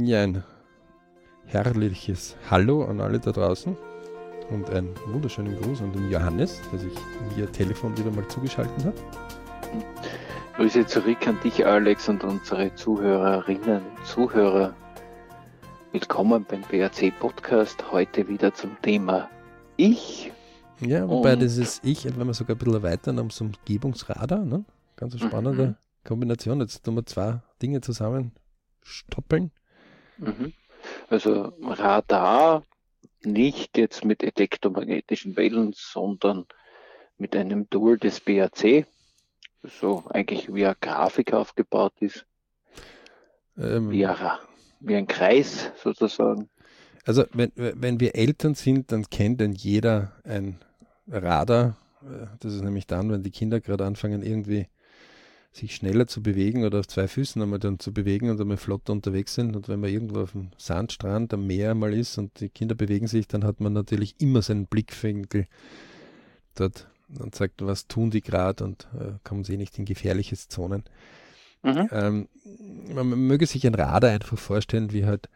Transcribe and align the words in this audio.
Ja, 0.00 0.22
ein 0.22 0.44
herrliches 1.46 2.36
Hallo 2.48 2.84
an 2.84 3.00
alle 3.00 3.18
da 3.18 3.32
draußen 3.32 3.76
und 4.48 4.70
einen 4.70 4.94
wunderschönen 5.08 5.60
Gruß 5.60 5.82
an 5.82 5.92
den 5.92 6.08
Johannes, 6.08 6.60
der 6.70 6.78
sich 6.78 6.92
via 7.34 7.46
Telefon 7.46 7.98
wieder 7.98 8.12
mal 8.12 8.26
zugeschaltet 8.28 8.84
hat. 8.84 8.94
Grüße 10.54 10.86
zurück 10.86 11.26
an 11.26 11.36
dich, 11.42 11.66
Alex, 11.66 12.08
und 12.08 12.22
unsere 12.22 12.72
Zuhörerinnen 12.76 13.82
und 13.84 14.06
Zuhörer. 14.06 14.72
Willkommen 15.90 16.46
beim 16.48 16.62
BRC 16.62 17.12
Podcast. 17.18 17.90
Heute 17.90 18.28
wieder 18.28 18.54
zum 18.54 18.80
Thema 18.82 19.28
Ich. 19.76 20.30
Ja, 20.78 21.08
wobei 21.08 21.32
und 21.32 21.40
dieses 21.40 21.80
Ich, 21.82 22.04
wenn 22.04 22.24
wir 22.24 22.34
sogar 22.34 22.54
ein 22.54 22.58
bisschen 22.58 22.74
erweitern, 22.74 23.18
am 23.18 23.30
Umgebungsradar, 23.36 24.44
ne? 24.44 24.64
ganz 24.94 25.14
eine 25.14 25.28
spannende 25.28 25.66
mhm. 25.66 25.76
Kombination. 26.04 26.60
Jetzt 26.60 26.84
tun 26.84 26.94
wir 26.94 27.04
zwei 27.04 27.40
Dinge 27.60 27.80
zusammen 27.80 28.30
stoppeln. 28.80 29.50
Mhm. 30.18 30.52
Also 31.08 31.52
Radar 31.62 32.62
nicht 33.24 33.76
jetzt 33.76 34.04
mit 34.04 34.22
elektromagnetischen 34.22 35.36
Wellen, 35.36 35.72
sondern 35.74 36.46
mit 37.16 37.34
einem 37.34 37.68
Tool 37.68 37.98
des 37.98 38.20
BAC, 38.20 38.86
so 39.62 40.04
eigentlich 40.10 40.52
wie 40.54 40.66
eine 40.66 40.76
Grafik 40.80 41.32
aufgebaut 41.32 41.94
ist. 42.00 42.26
Ähm, 43.56 43.90
wie, 43.90 44.06
ein, 44.06 44.16
wie 44.80 44.94
ein 44.94 45.08
Kreis 45.08 45.72
sozusagen. 45.82 46.48
Also 47.04 47.24
wenn, 47.32 47.50
wenn 47.56 47.98
wir 47.98 48.14
Eltern 48.14 48.54
sind, 48.54 48.92
dann 48.92 49.08
kennt 49.10 49.40
dann 49.40 49.52
jeder 49.52 50.12
ein 50.24 50.60
Radar. 51.08 51.76
Äh, 52.02 52.26
das 52.40 52.54
ist 52.54 52.62
nämlich 52.62 52.86
dann, 52.86 53.10
wenn 53.10 53.22
die 53.22 53.30
Kinder 53.30 53.60
gerade 53.60 53.84
anfangen, 53.84 54.22
irgendwie 54.22 54.68
sich 55.52 55.74
schneller 55.74 56.06
zu 56.06 56.22
bewegen 56.22 56.64
oder 56.64 56.80
auf 56.80 56.88
zwei 56.88 57.08
Füßen 57.08 57.40
einmal 57.40 57.58
dann 57.58 57.78
zu 57.78 57.92
bewegen 57.92 58.30
und 58.30 58.40
einmal 58.40 58.56
flott 58.56 58.90
unterwegs 58.90 59.34
sind. 59.34 59.56
Und 59.56 59.68
wenn 59.68 59.80
man 59.80 59.90
irgendwo 59.90 60.20
auf 60.20 60.32
dem 60.32 60.50
Sandstrand 60.56 61.32
am 61.34 61.46
Meer 61.46 61.74
mal 61.74 61.92
ist 61.94 62.18
und 62.18 62.40
die 62.40 62.48
Kinder 62.48 62.74
bewegen 62.74 63.06
sich, 63.06 63.26
dann 63.26 63.44
hat 63.44 63.60
man 63.60 63.72
natürlich 63.72 64.14
immer 64.18 64.42
seinen 64.42 64.66
Blickwinkel 64.66 65.46
dort 66.54 66.88
und 67.18 67.34
sagt, 67.34 67.64
was 67.64 67.86
tun 67.88 68.10
die 68.10 68.20
gerade 68.20 68.64
und 68.64 68.86
äh, 68.98 69.12
kommen 69.24 69.44
sie 69.44 69.56
nicht 69.56 69.78
in 69.78 69.84
gefährliche 69.84 70.36
Zonen. 70.36 70.84
Mhm. 71.62 71.88
Ähm, 71.90 72.28
man 72.94 73.08
möge 73.08 73.46
sich 73.46 73.66
ein 73.66 73.74
Radar 73.74 74.10
einfach 74.10 74.38
vorstellen, 74.38 74.92
wie 74.92 75.06
halt 75.06 75.28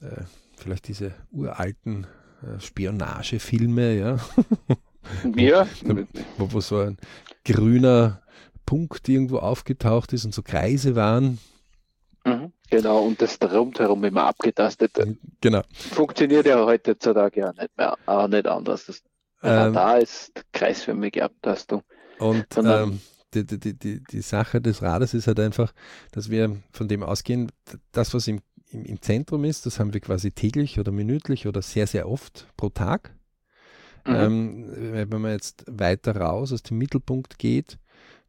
äh, 0.00 0.22
vielleicht 0.56 0.88
diese 0.88 1.14
uralten 1.32 2.06
äh, 2.42 2.60
Spionagefilme, 2.60 3.96
ja. 3.96 4.18
Ja. 5.34 5.66
wo, 6.38 6.52
wo 6.52 6.60
so 6.60 6.78
ein 6.78 6.98
grüner 7.44 8.22
Punkt 8.66 9.08
irgendwo 9.08 9.38
aufgetaucht 9.38 10.12
ist 10.12 10.24
und 10.24 10.34
so 10.34 10.42
Kreise 10.42 10.96
waren. 10.96 11.38
Mhm, 12.24 12.52
genau, 12.70 13.04
und 13.04 13.20
das 13.20 13.38
rundherum 13.42 14.02
immer 14.04 14.24
abgetastet. 14.24 14.92
Genau. 15.40 15.62
Funktioniert 15.72 16.46
ja 16.46 16.64
heutzutage 16.64 17.40
ja 17.40 17.52
nicht 17.52 17.76
mehr, 17.76 17.96
auch 18.06 18.28
nicht 18.28 18.46
anders. 18.46 18.86
Das 18.86 19.02
ähm, 19.44 19.74
da 19.74 19.96
ist 19.96 20.32
kreisförmige 20.52 21.22
Abtastung. 21.22 21.82
Und 22.18 22.46
ähm, 22.56 23.00
die, 23.34 23.44
die, 23.44 23.74
die, 23.74 24.02
die 24.02 24.20
Sache 24.22 24.60
des 24.60 24.80
Rades 24.80 25.12
ist 25.12 25.26
halt 25.26 25.38
einfach, 25.38 25.72
dass 26.12 26.30
wir 26.30 26.56
von 26.72 26.88
dem 26.88 27.02
ausgehen, 27.02 27.52
das, 27.92 28.14
was 28.14 28.26
im, 28.26 28.40
im, 28.70 28.84
im 28.84 29.02
Zentrum 29.02 29.44
ist, 29.44 29.66
das 29.66 29.78
haben 29.78 29.92
wir 29.92 30.00
quasi 30.00 30.32
täglich 30.32 30.80
oder 30.80 30.92
minütlich 30.92 31.46
oder 31.46 31.60
sehr, 31.60 31.86
sehr 31.86 32.08
oft 32.08 32.46
pro 32.56 32.70
Tag. 32.70 33.14
Mhm. 34.06 34.14
Ähm, 34.14 35.10
wenn 35.10 35.20
man 35.20 35.32
jetzt 35.32 35.64
weiter 35.66 36.16
raus 36.16 36.52
aus 36.52 36.62
dem 36.62 36.78
Mittelpunkt 36.78 37.38
geht, 37.38 37.78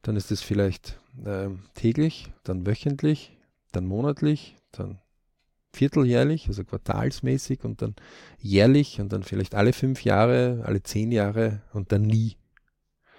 dann 0.07 0.15
ist 0.15 0.31
es 0.31 0.41
vielleicht 0.41 0.99
äh, 1.25 1.49
täglich, 1.73 2.31
dann 2.43 2.65
wöchentlich, 2.67 3.35
dann 3.71 3.85
monatlich, 3.85 4.55
dann 4.71 4.99
vierteljährlich, 5.73 6.47
also 6.47 6.63
quartalsmäßig 6.63 7.63
und 7.63 7.81
dann 7.81 7.95
jährlich 8.39 9.01
und 9.01 9.11
dann 9.11 9.23
vielleicht 9.23 9.55
alle 9.55 9.73
fünf 9.73 10.03
Jahre, 10.03 10.63
alle 10.65 10.83
zehn 10.83 11.11
Jahre 11.11 11.61
und 11.73 11.91
dann 11.91 12.03
nie. 12.03 12.37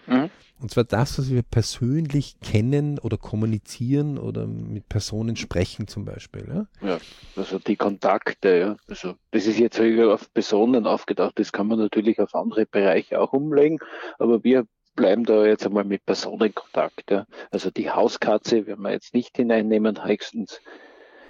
Mhm. 0.07 0.31
Und 0.59 0.71
zwar 0.71 0.85
das, 0.85 1.19
was 1.19 1.31
wir 1.31 1.43
persönlich 1.43 2.41
kennen 2.41 2.99
oder 2.99 3.19
kommunizieren 3.19 4.17
oder 4.17 4.47
mit 4.47 4.89
Personen 4.89 5.37
sprechen 5.37 5.87
zum 5.87 6.07
Beispiel. 6.07 6.47
Ja, 6.49 6.89
ja 6.89 6.99
also 7.35 7.59
die 7.59 7.77
Kontakte, 7.77 8.59
ja. 8.59 8.77
Also 8.89 9.17
das 9.33 9.47
ist 9.47 9.59
jetzt 9.59 9.79
auf 9.81 10.33
Personen 10.33 10.87
aufgedacht, 10.87 11.39
das 11.39 11.53
kann 11.53 11.67
man 11.67 11.79
natürlich 11.79 12.21
auf 12.21 12.35
andere 12.35 12.65
Bereiche 12.65 13.21
auch 13.21 13.35
umlegen, 13.35 13.81
aber 14.19 14.45
wir 14.45 14.67
bleiben 14.97 15.25
da 15.25 15.45
jetzt 15.45 15.67
einmal 15.67 15.85
mit 15.85 16.05
Personenkontakt. 16.07 17.11
Ja. 17.11 17.27
Also 17.51 17.71
die 17.71 17.91
Hauskatze 17.91 18.67
werden 18.67 18.83
wir 18.83 18.93
jetzt 18.93 19.15
nicht 19.15 19.37
hineinnehmen, 19.37 20.05
höchstens. 20.05 20.61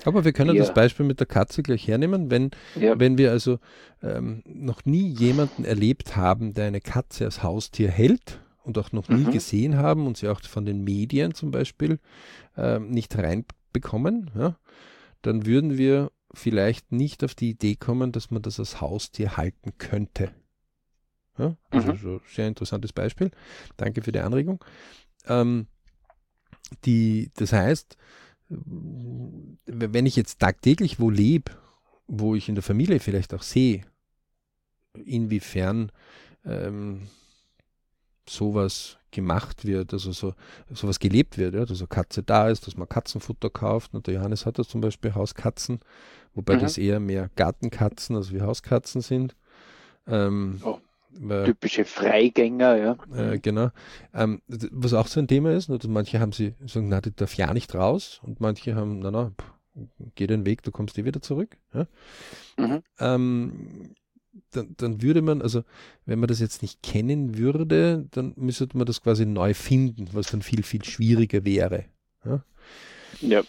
Aber 0.05 0.25
wir 0.25 0.33
können 0.33 0.55
ja. 0.55 0.63
das 0.63 0.73
Beispiel 0.73 1.05
mit 1.05 1.19
der 1.19 1.27
Katze 1.27 1.63
gleich 1.63 1.89
hernehmen, 1.89 2.31
wenn, 2.31 2.53
ja. 2.77 2.99
wenn 2.99 3.19
wir 3.19 3.33
also 3.33 3.59
ähm, 4.03 4.43
noch 4.47 4.85
nie 4.85 5.09
jemanden 5.09 5.65
erlebt 5.65 6.17
haben, 6.17 6.55
der 6.55 6.67
eine 6.67 6.81
Katze 6.81 7.25
als 7.25 7.43
Haustier 7.43 7.91
hält 7.91 8.41
und 8.63 8.79
auch 8.79 8.93
noch 8.93 9.09
nie 9.09 9.25
mhm. 9.25 9.33
gesehen 9.33 9.77
haben 9.77 10.07
und 10.07 10.17
sie 10.17 10.29
auch 10.29 10.41
von 10.43 10.65
den 10.65 10.85
Medien 10.85 11.35
zum 11.35 11.51
Beispiel 11.51 11.99
ähm, 12.57 12.91
nicht 12.91 13.17
reinbekommen, 13.19 14.31
ja, 14.37 14.57
dann 15.23 15.45
würden 15.45 15.77
wir 15.77 16.13
vielleicht 16.33 16.93
nicht 16.93 17.25
auf 17.25 17.35
die 17.35 17.51
Idee 17.51 17.75
kommen, 17.75 18.13
dass 18.13 18.31
man 18.31 18.43
das 18.43 18.61
als 18.61 18.81
Haustier 18.81 19.37
halten 19.37 19.73
könnte. 19.79 20.31
Ja? 21.39 21.57
Also 21.71 21.93
mhm. 21.93 21.97
so 21.97 22.21
sehr 22.29 22.49
interessantes 22.49 22.93
Beispiel. 22.93 23.31
Danke 23.77 24.03
für 24.03 24.13
die 24.13 24.21
Anregung. 24.21 24.65
Ähm, 25.27 25.67
die, 26.85 27.31
das 27.37 27.53
heißt, 27.53 27.97
wenn 28.49 30.07
ich 30.07 30.17
jetzt 30.17 30.39
tagtäglich 30.39 31.01
wo 31.01 31.11
lebe, 31.11 31.53
wo 32.07 32.35
ich 32.35 32.49
in 32.49 32.55
der 32.55 32.63
Familie 32.63 33.01
vielleicht 33.01 33.35
auch 33.35 33.43
sehe, 33.43 33.83
inwiefern 35.05 35.91
ähm, 36.45 37.09
sowas 38.29 38.99
gemacht 39.11 39.65
wird, 39.65 39.93
also 39.93 40.13
so 40.13 40.35
sowas 40.73 40.99
gelebt 40.99 41.39
wird, 41.39 41.55
ja, 41.55 41.65
dass 41.65 41.81
eine 41.81 41.89
Katze 41.89 42.23
da 42.23 42.49
ist, 42.49 42.67
dass 42.67 42.77
man 42.77 42.89
Katzenfutter 42.89 43.51
kauft. 43.51 43.95
Und 43.95 44.07
der 44.07 44.15
Johannes 44.15 44.47
hat 44.47 44.59
das 44.59 44.69
zum 44.69 44.81
Beispiel 44.81 45.15
Hauskatzen, 45.15 45.81
wobei 46.35 46.57
mhm. 46.57 46.61
das 46.61 46.79
eher 46.79 47.01
mehr 47.01 47.31
Gartenkatzen 47.37 48.17
als 48.17 48.33
wie 48.33 48.43
Hauskatzen 48.43 49.01
sind. 49.01 49.35
Ähm, 50.07 50.61
oh. 50.63 50.79
Typische 51.45 51.85
Freigänger, 51.85 52.77
ja. 52.77 52.97
Äh, 53.15 53.39
genau. 53.39 53.71
Ähm, 54.15 54.43
was 54.47 54.93
auch 54.95 55.07
so 55.07 55.21
ein 55.21 55.29
Thema 55.29 55.53
ist, 55.53 55.71
also 55.71 55.89
manche 55.89 56.21
haben 56.21 56.33
sie 56.33 56.55
sagen, 56.67 56.89
na, 56.89 57.01
die 57.01 57.15
darf 57.15 57.35
ja 57.35 57.53
nicht 57.53 57.75
raus 57.75 58.21
und 58.25 58.41
manche 58.41 58.75
haben, 58.75 58.99
na, 59.01 59.11
na, 59.11 59.33
geh 60.15 60.27
den 60.27 60.47
Weg, 60.47 60.63
du 60.63 60.71
kommst 60.71 60.99
eh 60.99 61.05
wieder 61.05 61.23
zurück. 61.23 61.57
Ja? 61.73 61.87
Mhm. 62.57 62.83
Ähm, 62.99 63.95
dann, 64.51 64.75
dann, 64.77 65.03
würde 65.03 65.23
man, 65.23 65.43
also 65.43 65.65
wenn 66.05 66.19
man 66.19 66.29
das 66.29 66.41
jetzt 66.41 66.63
nicht 66.63 66.83
kennen 66.83 67.39
würde, 67.39 68.07
dann 68.11 68.35
müsste 68.37 68.69
man 68.75 68.87
das 68.87 69.03
quasi 69.03 69.27
neu 69.27 69.55
finden, 69.55 70.09
was 70.13 70.31
dann 70.31 70.43
viel, 70.43 70.63
viel 70.63 70.85
schwieriger 70.85 71.45
wäre. 71.45 71.85
Ja. 72.25 72.45
ja. 73.21 73.43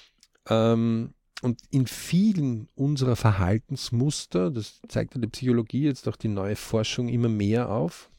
Ähm, 0.49 1.13
und 1.41 1.61
in 1.69 1.85
vielen 1.85 2.67
unserer 2.75 3.15
Verhaltensmuster, 3.15 4.49
das 4.49 4.81
zeigt 4.87 5.15
ja 5.15 5.21
die 5.21 5.27
Psychologie 5.27 5.83
jetzt 5.83 6.07
auch 6.07 6.15
die 6.15 6.29
neue 6.29 6.55
Forschung 6.55 7.09
immer 7.09 7.29
mehr 7.29 7.69
auf. 7.69 8.09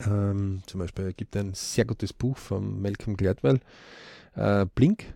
Ähm, 0.00 0.62
zum 0.66 0.80
Beispiel 0.80 1.12
gibt 1.12 1.36
ein 1.36 1.54
sehr 1.54 1.84
gutes 1.84 2.12
Buch 2.12 2.36
von 2.36 2.80
Malcolm 2.80 3.16
Gladwell, 3.16 3.60
äh, 4.34 4.66
Blink. 4.74 5.14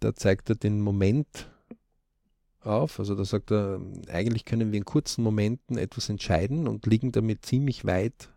Da 0.00 0.14
zeigt 0.14 0.48
er 0.48 0.56
den 0.56 0.80
Moment 0.80 1.50
auf. 2.60 2.98
Also 2.98 3.14
da 3.14 3.24
sagt 3.24 3.50
er, 3.50 3.80
eigentlich 4.08 4.44
können 4.44 4.72
wir 4.72 4.78
in 4.78 4.84
kurzen 4.84 5.22
Momenten 5.24 5.76
etwas 5.76 6.08
entscheiden 6.08 6.68
und 6.68 6.86
liegen 6.86 7.12
damit 7.12 7.44
ziemlich 7.44 7.84
weit 7.84 8.30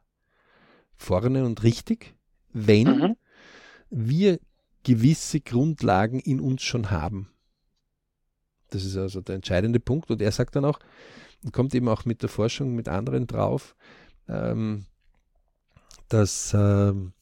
vorne 0.95 1.45
und 1.45 1.63
richtig, 1.63 2.15
wenn 2.53 2.87
mhm. 2.87 3.15
wir 3.89 4.39
gewisse 4.83 5.41
Grundlagen 5.41 6.19
in 6.19 6.39
uns 6.39 6.63
schon 6.63 6.91
haben. 6.91 7.29
Das 8.71 8.83
ist 8.83 8.97
also 8.97 9.21
der 9.21 9.35
entscheidende 9.35 9.79
Punkt. 9.79 10.09
Und 10.11 10.21
er 10.21 10.31
sagt 10.31 10.55
dann 10.55 10.65
auch, 10.65 10.79
kommt 11.51 11.73
eben 11.75 11.87
auch 11.87 12.05
mit 12.05 12.21
der 12.21 12.29
Forschung 12.29 12.75
mit 12.75 12.87
anderen 12.87 13.27
drauf, 13.27 13.75
ähm, 14.27 14.85
dass 16.09 16.53
ähm, 16.53 17.13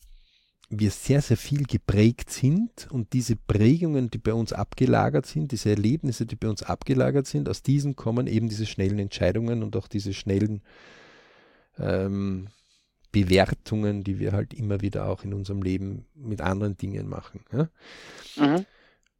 wir 0.70 0.92
sehr, 0.92 1.22
sehr 1.22 1.38
viel 1.38 1.64
geprägt 1.64 2.30
sind 2.30 2.88
und 2.92 3.14
diese 3.14 3.36
Prägungen, 3.36 4.12
die 4.12 4.20
bei 4.20 4.34
uns 4.34 4.54
abgelagert 4.54 5.26
sind, 5.26 5.52
diese 5.52 5.72
Erlebnisse, 5.72 6.26
die 6.26 6.36
bei 6.36 6.48
uns 6.48 6.64
abgelagert 6.64 7.26
sind, 7.26 7.50
aus 7.50 7.64
diesen 7.64 7.96
kommen 7.96 8.28
eben 8.28 8.50
diese 8.50 8.68
schnellen 8.68 9.00
Entscheidungen 9.00 9.64
und 9.64 9.76
auch 9.76 9.88
diese 9.88 10.14
schnellen 10.14 10.62
ähm, 11.80 12.50
Bewertungen, 13.12 14.04
die 14.04 14.20
wir 14.20 14.32
halt 14.34 14.54
immer 14.54 14.82
wieder 14.82 15.08
auch 15.08 15.24
in 15.24 15.34
unserem 15.34 15.64
Leben 15.64 16.06
mit 16.14 16.42
anderen 16.42 16.78
Dingen 16.78 17.10
machen. 17.10 17.42
Ja? 17.52 17.70
Mhm. 18.36 18.66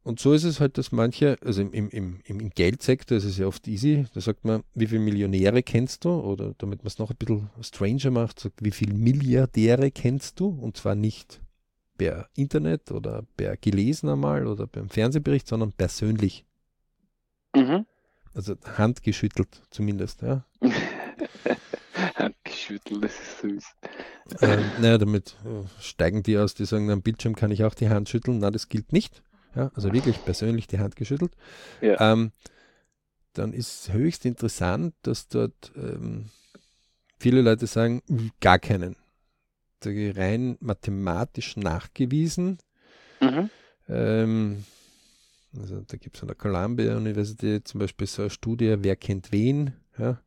Und 0.02 0.18
so 0.18 0.32
ist 0.32 0.44
es 0.44 0.60
halt, 0.60 0.78
dass 0.78 0.92
manche, 0.92 1.36
also 1.44 1.60
im, 1.60 1.72
im, 1.72 1.90
im, 1.90 2.20
im 2.24 2.50
Geldsektor 2.50 3.18
ist 3.18 3.24
es 3.24 3.36
ja 3.36 3.46
oft 3.46 3.68
easy, 3.68 4.06
da 4.14 4.20
sagt 4.20 4.44
man, 4.46 4.62
wie 4.74 4.86
viele 4.86 5.00
Millionäre 5.02 5.62
kennst 5.62 6.04
du? 6.04 6.10
Oder 6.10 6.54
damit 6.56 6.80
man 6.80 6.86
es 6.86 6.98
noch 6.98 7.10
ein 7.10 7.16
bisschen 7.16 7.50
stranger 7.60 8.10
macht, 8.10 8.40
sagt, 8.40 8.64
wie 8.64 8.70
viele 8.70 8.94
Milliardäre 8.94 9.90
kennst 9.90 10.40
du? 10.40 10.48
Und 10.48 10.78
zwar 10.78 10.94
nicht 10.94 11.40
per 11.98 12.30
Internet 12.34 12.90
oder 12.92 13.24
per 13.36 13.58
gelesen 13.58 14.08
einmal 14.08 14.46
oder 14.46 14.66
beim 14.66 14.88
Fernsehbericht, 14.88 15.46
sondern 15.46 15.72
persönlich. 15.72 16.46
Mhm. 17.54 17.84
Also 18.32 18.54
handgeschüttelt 18.78 19.62
zumindest, 19.70 20.22
ja. 20.22 20.46
handgeschüttelt, 22.14 23.04
das 23.04 23.12
ist 23.12 23.40
süß. 23.40 23.64
Ähm, 24.40 24.60
naja, 24.80 24.96
damit 24.96 25.36
äh, 25.44 25.82
steigen 25.82 26.22
die 26.22 26.38
aus, 26.38 26.54
die 26.54 26.64
sagen, 26.64 26.90
am 26.90 27.02
Bildschirm 27.02 27.34
kann 27.34 27.50
ich 27.50 27.64
auch 27.64 27.74
die 27.74 27.90
Hand 27.90 28.08
schütteln. 28.08 28.38
Na, 28.38 28.50
das 28.50 28.70
gilt 28.70 28.94
nicht. 28.94 29.22
Ja, 29.54 29.70
also 29.74 29.92
wirklich 29.92 30.24
persönlich 30.24 30.66
die 30.66 30.78
Hand 30.78 30.96
geschüttelt. 30.96 31.32
Ja. 31.80 32.12
Ähm, 32.12 32.32
dann 33.32 33.52
ist 33.52 33.92
höchst 33.92 34.24
interessant, 34.24 34.94
dass 35.02 35.28
dort 35.28 35.72
ähm, 35.76 36.30
viele 37.18 37.42
Leute 37.42 37.66
sagen, 37.66 38.02
gar 38.40 38.58
keinen. 38.58 38.96
Rein 39.82 40.58
mathematisch 40.60 41.56
nachgewiesen. 41.56 42.58
Mhm. 43.20 43.50
Ähm, 43.88 44.64
also 45.58 45.80
da 45.80 45.96
gibt 45.96 46.16
es 46.16 46.22
an 46.22 46.28
der 46.28 46.36
Columbia 46.36 46.96
Universität 46.96 47.66
zum 47.66 47.80
Beispiel 47.80 48.06
so 48.06 48.22
eine 48.22 48.30
Studie, 48.30 48.76
wer 48.80 48.96
kennt 48.96 49.32
wen. 49.32 49.72
Ja? 49.98 50.20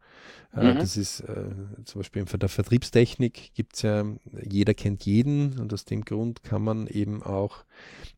Äh, 0.56 0.74
mhm. 0.74 0.80
Das 0.80 0.98
ist 0.98 1.22
äh, 1.22 1.52
zum 1.86 2.00
Beispiel 2.00 2.22
in 2.22 2.40
der 2.40 2.50
Vertriebstechnik 2.50 3.54
gibt 3.54 3.76
es 3.76 3.82
ja, 3.82 4.06
jeder 4.42 4.74
kennt 4.74 5.06
jeden 5.06 5.60
und 5.60 5.74
aus 5.74 5.86
dem 5.86 6.06
Grund 6.06 6.44
kann 6.44 6.64
man 6.64 6.88
eben 6.88 7.24
auch 7.24 7.66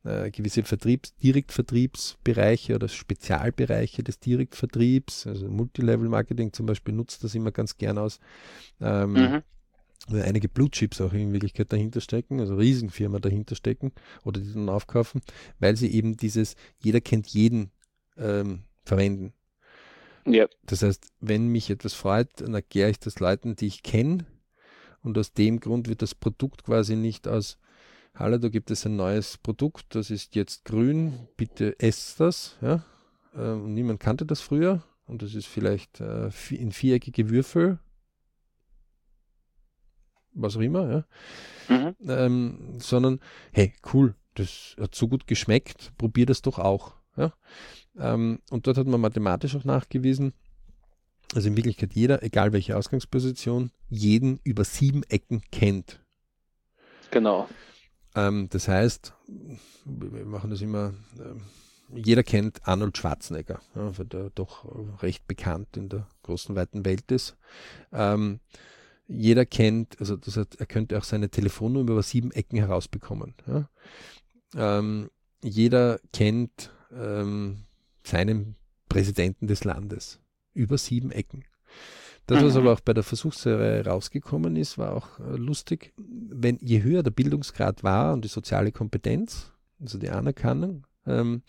äh, 0.03 0.31
gewisse 0.31 0.63
Vertriebs-, 0.63 1.15
Direktvertriebsbereiche 1.17 2.75
oder 2.75 2.87
Spezialbereiche 2.87 4.03
des 4.03 4.19
Direktvertriebs, 4.19 5.27
also 5.27 5.47
Multilevel-Marketing 5.47 6.53
zum 6.53 6.65
Beispiel 6.65 6.93
nutzt 6.93 7.23
das 7.23 7.35
immer 7.35 7.51
ganz 7.51 7.77
gern 7.77 7.97
aus. 7.97 8.19
Ähm, 8.81 9.13
mhm 9.13 9.43
einige 10.11 10.49
Blue 10.49 10.69
Chips 10.69 11.01
auch 11.01 11.13
in 11.13 11.33
Wirklichkeit 11.33 11.71
dahinter 11.71 12.01
stecken, 12.01 12.39
also 12.39 12.55
Riesenfirmen 12.55 13.21
dahinter 13.21 13.55
stecken 13.55 13.91
oder 14.23 14.39
die 14.39 14.53
dann 14.53 14.69
aufkaufen, 14.69 15.21
weil 15.59 15.75
sie 15.75 15.91
eben 15.91 16.17
dieses 16.17 16.55
jeder 16.77 17.01
kennt 17.01 17.27
jeden 17.27 17.71
ähm, 18.17 18.63
verwenden. 18.83 19.33
Ja. 20.25 20.47
Das 20.63 20.81
heißt, 20.81 21.07
wenn 21.19 21.47
mich 21.47 21.69
etwas 21.69 21.93
freut, 21.93 22.41
dann 22.41 22.53
erkläre 22.53 22.89
ich 22.89 22.99
das 22.99 23.19
Leuten, 23.19 23.55
die 23.55 23.67
ich 23.67 23.83
kenne. 23.83 24.25
Und 25.01 25.17
aus 25.17 25.33
dem 25.33 25.59
Grund 25.59 25.87
wird 25.87 26.01
das 26.01 26.15
Produkt 26.15 26.63
quasi 26.63 26.95
nicht 26.95 27.27
aus, 27.27 27.59
hallo, 28.15 28.39
da 28.39 28.49
gibt 28.49 28.71
es 28.71 28.85
ein 28.87 28.95
neues 28.95 29.37
Produkt, 29.37 29.93
das 29.93 30.09
ist 30.09 30.35
jetzt 30.35 30.65
grün, 30.65 31.27
bitte 31.37 31.79
esst 31.79 32.19
das. 32.19 32.57
Ja? 32.61 32.83
Äh, 33.35 33.55
niemand 33.55 33.99
kannte 33.99 34.25
das 34.25 34.41
früher. 34.41 34.83
Und 35.05 35.21
das 35.21 35.35
ist 35.35 35.45
vielleicht 35.45 36.01
äh, 36.01 36.31
in 36.49 36.71
viereckige 36.71 37.29
Würfel. 37.29 37.77
Was 40.33 40.57
auch 40.57 40.61
immer, 40.61 40.89
ja. 40.89 41.05
Mhm. 41.69 41.95
Ähm, 42.07 42.79
sondern, 42.79 43.19
hey, 43.51 43.73
cool, 43.93 44.15
das 44.35 44.75
hat 44.79 44.95
so 44.95 45.07
gut 45.07 45.27
geschmeckt, 45.27 45.93
probier 45.97 46.25
das 46.25 46.41
doch 46.41 46.59
auch. 46.59 46.93
Ja? 47.17 47.33
Ähm, 47.97 48.39
und 48.49 48.67
dort 48.67 48.77
hat 48.77 48.87
man 48.87 49.01
mathematisch 49.01 49.55
auch 49.55 49.63
nachgewiesen, 49.63 50.33
also 51.33 51.47
in 51.47 51.57
Wirklichkeit 51.57 51.93
jeder, 51.93 52.21
egal 52.23 52.53
welche 52.53 52.77
Ausgangsposition, 52.77 53.71
jeden 53.89 54.39
über 54.43 54.63
sieben 54.63 55.03
Ecken 55.03 55.41
kennt. 55.51 55.99
Genau. 57.11 57.49
Ähm, 58.15 58.47
das 58.49 58.67
heißt, 58.67 59.13
wir 59.85 60.25
machen 60.25 60.49
das 60.49 60.61
immer, 60.61 60.93
äh, 61.19 61.97
jeder 61.97 62.23
kennt 62.23 62.67
Arnold 62.67 62.97
Schwarzenegger, 62.97 63.61
ja, 63.75 63.97
weil 63.97 64.05
der 64.05 64.29
doch 64.31 64.65
recht 65.01 65.27
bekannt 65.27 65.77
in 65.77 65.89
der 65.89 66.07
großen, 66.23 66.55
weiten 66.55 66.85
Welt 66.85 67.11
ist. 67.11 67.35
Ähm, 67.91 68.39
jeder 69.07 69.45
kennt, 69.45 69.99
also 69.99 70.15
das 70.15 70.37
heißt, 70.37 70.59
er 70.59 70.65
könnte 70.65 70.97
auch 70.97 71.03
seine 71.03 71.29
Telefonnummer 71.29 71.91
über 71.91 72.03
sieben 72.03 72.31
Ecken 72.31 72.57
herausbekommen. 72.57 73.35
Ja. 73.45 73.69
Ähm, 74.55 75.09
jeder 75.43 75.99
kennt 76.13 76.71
ähm, 76.91 77.65
seinem 78.03 78.55
Präsidenten 78.89 79.47
des 79.47 79.63
Landes. 79.63 80.19
Über 80.53 80.77
sieben 80.77 81.11
Ecken. 81.11 81.43
Das, 82.27 82.43
was 82.43 82.53
mhm. 82.53 82.61
aber 82.61 82.73
auch 82.73 82.79
bei 82.79 82.93
der 82.93 83.03
Versuchsserie 83.03 83.85
rausgekommen 83.85 84.55
ist, 84.55 84.77
war 84.77 84.95
auch 84.95 85.19
äh, 85.19 85.35
lustig. 85.35 85.93
Wenn 85.97 86.57
je 86.59 86.81
höher 86.81 87.03
der 87.03 87.11
Bildungsgrad 87.11 87.83
war 87.83 88.13
und 88.13 88.23
die 88.23 88.29
soziale 88.29 88.71
Kompetenz, 88.71 89.51
also 89.79 89.99
die 89.99 90.09
Anerkennung, 90.09 90.87
ähm, 91.05 91.43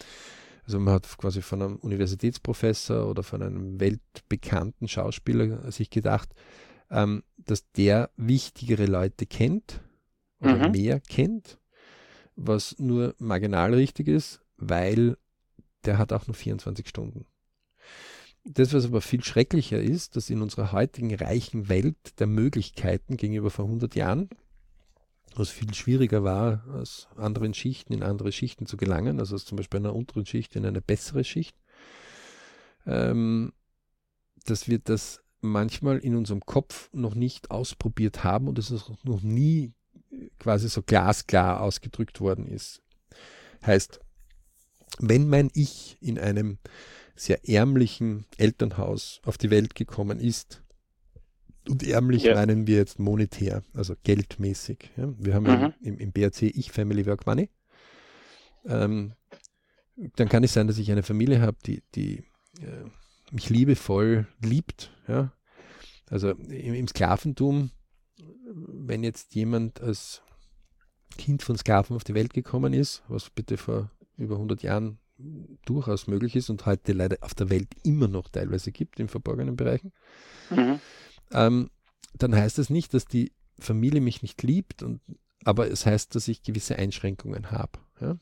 also 0.65 0.79
man 0.81 0.95
hat 0.95 1.07
quasi 1.17 1.43
von 1.43 1.63
einem 1.63 1.77
Universitätsprofessor 1.77 3.09
oder 3.09 3.23
von 3.23 3.43
einem 3.43 3.81
weltbekannten 3.81 4.89
Schauspieler 4.89 5.71
sich 5.71 5.89
gedacht, 5.91 6.35
ähm, 6.91 7.23
dass 7.39 7.71
der 7.73 8.11
wichtigere 8.17 8.87
Leute 8.87 9.27
kennt 9.27 9.81
oder 10.41 10.69
mhm. 10.69 10.73
mehr 10.73 11.01
kennt, 11.01 11.59
was 12.37 12.79
nur 12.79 13.15
marginal 13.19 13.75
richtig 13.75 14.09
ist, 14.09 14.41
weil 14.56 15.17
der 15.85 15.99
hat 15.99 16.12
auch 16.12 16.27
nur 16.27 16.35
24 16.35 16.88
Stunden. 16.88 17.27
Das, 18.44 18.73
was 18.73 18.85
aber 18.85 19.00
viel 19.00 19.25
schrecklicher 19.25 19.81
ist, 19.81 20.15
dass 20.15 20.31
in 20.31 20.41
unserer 20.41 20.71
heutigen 20.71 21.12
reichen 21.15 21.69
Welt 21.69 22.21
der 22.21 22.29
Möglichkeiten 22.29 23.17
gegenüber 23.17 23.50
vor 23.50 23.65
100 23.65 23.97
Jahren, 23.97 24.29
was 25.35 25.50
viel 25.50 25.75
schwieriger 25.75 26.23
war, 26.23 26.65
aus 26.73 27.09
anderen 27.17 27.55
Schichten 27.55 27.93
in 27.93 28.05
andere 28.05 28.31
Schichten 28.31 28.67
zu 28.67 28.77
gelangen, 28.77 29.19
also 29.19 29.35
aus 29.35 29.44
zum 29.44 29.56
Beispiel 29.56 29.81
einer 29.81 29.94
unteren 29.94 30.27
Schicht 30.27 30.55
in 30.55 30.65
eine 30.65 30.81
bessere 30.81 31.25
Schicht, 31.25 31.56
ähm, 32.87 33.53
dass 34.44 34.69
wir 34.69 34.79
das 34.79 35.21
manchmal 35.41 35.99
in 35.99 36.15
unserem 36.15 36.41
Kopf 36.41 36.88
noch 36.93 37.15
nicht 37.15 37.50
ausprobiert 37.50 38.23
haben 38.23 38.47
und 38.49 38.59
es 38.59 38.71
noch 39.03 39.23
nie 39.23 39.73
quasi 40.39 40.69
so 40.69 40.83
glasklar 40.83 41.61
ausgedrückt 41.61 42.21
worden 42.21 42.47
ist. 42.47 42.83
Heißt, 43.65 44.01
wenn 44.99 45.29
mein 45.29 45.51
Ich 45.55 45.97
in 46.01 46.19
einem 46.19 46.59
sehr 47.15 47.49
ärmlichen 47.49 48.27
Elternhaus 48.37 49.21
auf 49.25 49.39
die 49.39 49.51
Welt 49.51 49.75
gekommen 49.75 50.21
ist, 50.21 50.63
und 51.69 51.83
ärmlich 51.83 52.23
ja. 52.23 52.35
meinen 52.35 52.67
wir 52.67 52.77
jetzt 52.77 52.99
monetär, 52.99 53.63
also 53.75 53.95
geldmäßig. 54.05 54.91
Ja. 54.97 55.13
Wir 55.19 55.35
haben 55.35 55.47
mhm. 55.47 55.75
im, 55.81 55.99
im, 55.99 56.13
BRC 56.13 56.43
Ich 56.43 56.71
Family 56.71 57.07
Work 57.07 57.27
Money. 57.27 57.51
Ähm, 58.67 59.15
dann 60.17 60.29
kann 60.29 60.45
es 60.45 60.53
sein, 60.53 60.67
dass 60.67 60.79
ich 60.79 60.91
eine 60.93 61.03
Familie 61.03 61.41
habe, 61.41 61.57
die, 61.67 61.83
die 61.95 62.19
äh, 62.61 62.85
mich 63.33 63.51
liebevoll 63.51 64.27
liebt. 64.41 64.93
Ja. 65.09 65.33
Also 66.09 66.31
im, 66.31 66.75
im 66.75 66.87
Sklaventum, 66.87 67.71
wenn 68.56 69.05
jetzt 69.05 69.35
jemand 69.35 69.81
als 69.81 70.23
Kind 71.19 71.43
von 71.43 71.56
Sklaven 71.56 71.97
auf 71.97 72.05
die 72.05 72.14
Welt 72.14 72.32
gekommen 72.32 72.73
ist, 72.73 73.03
was 73.08 73.31
bitte 73.31 73.56
vor 73.56 73.91
über 74.17 74.37
100 74.37 74.62
Jahren 74.62 74.99
durchaus 75.64 76.06
möglich 76.06 76.37
ist 76.37 76.50
und 76.50 76.67
heute 76.67 76.93
leider 76.93 77.19
auf 77.20 77.35
der 77.35 77.49
Welt 77.49 77.69
immer 77.85 78.08
noch 78.08 78.29
teilweise 78.29 78.70
gibt 78.70 79.00
in 79.00 79.08
verborgenen 79.08 79.56
Bereichen, 79.56 79.92
mhm. 80.50 80.81
ähm, 81.33 81.71
dann 82.14 82.35
heißt 82.35 82.59
das 82.59 82.71
nicht, 82.71 82.95
dass 82.95 83.07
die 83.07 83.33
Familie 83.59 84.00
mich 84.00 84.23
nicht 84.23 84.42
liebt, 84.42 84.83
und, 84.83 85.00
aber 85.45 85.71
es 85.71 85.87
heißt, 85.87 86.14
dass 86.14 86.28
ich 86.28 86.42
gewisse 86.42 86.76
Einschränkungen 86.76 87.50
habe. 87.50 87.78
Ja? 88.00 88.19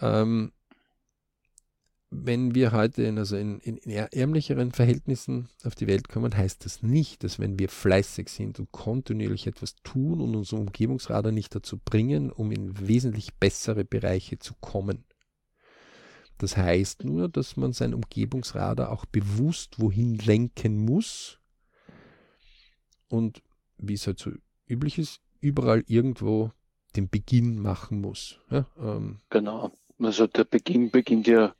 Ähm, 0.00 0.52
wenn 2.22 2.54
wir 2.54 2.72
heute 2.72 3.02
in, 3.02 3.18
also 3.18 3.36
in, 3.36 3.58
in, 3.60 3.78
ärmlicheren 3.78 4.72
Verhältnissen 4.72 5.48
auf 5.64 5.74
die 5.74 5.86
Welt 5.86 6.08
kommen, 6.08 6.36
heißt 6.36 6.64
das 6.64 6.82
nicht, 6.82 7.24
dass 7.24 7.38
wenn 7.38 7.58
wir 7.58 7.68
fleißig 7.68 8.28
sind 8.28 8.60
und 8.60 8.70
kontinuierlich 8.72 9.46
etwas 9.46 9.74
tun 9.82 10.20
und 10.20 10.36
unsere 10.36 10.60
Umgebungsradar 10.60 11.32
nicht 11.32 11.54
dazu 11.54 11.78
bringen, 11.78 12.30
um 12.30 12.52
in 12.52 12.86
wesentlich 12.86 13.34
bessere 13.34 13.84
Bereiche 13.84 14.38
zu 14.38 14.54
kommen. 14.60 15.04
Das 16.38 16.56
heißt 16.56 17.04
nur, 17.04 17.28
dass 17.28 17.56
man 17.56 17.72
sein 17.72 17.94
Umgebungsradar 17.94 18.90
auch 18.90 19.06
bewusst 19.06 19.80
wohin 19.80 20.16
lenken 20.18 20.78
muss 20.78 21.38
und, 23.08 23.42
wie 23.78 23.94
es 23.94 24.06
halt 24.06 24.18
so 24.18 24.30
üblich 24.66 24.98
ist, 24.98 25.20
überall 25.40 25.84
irgendwo 25.86 26.52
den 26.96 27.08
Beginn 27.08 27.58
machen 27.58 28.00
muss. 28.00 28.38
Ja, 28.50 28.66
ähm, 28.78 29.20
genau. 29.30 29.72
Also 29.98 30.26
der 30.26 30.44
Beginn 30.44 30.90
beginnt 30.90 31.26
ja 31.26 31.54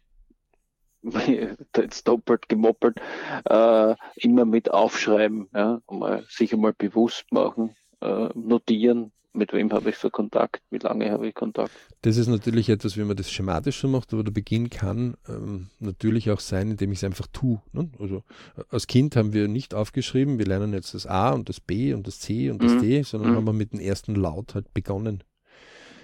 jetzt 1.76 2.08
doppelt 2.08 2.48
gemoppelt, 2.48 3.00
äh, 3.44 3.94
immer 4.16 4.44
mit 4.44 4.70
aufschreiben, 4.70 5.48
ja, 5.54 5.80
mal, 5.90 6.24
sich 6.28 6.52
einmal 6.52 6.72
bewusst 6.72 7.26
machen, 7.30 7.76
äh, 8.00 8.28
notieren, 8.34 9.12
mit 9.34 9.52
wem 9.52 9.72
habe 9.72 9.90
ich 9.90 9.98
so 9.98 10.10
Kontakt, 10.10 10.62
wie 10.70 10.78
lange 10.78 11.10
habe 11.10 11.26
ich 11.26 11.34
Kontakt. 11.34 11.72
Das 12.02 12.16
ist 12.16 12.28
natürlich 12.28 12.68
etwas, 12.68 12.96
wie 12.96 13.02
man 13.02 13.16
das 13.16 13.30
schematisch 13.30 13.80
so 13.80 13.88
macht, 13.88 14.12
aber 14.12 14.22
der 14.22 14.30
Beginn 14.30 14.70
kann 14.70 15.16
ähm, 15.28 15.68
natürlich 15.80 16.30
auch 16.30 16.40
sein, 16.40 16.70
indem 16.70 16.92
ich 16.92 16.98
es 16.98 17.04
einfach 17.04 17.26
tue. 17.32 17.60
Ne? 17.72 17.90
Also 17.98 18.22
als 18.70 18.86
Kind 18.86 19.16
haben 19.16 19.32
wir 19.32 19.48
nicht 19.48 19.74
aufgeschrieben, 19.74 20.38
wir 20.38 20.46
lernen 20.46 20.72
jetzt 20.72 20.94
das 20.94 21.06
A 21.06 21.32
und 21.32 21.48
das 21.48 21.60
B 21.60 21.92
und 21.92 22.06
das 22.06 22.20
C 22.20 22.50
und 22.50 22.62
das 22.62 22.74
mhm. 22.74 22.80
D, 22.80 23.02
sondern 23.02 23.32
mhm. 23.32 23.36
haben 23.36 23.46
wir 23.46 23.52
mit 23.52 23.72
dem 23.72 23.80
ersten 23.80 24.14
Laut 24.14 24.54
halt 24.54 24.72
begonnen. 24.72 25.24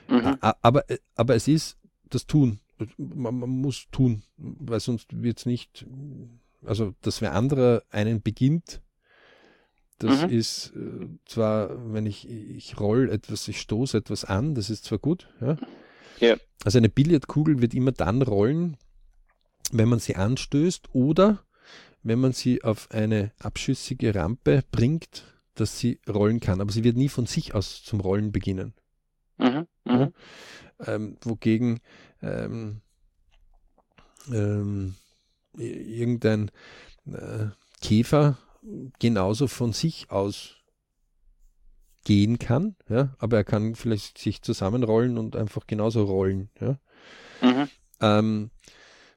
Mhm. 0.09 0.37
Aber, 0.41 0.85
aber 1.15 1.35
es 1.37 1.47
ist 1.47 1.79
das 2.09 2.27
Tun 2.27 2.59
man, 2.97 3.39
man 3.39 3.51
muss 3.51 3.87
tun, 3.91 4.23
weil 4.37 4.81
sonst 4.81 5.23
wird 5.23 5.39
es 5.39 5.47
nicht, 5.47 5.87
also 6.65 6.95
dass 7.03 7.21
wer 7.21 7.35
anderer 7.35 7.83
einen 7.91 8.23
beginnt, 8.23 8.81
das 9.99 10.23
mhm. 10.23 10.31
ist 10.31 10.73
äh, 10.77 11.09
zwar, 11.27 11.93
wenn 11.93 12.07
ich, 12.07 12.29
ich 12.29 12.81
roll 12.81 13.11
etwas, 13.11 13.47
ich 13.49 13.61
stoße 13.61 13.99
etwas 13.99 14.25
an, 14.25 14.55
das 14.55 14.71
ist 14.71 14.85
zwar 14.85 14.99
gut, 14.99 15.29
ja. 15.41 15.57
ja. 16.21 16.37
Also 16.65 16.79
eine 16.79 16.89
Billardkugel 16.89 17.61
wird 17.61 17.75
immer 17.75 17.93
dann 17.93 18.23
rollen, 18.23 18.77
wenn 19.73 19.89
man 19.89 19.99
sie 19.99 20.17
anstößt 20.17 20.95
oder 20.95 21.45
wenn 22.03 22.19
man 22.19 22.33
sie 22.33 22.65
auf 22.65 22.91
eine 22.91 23.33
abschüssige 23.39 24.15
Rampe 24.15 24.63
bringt, 24.71 25.25
dass 25.55 25.79
sie 25.79 26.01
rollen 26.09 26.41
kann. 26.41 26.61
Aber 26.61 26.73
sie 26.73 26.85
wird 26.85 26.97
nie 26.97 27.09
von 27.09 27.27
sich 27.27 27.55
aus 27.55 27.83
zum 27.83 28.01
Rollen 28.01 28.33
beginnen. 28.33 28.73
Mhm, 29.41 29.67
ja? 29.87 30.11
ähm, 30.87 31.17
wogegen 31.23 31.81
ähm, 32.23 32.81
ähm, 34.33 34.95
irgendein 35.57 36.51
äh, 37.07 37.47
Käfer 37.81 38.39
genauso 38.99 39.47
von 39.47 39.73
sich 39.73 40.11
aus 40.11 40.57
gehen 42.05 42.39
kann, 42.39 42.77
ja, 42.89 43.15
aber 43.19 43.39
er 43.39 43.45
kann 43.45 43.75
vielleicht 43.75 44.19
sich 44.19 44.43
zusammenrollen 44.43 45.19
und 45.19 45.37
einfach 45.37 45.67
genauso 45.67 46.05
rollen. 46.05 46.51
Ja. 46.61 46.79
Mhm. 47.43 47.69
Ähm, 48.01 48.51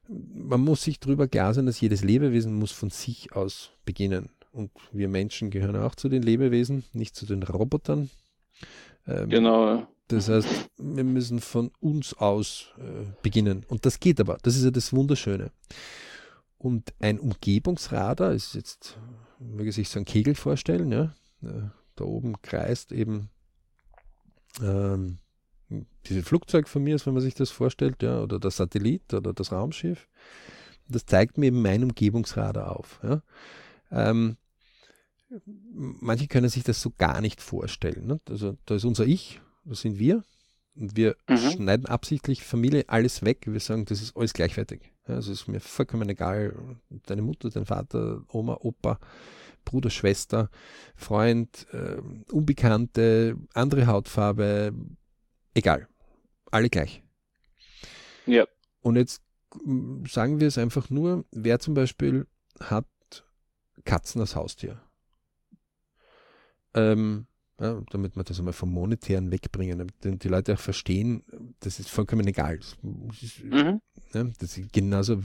man 0.08 0.62
muss 0.62 0.84
sich 0.84 1.00
darüber 1.00 1.28
klar 1.28 1.54
sein, 1.54 1.66
dass 1.66 1.80
jedes 1.80 2.04
Lebewesen 2.04 2.54
muss 2.54 2.72
von 2.72 2.90
sich 2.90 3.34
aus 3.34 3.72
beginnen. 3.86 4.30
Und 4.52 4.72
wir 4.92 5.08
Menschen 5.08 5.50
gehören 5.50 5.78
auch 5.78 5.96
zu 5.96 6.10
den 6.10 6.22
Lebewesen, 6.22 6.84
nicht 6.94 7.16
zu 7.16 7.26
den 7.26 7.42
Robotern. 7.42 8.10
Ähm, 9.08 9.30
genau. 9.30 9.88
Das 10.08 10.30
heißt, 10.30 10.48
wir 10.78 11.04
müssen 11.04 11.40
von 11.40 11.72
uns 11.80 12.14
aus 12.14 12.74
äh, 12.78 13.06
beginnen. 13.22 13.66
Und 13.68 13.86
das 13.86 14.00
geht 14.00 14.20
aber. 14.20 14.38
Das 14.44 14.56
ist 14.56 14.64
ja 14.64 14.72
das 14.72 14.94
Wunderschöne. 14.94 15.52
Und 16.58 16.94
ein 17.00 17.20
Umgebungsradar 17.20 18.34
ist 18.34 18.56
jetzt, 18.56 18.98
möge 19.40 19.72
sich 19.72 19.90
so 19.90 20.00
ein 20.00 20.06
Kegel 20.06 20.36
vorstellen, 20.36 20.92
ja. 20.92 21.16
Äh, 21.42 21.70
da 21.96 22.06
oben 22.06 22.42
kreist 22.42 22.92
eben 22.92 23.30
ähm, 24.62 25.20
dieses 26.06 26.26
Flugzeug 26.28 26.68
von 26.68 26.84
mir, 26.84 26.98
wenn 27.06 27.14
man 27.14 27.24
sich 27.24 27.36
das 27.36 27.52
vorstellt, 27.52 28.02
ja, 28.04 28.22
oder 28.22 28.40
das 28.40 28.58
Satellit 28.58 29.14
oder 29.14 29.34
das 29.34 29.52
Raumschiff. 29.52 30.08
Das 30.88 31.06
zeigt 31.06 31.38
mir 31.38 31.48
eben 31.48 31.62
mein 31.62 31.84
Umgebungsradar 31.84 32.76
auf. 32.78 33.00
Ja. 33.04 33.22
Ähm, 33.92 34.38
manche 35.46 36.28
können 36.28 36.50
sich 36.50 36.64
das 36.64 36.82
so 36.82 36.92
gar 36.98 37.22
nicht 37.22 37.42
vorstellen. 37.42 38.06
Ne? 38.06 38.20
Also 38.30 38.58
da 38.66 38.76
ist 38.76 38.86
unser 38.86 39.06
Ich, 39.06 39.42
das 39.66 39.82
sind 39.82 40.00
wir. 40.00 40.24
Und 40.76 40.96
wir 40.96 41.16
mhm. 41.30 41.38
schneiden 41.38 41.86
absichtlich 41.86 42.44
Familie 42.44 42.86
alles 42.88 43.24
weg. 43.24 43.46
Wir 43.46 43.60
sagen, 43.60 43.86
das 43.86 44.02
ist 44.02 44.18
alles 44.18 44.34
gleichwertig. 44.34 44.92
Ja, 45.08 45.16
also 45.16 45.32
ist 45.32 45.48
mir 45.48 45.60
vollkommen 45.60 46.10
egal, 46.10 46.56
deine 47.06 47.22
Mutter, 47.22 47.50
dein 47.50 47.66
Vater, 47.66 48.24
Oma, 48.30 48.58
Opa, 48.62 49.00
Bruder, 49.66 49.90
Schwester, 49.90 50.50
Freund, 50.96 51.68
äh, 51.72 52.02
Unbekannte, 52.32 53.38
andere 53.54 53.88
Hautfarbe, 53.88 54.74
egal. 55.54 55.88
Alle 56.52 56.70
gleich. 56.70 57.04
Ja. 58.26 58.46
Und 58.82 58.96
jetzt 58.96 59.22
mm, 59.64 60.06
sagen 60.06 60.40
wir 60.40 60.48
es 60.48 60.58
einfach 60.58 60.90
nur, 60.90 61.26
wer 61.32 61.60
zum 61.60 61.74
Beispiel 61.74 62.28
hat 62.60 62.86
Katzen 63.86 64.22
als 64.22 64.36
Haustier. 64.36 64.82
Ähm, 66.74 67.28
ja, 67.60 67.82
damit 67.92 68.16
wir 68.16 68.24
das 68.24 68.40
einmal 68.40 68.54
vom 68.54 68.72
Monetären 68.72 69.32
wegbringen, 69.32 69.78
damit 69.78 70.24
die 70.24 70.28
Leute 70.28 70.54
auch 70.54 70.60
verstehen, 70.60 71.24
das 71.60 71.80
ist 71.80 71.90
vollkommen 71.90 72.28
egal. 72.28 72.58
Das 72.58 73.24
ist, 73.24 73.44
mhm. 73.44 73.80
ja, 74.14 74.24
das 74.40 74.58
ist 74.58 74.74
genauso, 74.74 75.20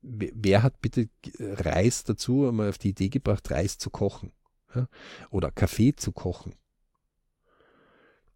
wer 0.00 0.62
hat 0.62 0.80
bitte 0.80 1.08
Reis 1.38 2.04
dazu 2.04 2.48
einmal 2.48 2.68
auf 2.68 2.78
die 2.78 2.90
Idee 2.90 3.08
gebracht, 3.08 3.50
Reis 3.50 3.78
zu 3.78 3.90
kochen? 3.90 4.32
Ja? 4.74 4.88
Oder 5.30 5.50
Kaffee 5.50 5.94
zu 5.94 6.12
kochen? 6.12 6.54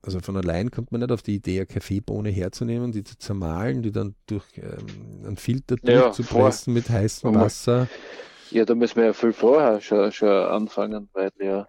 Also 0.03 0.21
von 0.21 0.37
allein 0.37 0.71
kommt 0.71 0.93
man 0.93 1.01
nicht 1.01 1.11
auf 1.11 1.23
die 1.23 1.35
Idee, 1.37 1.59
eine 1.59 1.67
Kaffeebohne 1.67 2.31
herzunehmen, 2.31 2.93
die 2.93 3.03
zu 3.03 3.19
zermahlen, 3.19 3.83
die 3.83 3.91
dann 3.91 4.15
durch 4.27 4.45
ähm, 4.57 5.25
einen 5.27 5.37
Filter 5.37 5.77
durchzupressen 5.77 6.73
mit 6.75 6.89
heißem 6.89 7.35
Wasser. 7.35 7.89
Ja, 8.51 8.65
da 8.65 8.77
müssen 8.77 8.97
wir 8.97 9.07
ja 9.07 9.13
viel 9.13 9.33
vorher 9.33 9.81
schon, 9.81 10.13
schon 10.13 10.29
anfangen, 10.29 11.09
weil 11.13 11.33
ja 11.41 11.69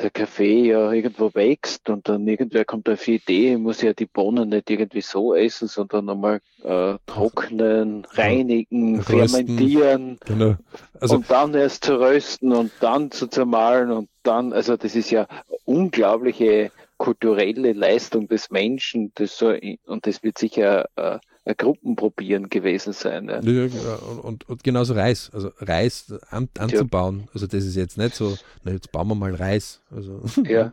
der 0.00 0.10
Kaffee 0.10 0.68
ja 0.68 0.92
irgendwo 0.92 1.32
wächst 1.34 1.88
und 1.88 2.08
dann 2.08 2.26
irgendwer 2.26 2.64
kommt 2.64 2.88
auf 2.88 3.04
die 3.04 3.16
Idee, 3.16 3.56
muss 3.56 3.82
ja 3.82 3.92
die 3.92 4.06
Bohnen 4.06 4.48
nicht 4.48 4.68
irgendwie 4.68 5.00
so 5.00 5.34
essen, 5.34 5.68
sondern 5.68 6.06
nochmal 6.06 6.40
äh, 6.62 6.96
trocknen, 7.06 8.04
reinigen, 8.10 8.96
Rösten. 9.00 9.28
fermentieren 9.28 10.18
genau. 10.24 10.56
also, 11.00 11.16
und 11.16 11.30
dann 11.30 11.54
erst 11.54 11.84
zu 11.84 12.00
rösten 12.00 12.52
und 12.52 12.72
dann 12.80 13.10
zu 13.10 13.28
zermahlen 13.28 13.92
und 13.92 14.08
dann, 14.24 14.52
also 14.52 14.76
das 14.76 14.96
ist 14.96 15.10
ja 15.10 15.26
unglaubliche 15.64 16.72
kulturelle 16.96 17.72
Leistung 17.72 18.28
des 18.28 18.50
Menschen, 18.50 19.12
das 19.14 19.36
so, 19.36 19.54
und 19.86 20.06
das 20.06 20.22
wird 20.22 20.38
sicher 20.38 20.86
äh, 20.96 21.18
Gruppenprobieren 21.52 22.48
gewesen 22.48 22.94
sein. 22.94 23.28
Ja. 23.28 23.40
ja 23.40 23.64
und, 23.96 24.18
und, 24.20 24.48
und, 24.48 24.64
genauso 24.64 24.94
Reis, 24.94 25.30
also 25.34 25.50
Reis 25.58 26.12
an, 26.30 26.48
anzubauen, 26.58 27.20
ja. 27.20 27.28
also 27.34 27.46
das 27.46 27.64
ist 27.64 27.76
jetzt 27.76 27.98
nicht 27.98 28.14
so, 28.14 28.38
na 28.62 28.72
jetzt 28.72 28.90
bauen 28.92 29.08
wir 29.08 29.14
mal 29.14 29.34
Reis. 29.34 29.82
Also 29.90 30.22
ja. 30.44 30.70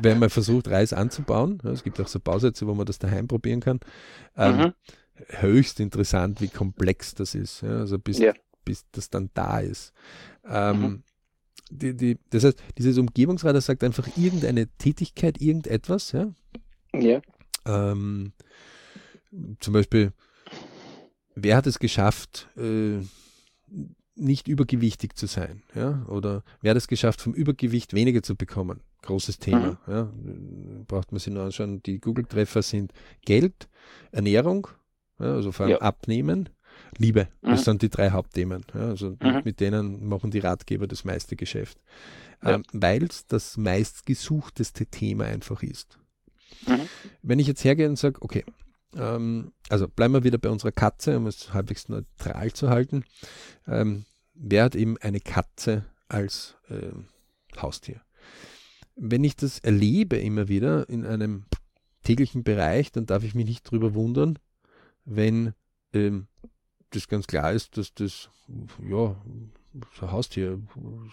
wenn 0.00 0.20
man 0.20 0.30
versucht, 0.30 0.68
Reis 0.68 0.92
anzubauen, 0.92 1.60
es 1.64 1.82
gibt 1.82 2.00
auch 2.00 2.06
so 2.06 2.20
Bausätze, 2.20 2.68
wo 2.68 2.74
man 2.74 2.86
das 2.86 3.00
daheim 3.00 3.26
probieren 3.26 3.60
kann, 3.60 3.80
ähm, 4.36 4.56
mhm. 4.56 4.72
höchst 5.40 5.80
interessant, 5.80 6.40
wie 6.40 6.48
komplex 6.48 7.16
das 7.16 7.34
ist, 7.34 7.64
also 7.64 7.98
bis, 7.98 8.22
bis 8.64 8.86
das 8.92 9.10
dann 9.10 9.30
da 9.34 9.58
ist. 9.58 9.92
Ähm, 10.48 10.80
mhm. 10.80 11.02
Die, 11.70 11.94
die, 11.94 12.18
das 12.30 12.44
heißt, 12.44 12.62
dieses 12.78 12.98
Umgebungsradar 12.98 13.60
sagt 13.60 13.82
einfach 13.82 14.08
irgendeine 14.16 14.68
Tätigkeit, 14.78 15.40
irgendetwas, 15.40 16.12
ja. 16.12 16.32
Ja. 16.94 17.20
Ähm, 17.66 18.32
zum 19.60 19.72
Beispiel, 19.72 20.12
wer 21.34 21.56
hat 21.56 21.66
es 21.66 21.78
geschafft, 21.78 22.48
äh, 22.56 23.00
nicht 24.14 24.48
übergewichtig 24.48 25.16
zu 25.16 25.26
sein? 25.26 25.62
Ja? 25.74 26.04
Oder 26.06 26.42
wer 26.60 26.70
hat 26.70 26.76
es 26.76 26.88
geschafft, 26.88 27.20
vom 27.20 27.34
Übergewicht 27.34 27.94
weniger 27.94 28.22
zu 28.22 28.36
bekommen? 28.36 28.80
Großes 29.02 29.38
Thema. 29.38 29.78
Mhm. 29.86 29.92
Ja? 29.92 30.12
Braucht 30.86 31.12
man 31.12 31.20
sich 31.20 31.32
nur 31.32 31.44
anschauen. 31.44 31.82
Die 31.84 32.00
Google-Treffer 32.00 32.62
sind 32.62 32.92
Geld, 33.24 33.68
Ernährung, 34.10 34.68
ja, 35.18 35.34
also 35.34 35.52
vor 35.52 35.66
allem 35.66 35.76
ja. 35.76 35.80
Abnehmen, 35.80 36.48
Liebe. 36.96 37.28
Mhm. 37.42 37.50
Das 37.50 37.64
sind 37.64 37.82
die 37.82 37.90
drei 37.90 38.10
Hauptthemen. 38.10 38.64
Ja? 38.74 38.88
Also 38.88 39.16
mhm. 39.20 39.42
mit 39.44 39.60
denen 39.60 40.08
machen 40.08 40.30
die 40.30 40.38
Ratgeber 40.40 40.86
das 40.86 41.04
meiste 41.04 41.36
Geschäft. 41.36 41.78
Ähm, 42.42 42.62
Weil 42.72 43.04
es 43.04 43.26
das 43.26 43.56
meistgesuchteste 43.56 44.86
Thema 44.86 45.24
einfach 45.24 45.62
ist. 45.62 45.98
Mhm. 46.66 46.88
Wenn 47.22 47.38
ich 47.38 47.46
jetzt 47.46 47.64
hergehe 47.64 47.88
und 47.88 47.98
sage, 47.98 48.22
okay, 48.22 48.44
ähm, 48.96 49.52
also 49.68 49.88
bleiben 49.88 50.14
wir 50.14 50.24
wieder 50.24 50.38
bei 50.38 50.48
unserer 50.48 50.72
Katze, 50.72 51.16
um 51.16 51.26
es 51.26 51.52
halbwegs 51.52 51.88
neutral 51.88 52.52
zu 52.52 52.70
halten. 52.70 53.04
Ähm, 53.66 54.04
wer 54.34 54.64
hat 54.64 54.74
eben 54.74 54.96
eine 54.98 55.20
Katze 55.20 55.84
als 56.08 56.56
äh, 56.68 56.92
Haustier? 57.60 58.00
Wenn 58.96 59.24
ich 59.24 59.36
das 59.36 59.58
erlebe 59.60 60.16
immer 60.16 60.48
wieder 60.48 60.88
in 60.88 61.04
einem 61.06 61.44
täglichen 62.02 62.42
Bereich, 62.42 62.90
dann 62.90 63.06
darf 63.06 63.22
ich 63.22 63.34
mich 63.34 63.46
nicht 63.46 63.66
darüber 63.66 63.94
wundern, 63.94 64.38
wenn 65.04 65.54
ähm, 65.92 66.26
das 66.90 67.08
ganz 67.08 67.26
klar 67.26 67.52
ist, 67.52 67.76
dass 67.76 67.94
das, 67.94 68.30
ja, 68.88 69.16
so 69.94 70.10
Haustier, 70.10 70.60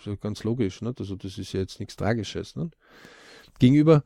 ja 0.06 0.16
ganz 0.16 0.44
logisch, 0.44 0.82
nicht? 0.82 1.00
also 1.00 1.16
das 1.16 1.38
ist 1.38 1.54
ja 1.54 1.60
jetzt 1.60 1.80
nichts 1.80 1.96
Tragisches. 1.96 2.56
Nicht? 2.56 2.76
Gegenüber 3.60 4.04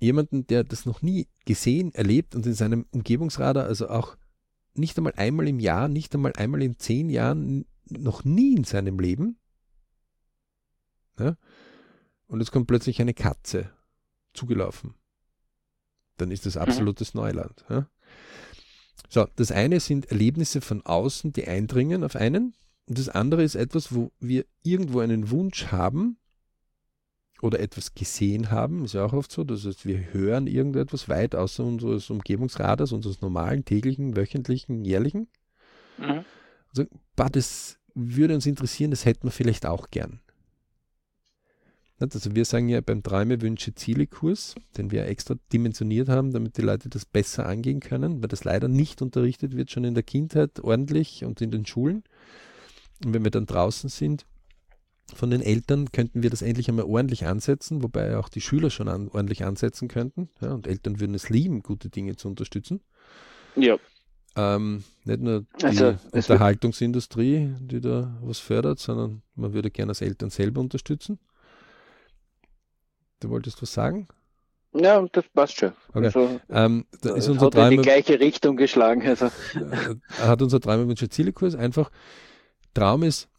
jemanden, 0.00 0.46
der 0.46 0.64
das 0.64 0.86
noch 0.86 1.02
nie 1.02 1.28
gesehen, 1.44 1.94
erlebt 1.94 2.34
und 2.34 2.46
in 2.46 2.54
seinem 2.54 2.86
Umgebungsradar, 2.90 3.64
also 3.64 3.88
auch 3.88 4.16
nicht 4.74 4.96
einmal 4.98 5.14
einmal 5.16 5.48
im 5.48 5.60
Jahr, 5.60 5.88
nicht 5.88 6.14
einmal 6.14 6.32
einmal 6.36 6.62
in 6.62 6.78
zehn 6.78 7.08
Jahren, 7.08 7.64
noch 7.88 8.24
nie 8.24 8.54
in 8.54 8.64
seinem 8.64 8.98
Leben. 8.98 9.38
Ja? 11.18 11.36
Und 12.26 12.40
jetzt 12.40 12.52
kommt 12.52 12.66
plötzlich 12.66 13.00
eine 13.00 13.14
Katze 13.14 13.70
zugelaufen. 14.34 14.94
Dann 16.16 16.30
ist 16.30 16.46
das 16.46 16.56
mhm. 16.56 16.62
absolutes. 16.62 17.14
Neuland. 17.14 17.64
Ja? 17.68 17.88
So, 19.08 19.26
das 19.36 19.52
eine 19.52 19.80
sind 19.80 20.10
Erlebnisse 20.10 20.60
von 20.60 20.84
außen, 20.84 21.32
die 21.32 21.46
eindringen 21.46 22.04
auf 22.04 22.16
einen. 22.16 22.54
Und 22.86 22.98
das 22.98 23.08
andere 23.08 23.42
ist 23.42 23.54
etwas, 23.54 23.94
wo 23.94 24.12
wir 24.20 24.44
irgendwo 24.62 25.00
einen 25.00 25.30
Wunsch 25.30 25.66
haben, 25.66 26.18
oder 27.42 27.60
etwas 27.60 27.94
gesehen 27.94 28.50
haben, 28.50 28.84
ist 28.84 28.94
ja 28.94 29.04
auch 29.04 29.12
oft 29.12 29.30
so, 29.30 29.44
das 29.44 29.64
heißt, 29.64 29.86
wir 29.86 30.12
hören 30.12 30.46
irgendetwas 30.46 31.08
weit 31.08 31.34
außer 31.34 31.64
unseres 31.64 32.08
Umgebungsradars, 32.10 32.92
unseres 32.92 33.20
normalen, 33.20 33.64
täglichen, 33.64 34.16
wöchentlichen, 34.16 34.84
jährlichen. 34.84 35.28
Mhm. 35.98 36.24
Also, 36.70 36.84
bah, 37.14 37.28
das 37.28 37.78
würde 37.94 38.34
uns 38.34 38.46
interessieren, 38.46 38.90
das 38.90 39.04
hätten 39.04 39.24
wir 39.24 39.32
vielleicht 39.32 39.66
auch 39.66 39.90
gern. 39.90 40.20
Also 41.98 42.34
wir 42.34 42.44
sagen 42.44 42.68
ja 42.68 42.82
beim 42.82 43.02
Träume, 43.02 43.40
Wünsche, 43.40 43.74
Ziele-Kurs, 43.74 44.54
den 44.76 44.90
wir 44.90 45.06
extra 45.06 45.34
dimensioniert 45.50 46.10
haben, 46.10 46.30
damit 46.30 46.58
die 46.58 46.62
Leute 46.62 46.90
das 46.90 47.06
besser 47.06 47.46
angehen 47.46 47.80
können, 47.80 48.20
weil 48.20 48.28
das 48.28 48.44
leider 48.44 48.68
nicht 48.68 49.00
unterrichtet 49.00 49.56
wird, 49.56 49.70
schon 49.70 49.84
in 49.84 49.94
der 49.94 50.02
Kindheit 50.02 50.60
ordentlich 50.60 51.24
und 51.24 51.40
in 51.40 51.50
den 51.50 51.64
Schulen. 51.64 52.04
Und 53.02 53.14
wenn 53.14 53.24
wir 53.24 53.30
dann 53.30 53.46
draußen 53.46 53.88
sind, 53.88 54.26
von 55.14 55.30
den 55.30 55.40
Eltern 55.40 55.92
könnten 55.92 56.22
wir 56.22 56.30
das 56.30 56.42
endlich 56.42 56.68
einmal 56.68 56.84
ordentlich 56.84 57.26
ansetzen, 57.26 57.82
wobei 57.82 58.16
auch 58.16 58.28
die 58.28 58.40
Schüler 58.40 58.70
schon 58.70 58.88
an, 58.88 59.08
ordentlich 59.08 59.44
ansetzen 59.44 59.88
könnten. 59.88 60.28
Ja, 60.40 60.52
und 60.52 60.66
Eltern 60.66 61.00
würden 61.00 61.14
es 61.14 61.28
lieben, 61.28 61.62
gute 61.62 61.88
Dinge 61.88 62.16
zu 62.16 62.28
unterstützen. 62.28 62.80
Ja. 63.54 63.76
Ähm, 64.36 64.84
nicht 65.04 65.20
nur 65.20 65.46
die 65.60 65.64
also, 65.64 65.96
Unterhaltungsindustrie, 66.12 67.54
die 67.60 67.80
da 67.80 68.18
was 68.20 68.38
fördert, 68.38 68.78
sondern 68.78 69.22
man 69.34 69.52
würde 69.54 69.70
gerne 69.70 69.90
als 69.90 70.02
Eltern 70.02 70.30
selber 70.30 70.60
unterstützen. 70.60 71.18
Du 73.20 73.30
wolltest 73.30 73.62
was 73.62 73.72
sagen? 73.72 74.08
Ja, 74.74 75.06
das 75.12 75.24
passt 75.32 75.58
schon. 75.58 75.72
Okay. 75.94 76.06
Also, 76.06 76.40
ähm, 76.50 76.84
da 77.00 77.14
ist 77.14 77.28
unser 77.28 77.46
hat 77.46 77.54
Träume, 77.54 77.76
in 77.76 77.82
die 77.82 77.88
gleiche 77.88 78.20
Richtung 78.20 78.56
geschlagen. 78.56 79.06
Also. 79.06 79.30
hat 80.20 80.42
unser 80.42 80.60
Träume 80.60 80.86
Wünsche 80.86 81.08
Zielekurs 81.08 81.54
einfach. 81.54 81.90
Traum 82.74 83.02
ist, 83.02 83.30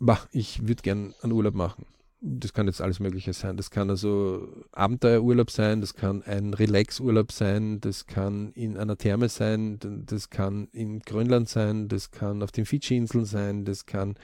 bah, 0.00 0.26
ich 0.32 0.66
würde 0.66 0.82
gern 0.82 1.14
einen 1.22 1.32
Urlaub 1.32 1.54
machen. 1.54 1.86
Das 2.22 2.52
kann 2.52 2.66
jetzt 2.66 2.82
alles 2.82 3.00
Mögliche 3.00 3.32
sein. 3.32 3.56
Das 3.56 3.70
kann 3.70 3.88
also 3.88 4.46
Abenteuerurlaub 4.72 5.50
sein, 5.50 5.80
das 5.80 5.94
kann 5.94 6.22
ein 6.22 6.52
Relaxurlaub 6.52 7.32
sein, 7.32 7.80
das 7.80 8.06
kann 8.06 8.52
in 8.52 8.76
einer 8.76 8.98
Therme 8.98 9.28
sein, 9.30 9.78
das 9.80 10.28
kann 10.28 10.68
in 10.72 11.00
Grönland 11.00 11.48
sein, 11.48 11.88
das 11.88 12.10
kann 12.10 12.42
auf 12.42 12.52
den 12.52 12.66
Fidschi-Inseln 12.66 13.24
sein, 13.24 13.64
das 13.64 13.86
kann 13.86 14.16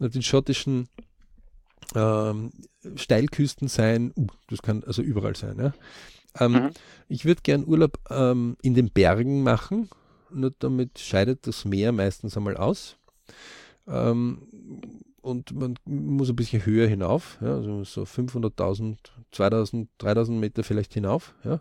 auf 0.00 0.10
den 0.12 0.22
schottischen 0.22 0.88
ähm, 1.96 2.52
Steilküsten 2.94 3.66
sein, 3.66 4.12
uh, 4.16 4.28
das 4.48 4.62
kann 4.62 4.84
also 4.84 5.02
überall 5.02 5.34
sein. 5.34 5.58
Ja? 5.58 5.72
Ähm, 6.38 6.52
mhm. 6.52 6.70
Ich 7.08 7.24
würde 7.24 7.42
gern 7.42 7.66
Urlaub 7.66 7.98
ähm, 8.10 8.56
in 8.62 8.74
den 8.74 8.90
Bergen 8.90 9.42
machen, 9.42 9.88
nur 10.30 10.52
damit 10.56 11.00
scheidet 11.00 11.48
das 11.48 11.64
Meer 11.64 11.90
meistens 11.90 12.36
einmal 12.36 12.56
aus. 12.56 12.96
Ähm, 13.88 14.42
und 15.20 15.52
man 15.54 15.74
muss 15.84 16.28
ein 16.28 16.36
bisschen 16.36 16.64
höher 16.64 16.86
hinauf, 16.86 17.38
ja, 17.40 17.56
also 17.56 17.84
so 17.84 18.02
500.000, 18.02 18.96
2000, 19.32 19.90
3000 19.98 20.38
Meter 20.38 20.62
vielleicht 20.62 20.94
hinauf. 20.94 21.34
Ja. 21.44 21.60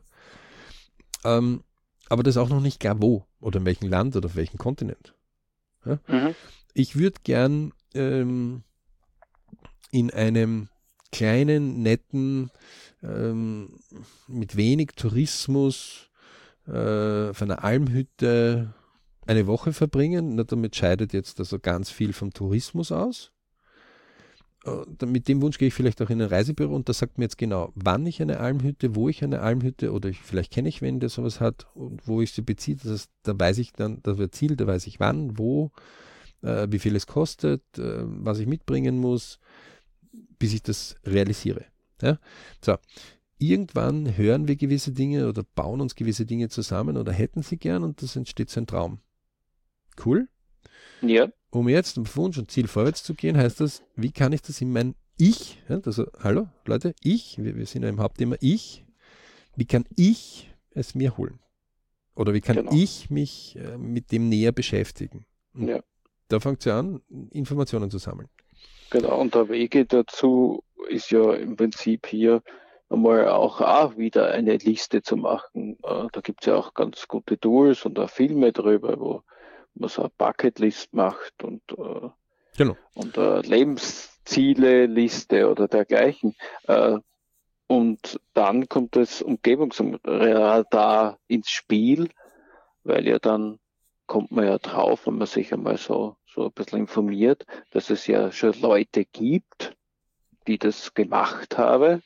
Ähm, 1.25 1.63
aber 2.09 2.23
das 2.23 2.35
ist 2.35 2.41
auch 2.41 2.49
noch 2.49 2.61
nicht 2.61 2.79
klar 2.79 3.01
wo 3.01 3.25
oder 3.41 3.59
in 3.59 3.65
welchem 3.65 3.89
Land 3.89 4.15
oder 4.15 4.27
auf 4.27 4.35
welchem 4.35 4.57
Kontinent. 4.57 5.15
Ja. 5.85 5.99
Mhm. 6.07 6.35
Ich 6.73 6.95
würde 6.95 7.19
gern 7.23 7.73
ähm, 7.93 8.63
in 9.91 10.11
einem 10.11 10.69
kleinen, 11.11 11.81
netten, 11.81 12.51
ähm, 13.01 13.79
mit 14.27 14.55
wenig 14.55 14.91
Tourismus, 14.95 16.09
äh, 16.67 17.29
auf 17.29 17.41
einer 17.41 17.63
Almhütte 17.63 18.73
eine 19.27 19.47
Woche 19.47 19.73
verbringen. 19.73 20.35
Na, 20.35 20.43
damit 20.43 20.75
scheidet 20.75 21.13
jetzt 21.13 21.39
also 21.39 21.59
ganz 21.59 21.89
viel 21.89 22.13
vom 22.13 22.33
Tourismus 22.33 22.91
aus. 22.91 23.31
Äh, 24.65 25.05
mit 25.05 25.27
dem 25.27 25.41
Wunsch 25.41 25.57
gehe 25.57 25.69
ich 25.69 25.73
vielleicht 25.73 26.01
auch 26.01 26.09
in 26.09 26.21
ein 26.21 26.27
Reisebüro 26.27 26.75
und 26.75 26.89
das 26.89 26.99
sagt 26.99 27.17
mir 27.17 27.25
jetzt 27.25 27.37
genau, 27.37 27.71
wann 27.75 28.05
ich 28.05 28.21
eine 28.21 28.39
Almhütte, 28.39 28.95
wo 28.95 29.09
ich 29.09 29.23
eine 29.23 29.41
Almhütte 29.41 29.91
oder 29.91 30.09
ich, 30.09 30.19
vielleicht 30.19 30.51
kenne 30.51 30.69
ich 30.69 30.81
wen, 30.81 30.99
der 30.99 31.09
sowas 31.09 31.39
hat 31.39 31.67
und 31.73 32.07
wo 32.07 32.21
ich 32.21 32.31
sie 32.31 32.41
beziehe. 32.41 32.77
Das 32.77 32.91
heißt, 32.91 33.11
da 33.23 33.39
weiß 33.39 33.57
ich 33.59 33.73
dann, 33.73 34.01
das 34.03 34.17
wird 34.17 34.35
Ziel, 34.35 34.55
da 34.55 34.67
weiß 34.67 34.87
ich 34.87 34.99
wann, 34.99 35.37
wo, 35.37 35.71
äh, 36.41 36.67
wie 36.69 36.79
viel 36.79 36.95
es 36.95 37.07
kostet, 37.07 37.61
äh, 37.77 38.03
was 38.03 38.39
ich 38.39 38.47
mitbringen 38.47 38.97
muss, 38.97 39.39
bis 40.39 40.53
ich 40.53 40.63
das 40.63 40.95
realisiere. 41.05 41.65
Ja? 42.01 42.19
So, 42.63 42.75
irgendwann 43.37 44.17
hören 44.17 44.47
wir 44.47 44.55
gewisse 44.55 44.91
Dinge 44.91 45.27
oder 45.27 45.43
bauen 45.43 45.81
uns 45.81 45.95
gewisse 45.95 46.25
Dinge 46.25 46.49
zusammen 46.49 46.97
oder 46.97 47.11
hätten 47.11 47.43
sie 47.43 47.57
gern 47.57 47.83
und 47.83 48.01
das 48.01 48.15
entsteht 48.15 48.49
so 48.49 48.59
ein 48.59 48.67
Traum. 48.67 48.99
Cool? 50.03 50.27
Ja. 51.01 51.27
Um 51.49 51.69
jetzt 51.69 51.97
um 51.97 52.05
Wunsch 52.15 52.37
und 52.37 52.51
Ziel 52.51 52.67
vorwärts 52.67 53.03
zu 53.03 53.13
gehen, 53.13 53.37
heißt 53.37 53.61
das, 53.61 53.83
wie 53.95 54.11
kann 54.11 54.33
ich 54.33 54.41
das 54.41 54.61
in 54.61 54.71
mein 54.71 54.95
Ich, 55.17 55.61
ja, 55.69 55.79
also 55.83 56.05
hallo 56.19 56.47
Leute, 56.65 56.93
ich, 57.01 57.37
wir, 57.37 57.55
wir 57.55 57.65
sind 57.65 57.83
ja 57.83 57.89
im 57.89 57.99
Hauptthema 57.99 58.35
Ich, 58.39 58.85
wie 59.55 59.65
kann 59.65 59.85
ich 59.95 60.53
es 60.71 60.93
mir 60.93 61.17
holen? 61.17 61.39
Oder 62.15 62.33
wie 62.33 62.41
kann 62.41 62.57
genau. 62.57 62.71
ich 62.73 63.09
mich 63.09 63.57
äh, 63.57 63.77
mit 63.77 64.11
dem 64.11 64.29
näher 64.29 64.51
beschäftigen? 64.51 65.25
ja. 65.53 65.81
Da 66.29 66.41
fängt 66.41 66.59
es 66.59 66.65
ja 66.65 66.77
an, 66.77 67.01
Informationen 67.31 67.89
zu 67.89 67.99
sammeln. 67.99 68.27
Genau, 68.89 69.17
und 69.19 69.33
der 69.33 69.47
Wege 69.47 69.85
dazu 69.85 70.61
ist 70.89 71.09
ja 71.09 71.33
im 71.33 71.55
Prinzip 71.55 72.05
hier 72.07 72.41
einmal 72.89 73.29
auch, 73.29 73.61
auch 73.61 73.97
wieder 73.97 74.31
eine 74.31 74.57
Liste 74.57 75.01
zu 75.01 75.15
machen. 75.17 75.77
Äh, 75.83 76.07
da 76.11 76.21
gibt 76.21 76.41
es 76.41 76.47
ja 76.47 76.55
auch 76.55 76.73
ganz 76.73 77.07
gute 77.07 77.39
Tools 77.39 77.85
und 77.85 77.99
auch 77.99 78.09
Filme 78.09 78.51
drüber, 78.51 78.99
wo 78.99 79.23
man 79.79 79.89
so 79.89 80.03
eine 80.03 80.11
Bucketlist 80.17 80.93
macht 80.93 81.43
und, 81.43 81.61
äh, 81.71 82.09
genau. 82.57 82.77
und 82.93 83.17
eine 83.17 83.41
Lebensziele-Liste 83.41 85.49
oder 85.49 85.67
dergleichen. 85.67 86.35
Äh, 86.67 86.99
und 87.67 88.19
dann 88.33 88.69
kommt 88.69 88.95
das 88.95 89.21
Umgebungsradar 89.21 91.19
ins 91.27 91.49
Spiel, 91.49 92.09
weil 92.83 93.07
ja 93.07 93.19
dann 93.19 93.59
kommt 94.05 94.31
man 94.31 94.45
ja 94.45 94.57
drauf, 94.57 95.05
wenn 95.05 95.17
man 95.17 95.27
sich 95.27 95.53
einmal 95.53 95.77
so 95.77 96.15
so 96.37 96.45
ein 96.45 96.51
bisschen 96.51 96.81
informiert, 96.81 97.45
dass 97.71 97.89
es 97.89 98.05
ja 98.05 98.31
schon 98.31 98.53
Leute 98.61 99.05
gibt, 99.05 99.75
die 100.45 100.59
das 100.59 100.93
gemacht 100.93 101.57
habe 101.57 102.03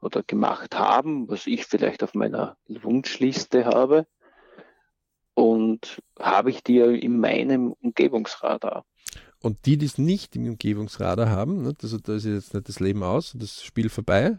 oder 0.00 0.22
gemacht 0.22 0.78
haben, 0.78 1.28
was 1.28 1.48
ich 1.48 1.66
vielleicht 1.66 2.04
auf 2.04 2.14
meiner 2.14 2.56
Wunschliste 2.68 3.64
habe. 3.64 4.06
Und 5.36 6.02
habe 6.18 6.48
ich 6.48 6.64
die 6.64 6.76
ja 6.76 6.86
in 6.86 7.20
meinem 7.20 7.72
Umgebungsradar. 7.82 8.86
Und 9.40 9.66
die, 9.66 9.76
die 9.76 9.84
es 9.84 9.98
nicht 9.98 10.34
im 10.34 10.46
Umgebungsradar 10.46 11.28
haben, 11.28 11.62
ne, 11.62 11.74
also 11.82 11.98
da 11.98 12.14
ist 12.14 12.24
jetzt 12.24 12.54
nicht 12.54 12.68
das 12.68 12.80
Leben 12.80 13.02
aus 13.02 13.34
und 13.34 13.42
das 13.42 13.62
Spiel 13.62 13.90
vorbei, 13.90 14.38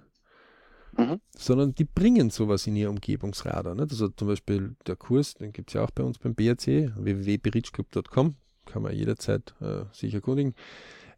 mhm. 0.97 1.21
sondern 1.37 1.75
die 1.75 1.85
bringen 1.85 2.31
sowas 2.31 2.65
in 2.65 2.75
ihr 2.75 2.89
Umgebungsradar. 2.89 3.75
Ne? 3.75 3.83
Also 3.83 4.07
zum 4.09 4.27
Beispiel 4.27 4.75
der 4.87 4.95
Kurs, 4.95 5.35
den 5.35 5.53
gibt 5.53 5.69
es 5.69 5.75
ja 5.75 5.83
auch 5.83 5.91
bei 5.91 6.03
uns 6.03 6.17
beim 6.17 6.33
BRC, 6.33 6.93
www.berichclub.com, 6.97 8.35
kann 8.65 8.81
man 8.81 8.95
jederzeit 8.95 9.53
äh, 9.61 9.83
sich 9.93 10.15
erkundigen. 10.15 10.55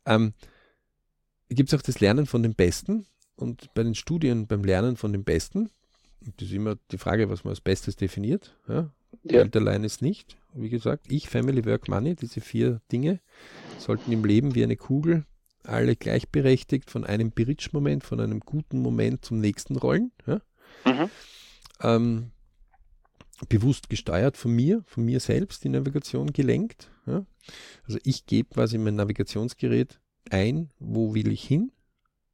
Ähm, 0.06 0.34
Gibt 1.48 1.72
es 1.72 1.80
auch 1.80 1.82
das 1.82 2.02
Lernen 2.02 2.26
von 2.26 2.44
den 2.44 2.54
Besten 2.54 3.08
und 3.38 3.74
bei 3.74 3.84
den 3.84 3.96
Studien 3.96 4.46
beim 4.46 4.65
Lernen 4.65 4.98
von 4.98 5.13
den 5.13 5.24
Besten, 5.24 5.70
das 6.38 6.50
ist 6.50 6.54
immer 6.54 6.76
die 6.92 6.98
Frage, 6.98 7.30
was 7.30 7.46
man 7.46 7.52
als 7.52 7.62
Bestes 7.62 7.96
definiert. 7.96 8.58
Ja? 8.68 8.92
Ja. 9.24 9.43
Geld 9.43 9.56
allein 9.56 9.84
ist 9.84 10.02
nicht. 10.02 10.38
Wie 10.54 10.69
gesagt, 10.69 11.12
ich, 11.12 11.30
Family, 11.30 11.65
Work, 11.65 11.88
Money, 11.88 12.15
diese 12.15 12.41
vier 12.41 12.82
Dinge 12.91 13.19
sollten 13.78 14.12
im 14.12 14.26
Leben 14.26 14.56
wie 14.56 14.63
eine 14.63 14.78
Kugel 14.78 15.26
alle 15.63 15.95
gleichberechtigt 15.95 16.89
von 16.89 17.06
einem 17.06 17.32
Bridge-Moment, 17.32 18.04
von 18.04 18.19
einem 18.19 18.39
guten 18.39 18.82
Moment 18.82 19.26
zum 19.26 19.39
nächsten 19.39 19.76
rollen. 19.76 20.12
Ja? 20.26 20.41
Mhm. 20.86 21.10
Ähm, 21.82 22.32
bewusst 23.48 23.89
gesteuert 23.89 24.38
von 24.38 24.52
mir, 24.52 24.84
von 24.86 25.06
mir 25.06 25.19
selbst 25.19 25.63
die 25.63 25.69
Navigation 25.69 26.34
gelenkt. 26.34 26.89
Ja? 27.06 27.26
Also 27.86 28.00
ich 28.04 28.26
gebe 28.26 28.50
quasi 28.50 28.78
mein 28.78 28.95
Navigationsgerät 28.95 30.00
ein, 30.30 30.72
wo 30.80 31.13
will 31.13 31.32
ich 31.32 31.43
hin? 31.43 31.72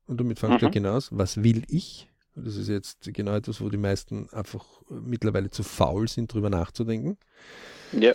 Und 0.07 0.19
damit 0.19 0.39
fängt 0.39 0.61
mhm. 0.61 0.67
er 0.67 0.71
genau 0.71 0.95
aus, 0.95 1.09
was 1.11 1.43
will 1.43 1.63
ich? 1.67 2.09
Das 2.35 2.57
ist 2.57 2.67
jetzt 2.67 3.13
genau 3.13 3.33
etwas, 3.35 3.61
wo 3.61 3.69
die 3.69 3.77
meisten 3.77 4.29
einfach 4.29 4.65
mittlerweile 4.89 5.49
zu 5.49 5.63
faul 5.63 6.07
sind, 6.07 6.33
drüber 6.33 6.49
nachzudenken. 6.49 7.17
Ja. 7.93 8.13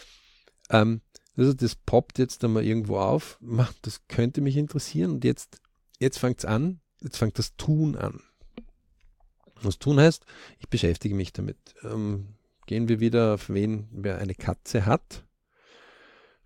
Ähm, 0.68 1.00
also 1.36 1.54
das 1.54 1.74
poppt 1.74 2.18
jetzt 2.18 2.44
einmal 2.44 2.64
irgendwo 2.64 2.98
auf, 2.98 3.38
das 3.82 4.06
könnte 4.08 4.40
mich 4.42 4.56
interessieren 4.56 5.12
und 5.12 5.24
jetzt, 5.24 5.60
jetzt 5.98 6.18
fängt 6.18 6.40
es 6.40 6.44
an, 6.44 6.80
jetzt 7.00 7.16
fängt 7.16 7.38
das 7.38 7.56
Tun 7.56 7.96
an. 7.96 8.20
Was 9.62 9.78
tun 9.78 9.98
heißt, 9.98 10.24
ich 10.58 10.68
beschäftige 10.68 11.14
mich 11.14 11.32
damit. 11.32 11.56
Ähm, 11.82 12.34
gehen 12.66 12.88
wir 12.88 13.00
wieder 13.00 13.34
auf 13.34 13.48
wen, 13.48 13.88
wer 13.90 14.18
eine 14.18 14.34
Katze 14.34 14.86
hat. 14.86 15.24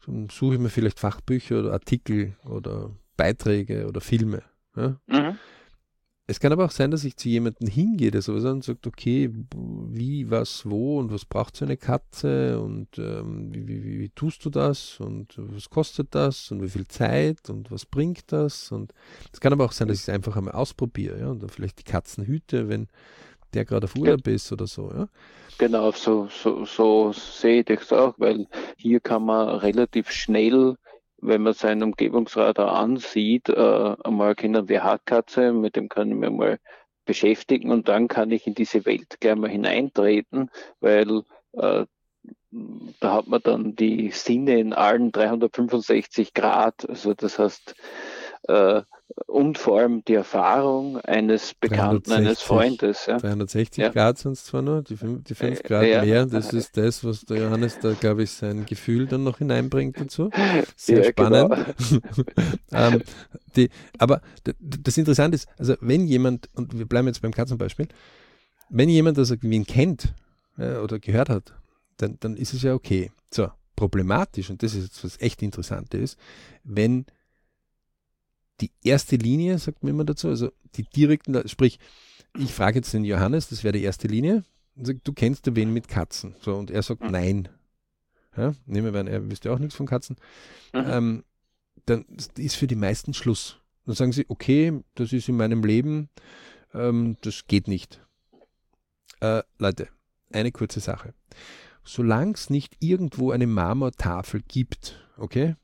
Dann 0.06 0.28
suche 0.28 0.54
ich 0.54 0.60
mir 0.60 0.70
vielleicht 0.70 1.00
Fachbücher 1.00 1.60
oder 1.60 1.72
Artikel 1.72 2.37
oder 2.44 2.94
Beiträge 3.16 3.87
oder 3.87 4.00
Filme. 4.00 4.42
Ja? 4.76 5.00
Mhm. 5.06 5.38
Es 6.26 6.40
kann 6.40 6.52
aber 6.52 6.64
auch 6.64 6.70
sein, 6.70 6.90
dass 6.90 7.04
ich 7.04 7.18
zu 7.18 7.28
jemandem 7.28 7.68
hingehe, 7.68 8.10
der 8.10 8.22
sowas 8.22 8.44
und 8.44 8.64
sagt, 8.64 8.87
okay, 8.87 9.30
wie, 9.90 10.30
was, 10.30 10.64
wo 10.64 10.98
und 10.98 11.12
was 11.12 11.26
braucht 11.26 11.54
so 11.54 11.66
eine 11.66 11.76
Katze 11.76 12.60
und 12.60 12.98
ähm, 12.98 13.52
wie, 13.52 13.68
wie, 13.68 13.84
wie, 13.84 13.98
wie, 14.00 14.08
tust 14.08 14.42
du 14.46 14.48
das 14.48 15.00
und 15.00 15.34
was 15.37 15.68
kostet 15.68 16.14
das 16.14 16.50
und 16.50 16.62
wie 16.62 16.70
viel 16.70 16.88
Zeit 16.88 17.50
und 17.50 17.70
was 17.70 17.84
bringt 17.84 18.32
das? 18.32 18.72
Und 18.72 18.94
es 19.34 19.40
kann 19.40 19.52
aber 19.52 19.66
auch 19.66 19.72
sein, 19.72 19.88
dass 19.88 19.98
ich 19.98 20.04
es 20.04 20.08
einfach 20.08 20.34
einmal 20.37 20.54
ausprobiere 20.54 21.20
ja, 21.20 21.28
und 21.28 21.42
dann 21.42 21.50
vielleicht 21.50 21.80
die 21.80 21.90
Katzen 21.90 22.24
hüte, 22.24 22.70
wenn 22.70 22.88
der 23.52 23.66
gerade 23.66 23.84
auf 23.84 23.94
Urlaub 23.94 24.26
ist 24.26 24.50
oder 24.50 24.66
so, 24.66 24.90
ja? 24.92 25.08
Genau, 25.58 25.92
so, 25.92 26.28
so, 26.28 26.64
so 26.64 27.12
sehe 27.12 27.60
ich 27.60 27.66
das 27.66 27.92
auch, 27.92 28.14
weil 28.16 28.46
hier 28.76 28.98
kann 28.98 29.24
man 29.24 29.48
relativ 29.58 30.10
schnell, 30.10 30.76
wenn 31.24 31.42
man 31.42 31.54
seinen 31.54 31.82
Umgebungsradar 31.82 32.72
ansieht, 32.74 33.48
äh, 33.48 33.96
einmal 34.04 34.28
erkennen, 34.28 34.68
wer 34.68 34.84
hat 34.84 35.06
Katze, 35.06 35.52
mit 35.52 35.76
dem 35.76 35.88
kann 35.88 36.10
ich 36.10 36.16
mich 36.16 36.30
mal 36.30 36.58
beschäftigen 37.06 37.70
und 37.70 37.88
dann 37.88 38.08
kann 38.08 38.30
ich 38.30 38.46
in 38.46 38.54
diese 38.54 38.84
Welt 38.84 39.20
gleich 39.20 39.37
mal 39.37 39.50
hineintreten, 39.50 40.50
weil 40.80 41.22
äh, 41.52 41.87
da 43.00 43.12
hat 43.12 43.26
man 43.26 43.40
dann 43.42 43.74
die 43.74 44.10
Sinne 44.10 44.58
in 44.58 44.72
allen 44.72 45.12
365 45.12 46.34
Grad. 46.34 46.88
Also 46.88 47.14
das 47.14 47.38
heißt, 47.38 47.74
äh, 48.48 48.82
und 49.27 49.59
vor 49.59 49.79
allem 49.79 50.05
die 50.05 50.14
Erfahrung 50.14 50.98
eines 51.00 51.55
Bekannten, 51.55 52.11
360, 52.11 52.12
eines 52.14 52.42
Freundes. 52.42 53.07
Ja. 53.07 53.18
360 53.18 53.83
ja. 53.83 53.88
Grad 53.90 54.18
sind 54.18 54.33
es 54.33 54.44
zwar 54.44 54.62
nur, 54.62 54.83
die 54.83 54.96
5, 54.96 55.24
die 55.24 55.35
5 55.35 55.62
Grad 55.62 55.87
ja. 55.87 56.03
mehr, 56.03 56.27
das 56.27 56.53
ist 56.53 56.77
das, 56.77 57.05
was 57.05 57.24
der 57.24 57.42
Johannes 57.42 57.79
da, 57.81 57.92
glaube 57.92 58.24
ich, 58.24 58.31
sein 58.33 58.66
Gefühl 58.66 59.07
dann 59.07 59.22
noch 59.22 59.38
hineinbringt 59.38 60.00
dazu. 60.00 60.31
Sehr 60.77 61.05
ja, 61.05 61.11
spannend. 61.11 61.55
Genau. 61.90 62.03
ähm, 62.72 63.03
die, 63.57 63.70
aber 63.98 64.20
das 64.59 64.98
Interessante 64.98 65.37
ist, 65.37 65.48
also 65.59 65.77
wenn 65.81 66.07
jemand, 66.07 66.48
und 66.55 66.77
wir 66.77 66.87
bleiben 66.87 67.07
jetzt 67.07 67.22
beim 67.22 67.33
Katzenbeispiel, 67.33 67.88
wenn 68.68 68.88
jemand 68.88 69.16
das 69.18 69.31
irgendwie 69.31 69.62
kennt 69.64 70.12
äh, 70.59 70.77
oder 70.77 70.98
gehört 70.98 71.29
hat, 71.29 71.55
dann, 71.98 72.16
dann 72.20 72.37
ist 72.37 72.53
es 72.53 72.62
ja 72.62 72.74
okay. 72.74 73.12
So, 73.31 73.48
problematisch, 73.77 74.50
und 74.50 74.62
das 74.62 74.74
ist 74.74 74.83
jetzt 74.85 75.05
was 75.05 75.20
echt 75.20 75.42
Interessantes 75.42 76.00
ist, 76.00 76.18
wenn 76.64 77.07
die 78.61 78.71
erste 78.83 79.17
Linie, 79.17 79.59
sagt 79.59 79.83
man 79.83 79.90
immer 79.90 80.05
dazu, 80.05 80.29
also 80.29 80.51
die 80.77 80.85
direkten, 80.85 81.49
sprich, 81.49 81.79
ich 82.37 82.53
frage 82.53 82.79
jetzt 82.79 82.93
den 82.93 83.05
Johannes, 83.05 83.49
das 83.49 83.64
wäre 83.64 83.73
die 83.73 83.83
erste 83.83 84.09
Linie, 84.09 84.45
und 84.77 84.87
sagt, 84.87 85.07
du 85.07 85.12
kennst 85.12 85.47
du 85.47 85.55
wen 85.55 85.73
mit 85.73 85.88
Katzen? 85.88 86.35
So, 86.40 86.55
und 86.55 86.71
er 86.71 86.83
sagt 86.83 87.03
mhm. 87.03 87.11
nein. 87.11 87.49
Ja, 88.37 88.55
nehmen 88.67 88.93
wir 88.93 89.01
an, 89.01 89.07
er 89.07 89.31
wüsste 89.31 89.53
auch 89.53 89.61
nichts 89.61 89.77
von 89.77 89.87
Katzen. 89.87 90.17
Mhm. 90.73 90.85
Ähm, 90.87 91.25
dann 91.87 92.05
ist 92.37 92.57
für 92.57 92.67
die 92.67 92.75
meisten 92.75 93.14
Schluss. 93.14 93.61
Dann 93.87 93.95
sagen 93.95 94.12
sie, 94.12 94.25
okay, 94.29 94.83
das 94.95 95.12
ist 95.12 95.29
in 95.29 95.37
meinem 95.37 95.62
Leben, 95.62 96.09
ähm, 96.73 97.17
das 97.21 97.47
geht 97.47 97.69
nicht. 97.69 98.01
Äh, 99.21 99.43
Leute, 99.59 99.88
eine 100.33 100.51
kurze 100.51 100.81
Sache. 100.81 101.14
Solange 101.85 102.33
es 102.33 102.51
nicht 102.51 102.77
irgendwo 102.81 103.31
eine 103.31 103.47
Marmortafel 103.47 104.43
gibt, 104.49 104.99
okay, 105.17 105.55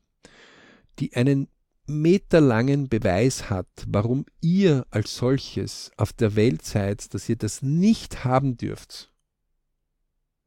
die 0.99 1.15
einen 1.15 1.47
meterlangen 1.87 2.89
Beweis 2.89 3.49
hat, 3.49 3.67
warum 3.87 4.25
ihr 4.39 4.85
als 4.89 5.15
solches 5.15 5.91
auf 5.97 6.13
der 6.13 6.35
Welt 6.35 6.63
seid, 6.63 7.13
dass 7.13 7.27
ihr 7.27 7.35
das 7.35 7.61
nicht 7.61 8.23
haben 8.23 8.57
dürft. 8.57 9.11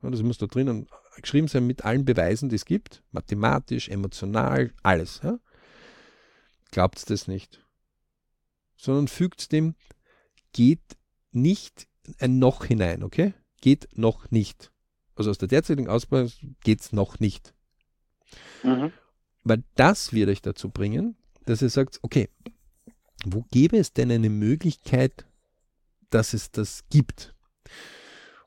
Das 0.01 0.23
muss 0.23 0.39
da 0.39 0.47
drinnen 0.47 0.87
geschrieben 1.21 1.49
sein 1.49 1.67
mit 1.67 1.85
allen 1.85 2.05
Beweisen, 2.05 2.49
die 2.49 2.57
es 2.57 2.65
gibt, 2.65 3.03
mathematisch, 3.13 3.89
emotional, 3.89 4.73
alles. 4.83 5.21
Ja? 5.23 5.39
Glaubt 6.71 7.09
das 7.11 7.29
nicht. 7.29 7.65
Sondern 8.77 9.09
fügt 9.09 9.53
dem, 9.53 9.75
geht 10.53 10.97
nicht 11.31 11.87
ein 12.19 12.39
noch 12.39 12.65
hinein, 12.65 13.03
okay? 13.03 13.35
Geht 13.61 13.89
noch 13.97 14.31
nicht. 14.31 14.73
Also 15.15 15.31
aus 15.31 15.39
der 15.39 15.49
derzeitigen 15.49 15.89
Ausbau 15.89 16.27
geht 16.63 16.81
es 16.81 16.93
noch 16.93 17.21
nicht. 17.21 17.55
Mhm. 18.63 18.93
Weil 19.45 19.63
das 19.75 20.13
wird 20.13 20.29
euch 20.29 20.43
dazu 20.43 20.71
bringen, 20.71 21.17
dass 21.45 21.63
ihr 21.63 21.71
sagt, 21.71 21.99
okay, 22.03 22.29
wo 23.25 23.45
gäbe 23.51 23.79
es 23.79 23.93
denn 23.93 24.11
eine 24.11 24.31
Möglichkeit, 24.31 25.27
dass 26.11 26.35
es 26.35 26.51
das 26.51 26.85
gibt? 26.91 27.35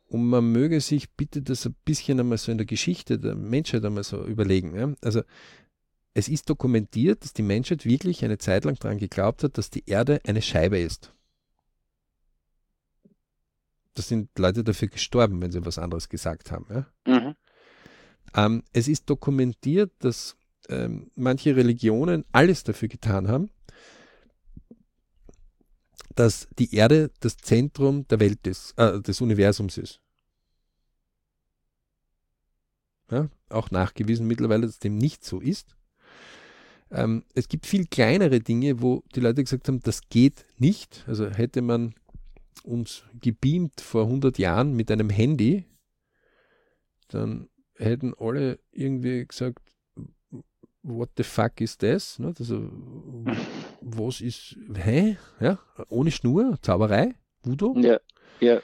Und 0.07 0.25
man 0.25 0.51
möge 0.51 0.79
sich 0.79 1.11
bitte 1.11 1.41
das 1.41 1.65
ein 1.65 1.75
bisschen 1.83 2.19
einmal 2.19 2.37
so 2.37 2.51
in 2.51 2.57
der 2.57 2.67
Geschichte 2.67 3.19
der 3.19 3.35
Menschheit 3.35 3.83
einmal 3.83 4.03
so 4.03 4.23
überlegen. 4.25 4.75
Ja? 4.75 4.93
Also 5.01 5.21
es 6.13 6.29
ist 6.29 6.49
dokumentiert, 6.49 7.23
dass 7.23 7.33
die 7.33 7.43
Menschheit 7.43 7.85
wirklich 7.85 8.23
eine 8.23 8.37
Zeit 8.37 8.63
lang 8.65 8.75
daran 8.79 8.99
geglaubt 8.99 9.43
hat, 9.43 9.57
dass 9.57 9.69
die 9.69 9.83
Erde 9.85 10.21
eine 10.25 10.41
Scheibe 10.41 10.79
ist. 10.79 11.13
Da 13.95 14.01
sind 14.01 14.29
Leute 14.39 14.63
dafür 14.63 14.87
gestorben, 14.87 15.41
wenn 15.41 15.51
sie 15.51 15.65
was 15.65 15.77
anderes 15.77 16.07
gesagt 16.07 16.51
haben. 16.51 16.67
Ja? 16.69 16.87
Mhm. 17.05 17.35
Ähm, 18.33 18.63
es 18.71 18.87
ist 18.87 19.09
dokumentiert, 19.09 19.91
dass 19.99 20.36
ähm, 20.69 21.11
manche 21.15 21.55
Religionen 21.55 22.25
alles 22.31 22.63
dafür 22.63 22.87
getan 22.87 23.27
haben, 23.27 23.49
dass 26.15 26.47
die 26.57 26.73
Erde 26.75 27.11
das 27.19 27.37
Zentrum 27.37 28.07
der 28.07 28.19
Welt 28.19 28.45
ist, 28.47 28.73
äh, 28.77 29.01
des 29.01 29.21
Universums 29.21 29.77
ist. 29.77 30.01
Ja, 33.11 33.29
auch 33.49 33.71
nachgewiesen 33.71 34.27
mittlerweile, 34.27 34.65
dass 34.65 34.79
dem 34.79 34.97
nicht 34.97 35.23
so 35.23 35.39
ist. 35.39 35.75
Ähm, 36.91 37.23
es 37.33 37.47
gibt 37.47 37.65
viel 37.65 37.85
kleinere 37.85 38.39
Dinge, 38.39 38.81
wo 38.81 39.03
die 39.15 39.19
Leute 39.19 39.43
gesagt 39.43 39.67
haben, 39.67 39.79
das 39.81 40.09
geht 40.09 40.45
nicht. 40.57 41.03
Also 41.07 41.29
hätte 41.29 41.61
man 41.61 41.93
uns 42.63 43.03
gebeamt 43.19 43.81
vor 43.81 44.03
100 44.05 44.37
Jahren 44.37 44.73
mit 44.73 44.91
einem 44.91 45.09
Handy, 45.09 45.65
dann 47.09 47.49
hätten 47.75 48.13
alle 48.17 48.59
irgendwie 48.71 49.25
gesagt, 49.25 49.66
what 50.87 51.09
the 51.17 51.23
fuck 51.23 51.61
ist 51.61 51.83
das? 51.83 52.19
Also, 52.19 52.71
was 53.81 54.21
ist, 54.21 54.57
hä? 54.75 55.17
Ja, 55.39 55.59
ohne 55.89 56.11
Schnur, 56.11 56.57
Zauberei, 56.61 57.13
Voodoo? 57.43 57.77
Ja, 57.79 57.99
ja. 58.39 58.61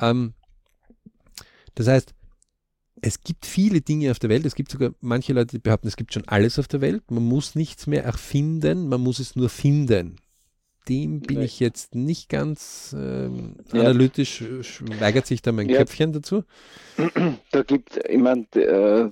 Ähm, 0.00 0.34
das 1.74 1.88
heißt, 1.88 2.14
es 3.00 3.20
gibt 3.20 3.46
viele 3.46 3.80
Dinge 3.80 4.10
auf 4.10 4.18
der 4.18 4.30
Welt. 4.30 4.44
Es 4.44 4.54
gibt 4.54 4.70
sogar 4.70 4.90
manche 5.00 5.32
Leute, 5.32 5.52
die 5.52 5.58
behaupten, 5.58 5.88
es 5.88 5.96
gibt 5.96 6.12
schon 6.12 6.26
alles 6.26 6.58
auf 6.58 6.66
der 6.66 6.80
Welt. 6.80 7.10
Man 7.10 7.22
muss 7.22 7.54
nichts 7.54 7.86
mehr 7.86 8.04
erfinden, 8.04 8.88
man 8.88 9.00
muss 9.00 9.20
es 9.20 9.36
nur 9.36 9.48
finden 9.48 10.20
dem 10.88 11.20
bin 11.20 11.42
ich 11.42 11.60
jetzt 11.60 11.94
nicht 11.94 12.28
ganz 12.28 12.94
ähm, 12.98 13.56
ja. 13.72 13.80
analytisch, 13.80 14.42
weigert 14.98 15.26
sich 15.26 15.42
da 15.42 15.52
mein 15.52 15.68
ja. 15.68 15.78
Köpfchen 15.78 16.12
dazu. 16.12 16.44
Da 17.50 17.62
gibt 17.62 17.96
es 17.96 18.10
jemand, 18.10 18.56
äh, 18.56 19.10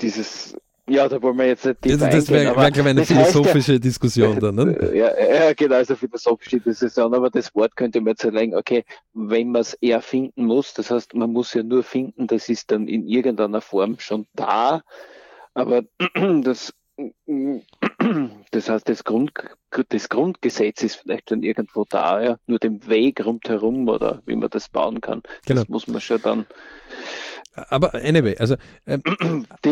dieses, 0.00 0.56
ja, 0.90 1.08
da 1.08 1.22
wollen 1.22 1.38
wir 1.38 1.46
jetzt 1.46 1.64
nicht 1.64 1.78
Das, 1.84 1.98
das 1.98 2.30
wäre 2.30 2.56
wär, 2.56 2.86
eine 2.86 3.04
philosophische 3.04 3.74
ja, 3.74 3.78
Diskussion 3.78 4.40
dann, 4.40 4.54
ne? 4.54 4.90
Ja, 4.94 5.10
ja, 5.18 5.52
genau, 5.52 5.76
also 5.76 5.94
philosophische 5.94 6.60
Diskussion, 6.60 7.14
aber 7.14 7.30
das 7.30 7.54
Wort 7.54 7.76
könnte 7.76 8.00
man 8.00 8.12
jetzt 8.12 8.22
sagen, 8.22 8.54
okay, 8.54 8.84
wenn 9.12 9.50
man 9.50 9.62
es 9.62 9.74
erfinden 9.74 10.44
muss, 10.44 10.74
das 10.74 10.90
heißt, 10.90 11.14
man 11.14 11.32
muss 11.32 11.54
ja 11.54 11.62
nur 11.62 11.82
finden, 11.82 12.26
das 12.26 12.48
ist 12.48 12.70
dann 12.70 12.88
in 12.88 13.06
irgendeiner 13.06 13.60
Form 13.60 13.98
schon 13.98 14.26
da, 14.34 14.82
aber 15.54 15.82
das 16.42 16.72
das 18.50 18.68
heißt, 18.68 18.88
das, 18.88 19.04
Grund, 19.04 19.32
das 19.88 20.08
Grundgesetz 20.08 20.82
ist 20.82 20.96
vielleicht 20.96 21.30
schon 21.30 21.42
irgendwo 21.42 21.84
da, 21.88 22.22
ja. 22.22 22.36
Nur 22.46 22.58
den 22.58 22.86
Weg 22.88 23.24
rundherum 23.24 23.88
oder 23.88 24.22
wie 24.26 24.36
man 24.36 24.50
das 24.50 24.68
bauen 24.68 25.00
kann. 25.00 25.22
Genau. 25.46 25.60
Das 25.60 25.68
muss 25.68 25.86
man 25.86 26.00
schon 26.00 26.20
dann. 26.22 26.46
Aber 27.54 27.94
anyway, 27.94 28.36
also 28.38 28.56
ähm, 28.86 29.02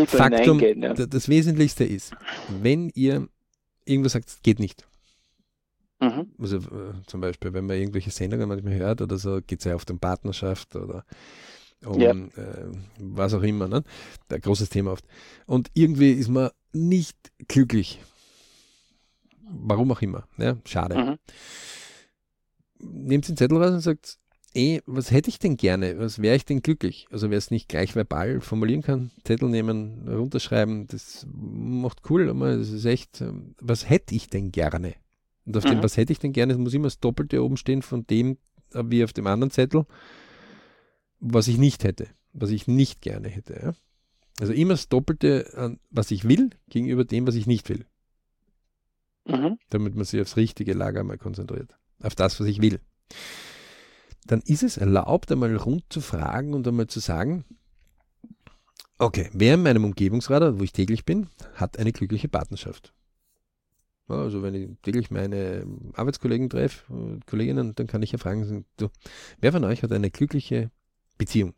Faktum, 0.06 0.60
ja. 0.60 0.94
das 0.94 1.28
Wesentlichste 1.28 1.84
ist, 1.84 2.12
wenn 2.48 2.90
ihr 2.94 3.28
irgendwas 3.84 4.12
sagt, 4.12 4.42
geht 4.42 4.58
nicht. 4.58 4.86
Mhm. 6.00 6.32
Also 6.38 6.58
äh, 6.58 6.94
zum 7.06 7.20
Beispiel, 7.20 7.52
wenn 7.52 7.66
man 7.66 7.76
irgendwelche 7.76 8.10
Sendungen 8.10 8.48
manchmal 8.48 8.74
hört 8.74 9.00
oder 9.00 9.18
so, 9.18 9.40
geht 9.40 9.60
es 9.60 9.64
ja 9.64 9.74
oft 9.74 9.90
um 9.90 9.98
Partnerschaft 9.98 10.76
oder 10.76 11.04
um 11.84 12.00
ja. 12.00 12.10
äh, 12.10 12.70
was 12.98 13.34
auch 13.34 13.42
immer. 13.42 13.68
Ne? 13.68 13.82
Ein 14.28 14.40
großes 14.40 14.68
Thema 14.68 14.92
oft. 14.92 15.04
Und 15.46 15.70
irgendwie 15.74 16.12
ist 16.12 16.28
man 16.28 16.50
nicht 16.72 17.16
glücklich. 17.48 18.00
Warum 19.50 19.90
auch 19.92 20.02
immer. 20.02 20.28
Ja, 20.36 20.56
schade. 20.64 20.96
Mhm. 20.96 21.18
Nehmt 22.80 23.28
den 23.28 23.36
Zettel 23.36 23.58
raus 23.58 23.72
und 23.72 23.80
sagt, 23.80 24.18
ey, 24.58 24.82
was 24.86 25.12
hätte 25.12 25.30
ich 25.30 25.38
denn 25.38 25.56
gerne? 25.56 25.98
Was 25.98 26.20
wäre 26.20 26.34
ich 26.34 26.44
denn 26.44 26.62
glücklich? 26.62 27.06
Also 27.12 27.30
wer 27.30 27.38
es 27.38 27.52
nicht 27.52 27.68
gleich 27.68 27.94
verbal 27.94 28.40
formulieren 28.40 28.82
kann, 28.82 29.12
Zettel 29.24 29.48
nehmen, 29.48 30.08
runterschreiben, 30.08 30.88
das 30.88 31.26
macht 31.32 32.10
cool, 32.10 32.28
aber 32.28 32.56
das 32.56 32.70
ist 32.70 32.84
echt, 32.84 33.20
ähm, 33.20 33.54
was 33.60 33.88
hätte 33.88 34.16
ich 34.16 34.28
denn 34.28 34.50
gerne? 34.50 34.94
Und 35.46 35.56
auf 35.56 35.64
mhm. 35.64 35.70
dem, 35.70 35.82
was 35.84 35.96
hätte 35.96 36.12
ich 36.12 36.18
denn 36.18 36.32
gerne, 36.32 36.58
muss 36.58 36.74
immer 36.74 36.88
das 36.88 36.98
Doppelte 36.98 37.42
oben 37.42 37.56
stehen 37.56 37.82
von 37.82 38.06
dem, 38.08 38.36
äh, 38.72 38.82
wie 38.86 39.04
auf 39.04 39.12
dem 39.12 39.28
anderen 39.28 39.52
Zettel, 39.52 39.86
was 41.20 41.46
ich 41.46 41.58
nicht 41.58 41.84
hätte, 41.84 42.08
was 42.32 42.50
ich 42.50 42.66
nicht 42.66 43.00
gerne 43.00 43.28
hätte. 43.28 43.60
Ja? 43.62 43.74
Also 44.40 44.52
immer 44.52 44.74
das 44.74 44.88
Doppelte 44.88 45.52
an 45.56 45.78
was 45.90 46.10
ich 46.10 46.28
will 46.28 46.50
gegenüber 46.68 47.04
dem, 47.04 47.26
was 47.28 47.36
ich 47.36 47.46
nicht 47.46 47.68
will. 47.68 47.86
Mhm. 49.24 49.58
Damit 49.70 49.94
man 49.94 50.04
sich 50.04 50.20
aufs 50.20 50.36
richtige 50.36 50.72
Lager 50.72 51.04
mal 51.04 51.18
konzentriert. 51.18 51.76
Auf 52.02 52.16
das, 52.16 52.40
was 52.40 52.46
ich 52.48 52.60
will. 52.60 52.80
Dann 54.28 54.40
ist 54.42 54.62
es 54.62 54.76
erlaubt, 54.76 55.32
einmal 55.32 55.54
rund 55.56 55.84
zu 55.88 56.00
fragen 56.00 56.54
und 56.54 56.66
einmal 56.68 56.86
zu 56.86 57.00
sagen, 57.00 57.44
okay, 58.98 59.28
wer 59.32 59.54
in 59.54 59.62
meinem 59.62 59.84
Umgebungsradar, 59.84 60.60
wo 60.60 60.62
ich 60.62 60.72
täglich 60.72 61.04
bin, 61.04 61.26
hat 61.54 61.78
eine 61.78 61.92
glückliche 61.92 62.28
Partnerschaft. 62.28 62.94
Also 64.06 64.42
wenn 64.42 64.54
ich 64.54 64.68
täglich 64.82 65.10
meine 65.10 65.66
Arbeitskollegen 65.94 66.48
treffe, 66.48 67.20
Kolleginnen, 67.26 67.74
dann 67.74 67.88
kann 67.88 68.02
ich 68.02 68.12
ja 68.12 68.18
fragen, 68.18 68.64
du, 68.76 68.88
wer 69.40 69.52
von 69.52 69.64
euch 69.64 69.82
hat 69.82 69.92
eine 69.92 70.10
glückliche 70.10 70.70
Beziehung? 71.18 71.54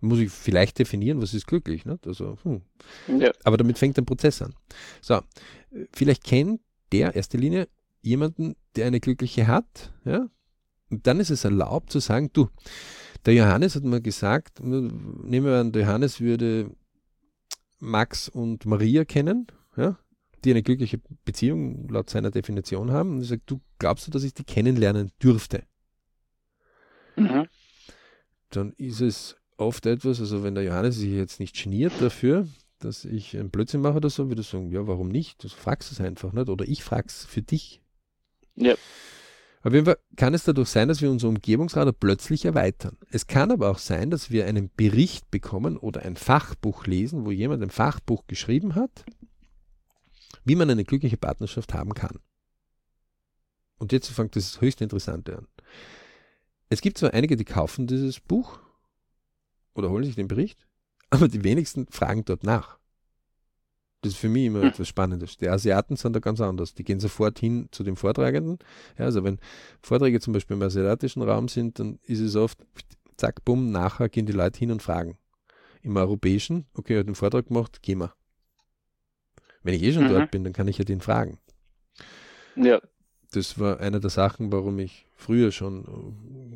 muss 0.00 0.18
ich 0.18 0.30
vielleicht 0.30 0.78
definieren, 0.78 1.20
was 1.20 1.34
ist 1.34 1.46
glücklich. 1.46 1.84
Ne? 1.84 1.98
Also, 2.06 2.38
hm. 2.42 2.62
ja. 3.18 3.30
Aber 3.44 3.56
damit 3.56 3.78
fängt 3.78 3.98
ein 3.98 4.06
Prozess 4.06 4.42
an. 4.42 4.54
So, 5.00 5.20
vielleicht 5.92 6.24
kennt 6.24 6.60
der 6.92 7.14
erste 7.14 7.36
Linie 7.36 7.68
jemanden, 8.02 8.56
der 8.76 8.86
eine 8.86 9.00
glückliche 9.00 9.46
hat, 9.46 9.92
ja, 10.04 10.28
und 10.90 11.06
dann 11.06 11.20
ist 11.20 11.30
es 11.30 11.44
erlaubt 11.44 11.90
zu 11.90 12.00
sagen, 12.00 12.30
du, 12.32 12.48
der 13.26 13.34
Johannes 13.34 13.76
hat 13.76 13.84
mal 13.84 14.00
gesagt, 14.00 14.60
nehmen 14.60 15.46
wir 15.46 15.60
an, 15.60 15.72
der 15.72 15.82
Johannes 15.82 16.20
würde 16.20 16.70
Max 17.78 18.28
und 18.28 18.66
Maria 18.66 19.04
kennen, 19.04 19.46
ja, 19.76 19.98
die 20.44 20.50
eine 20.50 20.62
glückliche 20.62 21.00
Beziehung 21.24 21.88
laut 21.88 22.10
seiner 22.10 22.30
Definition 22.30 22.90
haben. 22.90 23.16
Und 23.16 23.22
ich 23.22 23.28
sage, 23.28 23.42
du 23.46 23.60
glaubst 23.78 24.06
du, 24.06 24.10
dass 24.10 24.22
ich 24.22 24.34
die 24.34 24.44
kennenlernen 24.44 25.12
dürfte? 25.22 25.64
Mhm. 27.16 27.46
Dann 28.50 28.72
ist 28.76 29.00
es 29.00 29.36
oft 29.56 29.86
etwas, 29.86 30.20
also 30.20 30.42
wenn 30.42 30.54
der 30.54 30.64
Johannes 30.64 30.96
sich 30.96 31.10
jetzt 31.10 31.40
nicht 31.40 31.62
geniert 31.62 31.92
dafür, 32.00 32.48
dass 32.78 33.04
ich 33.04 33.36
einen 33.36 33.50
Blödsinn 33.50 33.82
mache 33.82 33.96
oder 33.96 34.08
so, 34.10 34.28
würde 34.28 34.40
ich 34.40 34.48
sagen, 34.48 34.72
ja, 34.72 34.86
warum 34.86 35.08
nicht? 35.08 35.44
Du 35.44 35.48
fragst 35.48 35.92
es 35.92 36.00
einfach 36.00 36.32
nicht 36.32 36.48
oder 36.48 36.66
ich 36.66 36.82
frage 36.82 37.06
es 37.08 37.26
für 37.26 37.42
dich. 37.42 37.82
Ja. 38.56 38.74
Auf 39.62 39.74
jeden 39.74 39.84
Fall 39.84 39.98
kann 40.16 40.32
es 40.32 40.44
dadurch 40.44 40.70
sein, 40.70 40.88
dass 40.88 41.02
wir 41.02 41.10
unser 41.10 41.28
Umgebungsradar 41.28 41.92
plötzlich 41.92 42.46
erweitern. 42.46 42.96
Es 43.10 43.26
kann 43.26 43.50
aber 43.50 43.70
auch 43.70 43.78
sein, 43.78 44.10
dass 44.10 44.30
wir 44.30 44.46
einen 44.46 44.70
Bericht 44.74 45.30
bekommen 45.30 45.76
oder 45.76 46.02
ein 46.02 46.16
Fachbuch 46.16 46.86
lesen, 46.86 47.26
wo 47.26 47.30
jemand 47.30 47.62
ein 47.62 47.70
Fachbuch 47.70 48.26
geschrieben 48.26 48.74
hat, 48.74 49.04
wie 50.44 50.56
man 50.56 50.70
eine 50.70 50.84
glückliche 50.84 51.18
Partnerschaft 51.18 51.74
haben 51.74 51.92
kann. 51.92 52.18
Und 53.76 53.92
jetzt 53.92 54.08
fängt 54.08 54.34
das 54.34 54.60
höchst 54.62 54.80
Interessante 54.80 55.36
an. 55.36 55.46
Es 56.70 56.80
gibt 56.80 56.96
zwar 56.96 57.12
einige, 57.12 57.36
die 57.36 57.44
kaufen 57.44 57.86
dieses 57.86 58.20
Buch 58.20 58.60
oder 59.74 59.90
holen 59.90 60.04
sich 60.04 60.14
den 60.14 60.28
Bericht, 60.28 60.66
aber 61.10 61.28
die 61.28 61.44
wenigsten 61.44 61.86
fragen 61.90 62.24
dort 62.24 62.44
nach. 62.44 62.79
Das 64.02 64.12
ist 64.12 64.18
für 64.18 64.28
mich 64.28 64.46
immer 64.46 64.62
hm. 64.62 64.68
etwas 64.68 64.88
Spannendes. 64.88 65.36
Die 65.36 65.48
Asiaten 65.48 65.96
sind 65.96 66.14
da 66.14 66.20
ganz 66.20 66.40
anders. 66.40 66.74
Die 66.74 66.84
gehen 66.84 67.00
sofort 67.00 67.38
hin 67.38 67.68
zu 67.70 67.84
dem 67.84 67.96
Vortragenden. 67.96 68.58
Ja, 68.98 69.04
also 69.06 69.24
wenn 69.24 69.38
Vorträge 69.82 70.20
zum 70.20 70.32
Beispiel 70.32 70.56
im 70.56 70.62
asiatischen 70.62 71.22
Raum 71.22 71.48
sind, 71.48 71.78
dann 71.78 71.98
ist 72.04 72.20
es 72.20 72.36
oft, 72.36 72.58
zack, 73.16 73.44
bumm, 73.44 73.70
nachher 73.70 74.08
gehen 74.08 74.26
die 74.26 74.32
Leute 74.32 74.58
hin 74.58 74.72
und 74.72 74.82
fragen. 74.82 75.18
Im 75.82 75.96
europäischen, 75.96 76.66
okay, 76.74 76.94
er 76.94 77.00
hat 77.00 77.06
einen 77.06 77.14
Vortrag 77.14 77.48
gemacht, 77.48 77.82
gehen 77.82 77.98
wir. 77.98 78.14
Wenn 79.62 79.74
ich 79.74 79.82
eh 79.82 79.92
schon 79.92 80.04
mhm. 80.04 80.08
dort 80.08 80.30
bin, 80.30 80.44
dann 80.44 80.52
kann 80.52 80.68
ich 80.68 80.78
ja 80.78 80.84
den 80.84 81.00
fragen. 81.00 81.38
Ja 82.56 82.80
das 83.32 83.58
war 83.58 83.80
eine 83.80 84.00
der 84.00 84.10
Sachen, 84.10 84.52
warum 84.52 84.78
ich 84.78 85.06
früher 85.14 85.52
schon 85.52 85.84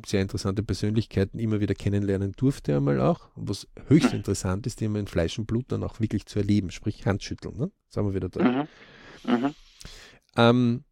sehr 0.07 0.21
interessante 0.21 0.63
Persönlichkeiten 0.63 1.39
immer 1.39 1.59
wieder 1.59 1.75
kennenlernen 1.75 2.33
durfte, 2.33 2.75
einmal 2.75 2.99
auch. 3.01 3.29
Was 3.35 3.67
höchst 3.87 4.11
mhm. 4.11 4.17
interessant 4.17 4.67
ist, 4.67 4.79
die 4.79 4.85
immer 4.85 4.99
in 4.99 5.07
Fleisch 5.07 5.37
und 5.37 5.45
Blut 5.45 5.65
dann 5.69 5.83
auch 5.83 5.99
wirklich 5.99 6.25
zu 6.25 6.39
erleben, 6.39 6.71
sprich 6.71 7.05
Handschütteln. 7.05 7.57
Ne? 7.57 7.71
Sagen 7.89 8.07
wir 8.07 8.15
wieder 8.15 8.29
da. 8.29 8.43
Mhm. 8.43 8.67
Mhm. 9.25 9.55
Ähm, 10.37 10.83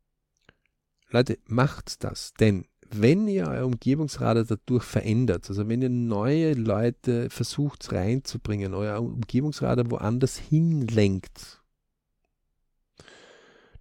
Leute, 1.10 1.38
macht 1.46 2.04
das, 2.04 2.34
denn 2.34 2.66
wenn 2.90 3.28
ihr 3.28 3.48
euer 3.48 3.66
Umgebungsradar 3.66 4.44
dadurch 4.44 4.84
verändert, 4.84 5.50
also 5.50 5.68
wenn 5.68 5.82
ihr 5.82 5.90
neue 5.90 6.54
Leute 6.54 7.30
versucht 7.30 7.92
reinzubringen, 7.92 8.74
euer 8.74 9.02
Umgebungsradar 9.02 9.90
woanders 9.90 10.38
hinlenkt, 10.38 11.62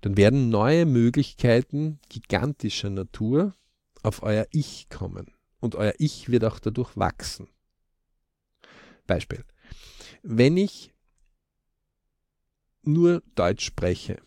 dann 0.00 0.16
werden 0.16 0.48
neue 0.48 0.84
Möglichkeiten 0.86 2.00
gigantischer 2.08 2.90
Natur 2.90 3.54
auf 4.02 4.22
euer 4.22 4.46
Ich 4.50 4.88
kommen. 4.88 5.32
Und 5.60 5.74
euer 5.74 5.94
Ich 5.98 6.28
wird 6.28 6.44
auch 6.44 6.58
dadurch 6.58 6.96
wachsen. 6.96 7.48
Beispiel. 9.06 9.44
Wenn 10.22 10.56
ich 10.56 10.92
nur 12.82 13.22
Deutsch 13.34 13.64
spreche 13.64 14.20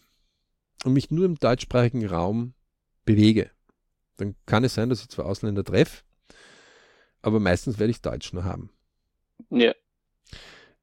und 0.83 0.93
mich 0.93 1.11
nur 1.11 1.25
im 1.25 1.35
deutschsprachigen 1.35 2.05
Raum 2.05 2.53
bewege, 3.03 3.51
dann 4.17 4.35
kann 4.45 4.63
es 4.63 4.75
sein, 4.75 4.89
dass 4.89 5.01
ich 5.01 5.09
zwar 5.09 5.25
Ausländer 5.25 5.63
treffe, 5.63 6.03
aber 7.21 7.39
meistens 7.39 7.79
werde 7.79 7.91
ich 7.91 8.01
Deutsch 8.01 8.31
nur 8.33 8.43
haben. 8.43 8.69
Ja. 9.49 9.73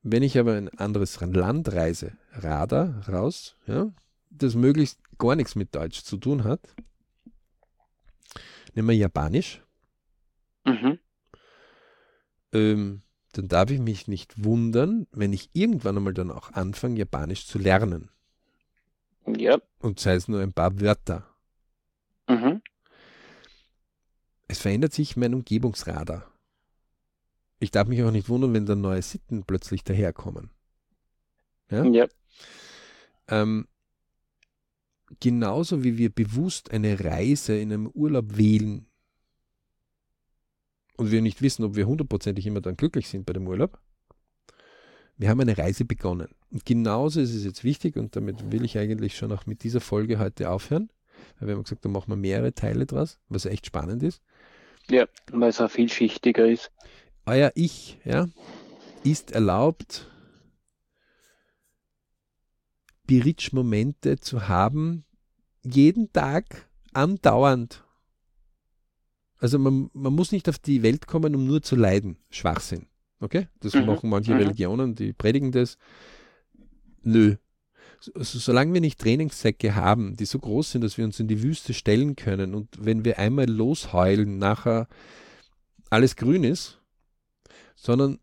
Wenn 0.02 0.22
ich 0.22 0.38
aber 0.38 0.54
ein 0.54 0.68
anderes 0.70 1.20
Land 1.20 1.72
reise, 1.72 2.16
Radar 2.32 3.08
raus, 3.08 3.56
ja, 3.66 3.92
das 4.30 4.54
möglichst 4.54 4.98
gar 5.18 5.36
nichts 5.36 5.54
mit 5.54 5.74
Deutsch 5.74 6.02
zu 6.02 6.16
tun 6.16 6.44
hat. 6.44 6.60
Nehmen 8.74 8.88
wir 8.88 8.96
Japanisch. 8.96 9.62
Mhm. 10.64 10.98
Ähm, 12.52 13.02
dann 13.32 13.48
darf 13.48 13.70
ich 13.70 13.80
mich 13.80 14.08
nicht 14.08 14.44
wundern, 14.44 15.06
wenn 15.12 15.32
ich 15.32 15.50
irgendwann 15.52 15.96
einmal 15.96 16.14
dann 16.14 16.30
auch 16.30 16.52
anfange, 16.52 16.98
Japanisch 16.98 17.46
zu 17.46 17.58
lernen. 17.58 18.10
Ja. 19.26 19.58
Und 19.78 20.00
sei 20.00 20.14
es 20.14 20.28
nur 20.28 20.40
ein 20.40 20.52
paar 20.52 20.80
Wörter. 20.80 21.26
Mhm. 22.28 22.62
Es 24.48 24.58
verändert 24.58 24.92
sich 24.92 25.16
mein 25.16 25.34
Umgebungsradar. 25.34 26.30
Ich 27.58 27.70
darf 27.70 27.88
mich 27.88 28.02
auch 28.02 28.10
nicht 28.10 28.28
wundern, 28.28 28.52
wenn 28.52 28.66
dann 28.66 28.80
neue 28.80 29.02
Sitten 29.02 29.44
plötzlich 29.44 29.84
daherkommen. 29.84 30.50
Ja. 31.70 31.84
ja. 31.84 32.06
Ähm, 33.28 33.66
genauso 35.20 35.84
wie 35.84 35.98
wir 35.98 36.10
bewusst 36.10 36.70
eine 36.70 37.04
Reise 37.04 37.58
in 37.58 37.72
einem 37.72 37.86
Urlaub 37.88 38.36
wählen 38.36 38.86
und 40.96 41.10
wir 41.10 41.22
nicht 41.22 41.42
wissen, 41.42 41.64
ob 41.64 41.76
wir 41.76 41.86
hundertprozentig 41.86 42.46
immer 42.46 42.60
dann 42.60 42.76
glücklich 42.76 43.08
sind 43.08 43.26
bei 43.26 43.32
dem 43.32 43.46
Urlaub, 43.46 43.78
wir 45.16 45.28
haben 45.28 45.40
eine 45.40 45.56
Reise 45.56 45.84
begonnen. 45.84 46.28
Und 46.50 46.64
genauso 46.64 47.20
ist 47.20 47.34
es 47.34 47.44
jetzt 47.44 47.64
wichtig, 47.64 47.96
und 47.96 48.16
damit 48.16 48.52
will 48.52 48.64
ich 48.64 48.78
eigentlich 48.78 49.16
schon 49.16 49.32
auch 49.32 49.46
mit 49.46 49.62
dieser 49.62 49.80
Folge 49.80 50.18
heute 50.18 50.50
aufhören, 50.50 50.90
weil 51.38 51.48
wir 51.48 51.54
haben 51.54 51.62
gesagt, 51.62 51.84
da 51.84 51.88
machen 51.88 52.10
wir 52.10 52.16
mehrere 52.16 52.54
Teile 52.54 52.86
draus, 52.86 53.18
was 53.28 53.46
echt 53.46 53.66
spannend 53.66 54.02
ist. 54.02 54.22
Ja, 54.90 55.06
weil 55.30 55.50
es 55.50 55.60
auch 55.60 55.70
vielschichtiger 55.70 56.46
ist. 56.46 56.72
Euer 57.24 57.52
Ich, 57.54 57.98
ja, 58.04 58.26
ist 59.04 59.32
erlaubt, 59.32 60.10
Biritsch-Momente 63.06 64.18
zu 64.18 64.48
haben, 64.48 65.04
jeden 65.64 66.12
Tag 66.12 66.68
andauernd. 66.92 67.84
Also 69.38 69.58
man, 69.58 69.90
man 69.92 70.12
muss 70.12 70.32
nicht 70.32 70.48
auf 70.48 70.58
die 70.58 70.82
Welt 70.82 71.06
kommen, 71.06 71.34
um 71.34 71.46
nur 71.46 71.62
zu 71.62 71.74
leiden. 71.74 72.16
Schwachsinn. 72.30 72.86
Okay? 73.20 73.48
Das 73.60 73.74
mhm. 73.74 73.86
machen 73.86 74.08
manche 74.08 74.32
mhm. 74.32 74.38
Religionen, 74.38 74.94
die 74.94 75.12
predigen 75.12 75.52
das. 75.52 75.78
Nö. 77.02 77.36
So, 78.00 78.12
solange 78.22 78.74
wir 78.74 78.80
nicht 78.80 79.00
Trainingssäcke 79.00 79.74
haben, 79.74 80.16
die 80.16 80.24
so 80.24 80.38
groß 80.38 80.72
sind, 80.72 80.82
dass 80.82 80.98
wir 80.98 81.04
uns 81.04 81.20
in 81.20 81.28
die 81.28 81.42
Wüste 81.42 81.72
stellen 81.72 82.16
können 82.16 82.54
und 82.54 82.68
wenn 82.84 83.04
wir 83.04 83.18
einmal 83.18 83.48
losheulen, 83.48 84.38
nachher 84.38 84.88
alles 85.88 86.16
grün 86.16 86.42
ist, 86.42 86.80
sondern 87.76 88.18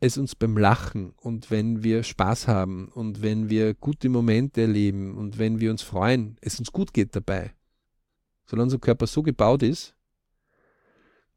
es 0.00 0.16
uns 0.16 0.34
beim 0.34 0.56
Lachen 0.56 1.10
und 1.10 1.50
wenn 1.50 1.82
wir 1.82 2.02
Spaß 2.02 2.48
haben 2.48 2.88
und 2.88 3.20
wenn 3.20 3.50
wir 3.50 3.74
gute 3.74 4.08
Momente 4.08 4.62
erleben 4.62 5.16
und 5.16 5.38
wenn 5.38 5.60
wir 5.60 5.70
uns 5.70 5.82
freuen, 5.82 6.38
es 6.40 6.58
uns 6.58 6.72
gut 6.72 6.94
geht 6.94 7.14
dabei. 7.14 7.52
Solange 8.46 8.64
unser 8.64 8.78
Körper 8.78 9.06
so 9.06 9.22
gebaut 9.22 9.62
ist, 9.62 9.94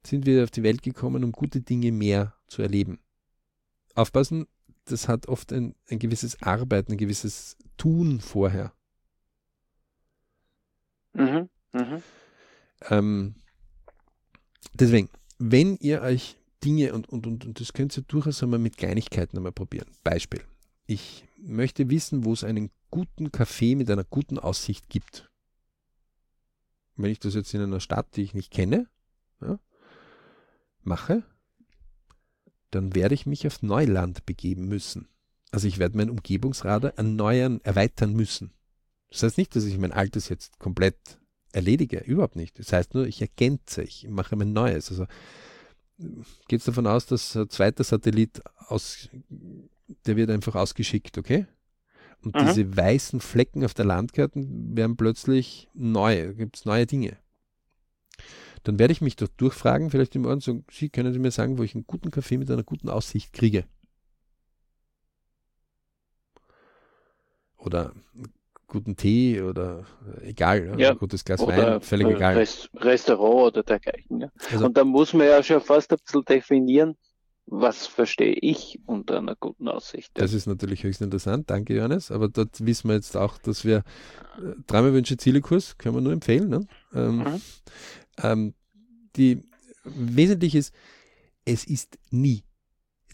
sind 0.06 0.26
wir 0.26 0.44
auf 0.44 0.52
die 0.52 0.64
Welt 0.64 0.82
gekommen, 0.82 1.24
um 1.24 1.34
gute 1.34 1.62
Dinge 1.62 1.92
mehr 1.92 2.36
zu 2.48 2.62
erleben. 2.62 3.00
Aufpassen, 3.96 4.48
das 4.86 5.08
hat 5.08 5.28
oft 5.28 5.52
ein, 5.52 5.76
ein 5.90 6.00
gewisses 6.00 6.42
Arbeiten, 6.42 6.94
ein 6.94 6.98
gewisses 6.98 7.58
Tun 7.78 8.22
vorher. 8.22 8.74
Mhm, 11.14 11.50
mh. 11.74 12.02
ähm, 12.90 13.36
deswegen, 14.74 15.10
wenn 15.38 15.78
ihr 15.78 16.02
euch 16.02 16.38
Dinge 16.64 16.94
und, 16.94 17.10
und, 17.10 17.28
und, 17.28 17.46
und 17.46 17.60
das 17.60 17.74
könnt 17.74 17.98
ihr 17.98 18.04
durchaus 18.04 18.42
einmal 18.44 18.60
mit 18.60 18.78
Kleinigkeiten 18.78 19.38
einmal 19.38 19.52
probieren. 19.52 19.88
Beispiel. 20.04 20.42
Ich 20.86 21.26
möchte 21.38 21.90
wissen, 21.90 22.26
wo 22.26 22.34
es 22.34 22.44
einen 22.44 22.70
guten 22.90 23.30
Café 23.30 23.76
mit 23.76 23.90
einer 23.90 24.04
guten 24.04 24.40
Aussicht 24.40 24.90
gibt. 24.90 25.30
Wenn 26.96 27.12
ich 27.12 27.20
das 27.20 27.34
jetzt 27.34 27.54
in 27.54 27.62
einer 27.62 27.80
Stadt, 27.80 28.16
die 28.16 28.22
ich 28.22 28.34
nicht 28.34 28.52
kenne, 28.52 28.88
ja, 29.42 29.60
mache, 30.82 31.24
dann 32.72 32.96
werde 32.96 33.16
ich 33.16 33.26
mich 33.26 33.48
auf 33.48 33.62
Neuland 33.62 34.26
begeben 34.26 34.68
müssen. 34.68 35.08
Also 35.52 35.68
ich 35.68 35.80
werde 35.80 35.98
mein 35.98 36.10
Umgebungsradar 36.10 36.94
erneuern, 36.98 37.62
erweitern 37.64 38.14
müssen. 38.14 38.52
Das 39.10 39.24
heißt 39.24 39.38
nicht, 39.38 39.56
dass 39.56 39.66
ich 39.66 39.78
mein 39.78 39.92
altes 39.92 40.30
jetzt 40.30 40.58
komplett 40.60 41.20
erledige, 41.52 42.00
überhaupt 42.00 42.36
nicht. 42.36 42.58
Das 42.58 42.74
heißt 42.74 42.96
nur, 42.96 43.06
ich 43.06 43.22
ergänze, 43.22 43.84
ich 43.84 44.08
mache 44.10 44.36
mein 44.36 44.54
neues. 44.54 44.90
Also 44.90 45.06
geht 46.48 46.60
es 46.60 46.66
davon 46.66 46.88
aus, 46.88 47.06
dass 47.06 47.36
ein 47.36 47.50
zweiter 47.50 47.84
Satellit 47.84 48.42
aus, 48.68 49.10
der 50.06 50.16
wird 50.16 50.30
einfach 50.30 50.56
ausgeschickt, 50.56 51.18
okay? 51.18 51.46
Und 52.22 52.36
mhm. 52.36 52.46
diese 52.48 52.76
weißen 52.76 53.20
Flecken 53.20 53.66
auf 53.66 53.74
der 53.74 53.86
Landkarte 53.86 54.42
werden 54.46 54.96
plötzlich 54.96 55.70
neu, 55.74 56.34
gibt 56.34 56.58
es 56.58 56.66
neue 56.66 56.86
Dinge. 56.86 57.18
Dann 58.64 58.80
werde 58.80 58.94
ich 58.94 59.02
mich 59.02 59.18
dort 59.18 59.34
durchfragen, 59.38 59.90
vielleicht 59.90 60.16
im 60.16 60.22
Morgen 60.22 60.40
sagen, 60.40 60.66
Sie 60.72 60.90
können 60.90 61.12
Sie 61.12 61.20
mir 61.20 61.32
sagen, 61.32 61.58
wo 61.58 61.64
ich 61.64 61.76
einen 61.76 61.86
guten 61.86 62.12
Kaffee 62.12 62.38
mit 62.38 62.50
einer 62.50 62.64
guten 62.64 62.90
Aussicht 62.90 63.34
kriege. 63.34 63.66
Oder 67.58 67.94
guten 68.74 68.96
Tee 68.96 69.42
oder 69.42 69.86
egal, 70.22 70.76
ja, 70.80 70.92
ein 70.92 70.98
gutes 70.98 71.24
Glas 71.24 71.46
Wein, 71.46 71.80
völlig 71.80 72.08
egal. 72.08 72.36
Rest 72.36 72.70
Restaurant 72.76 73.54
oder 73.54 73.64
dergleichen. 73.64 74.22
Ja. 74.22 74.30
Also, 74.52 74.66
und 74.66 74.76
da 74.76 74.84
muss 74.84 75.14
man 75.14 75.28
ja 75.28 75.42
schon 75.44 75.62
fast 75.62 75.92
ein 75.92 76.00
bisschen 76.04 76.26
definieren, 76.26 76.96
was 77.46 77.86
verstehe 77.86 78.34
ich 78.34 78.80
unter 78.86 79.20
einer 79.20 79.36
guten 79.36 79.68
Aussicht. 79.68 80.12
Das 80.16 80.34
ist 80.34 80.48
natürlich 80.48 80.84
höchst 80.84 81.02
interessant, 81.02 81.50
danke 81.50 81.76
Johannes, 81.76 82.10
aber 82.10 82.28
dort 82.30 82.66
wissen 82.66 82.90
wir 82.90 82.96
jetzt 82.96 83.16
auch, 83.16 83.38
dass 83.38 83.64
wir 83.64 83.78
äh, 83.78 84.56
dreimal 84.66 84.94
Wünsche 84.94 85.18
Zielekurs, 85.18 85.78
können 85.78 85.96
wir 85.96 86.02
nur 86.02 86.14
empfehlen. 86.14 86.50
Ne? 86.50 86.68
Ähm, 86.94 87.18
mhm. 87.18 87.42
ähm, 88.24 88.54
die 89.16 89.44
wesentlich 89.84 90.56
ist, 90.56 90.74
es 91.46 91.66
ist 91.66 92.00
nie, 92.10 92.44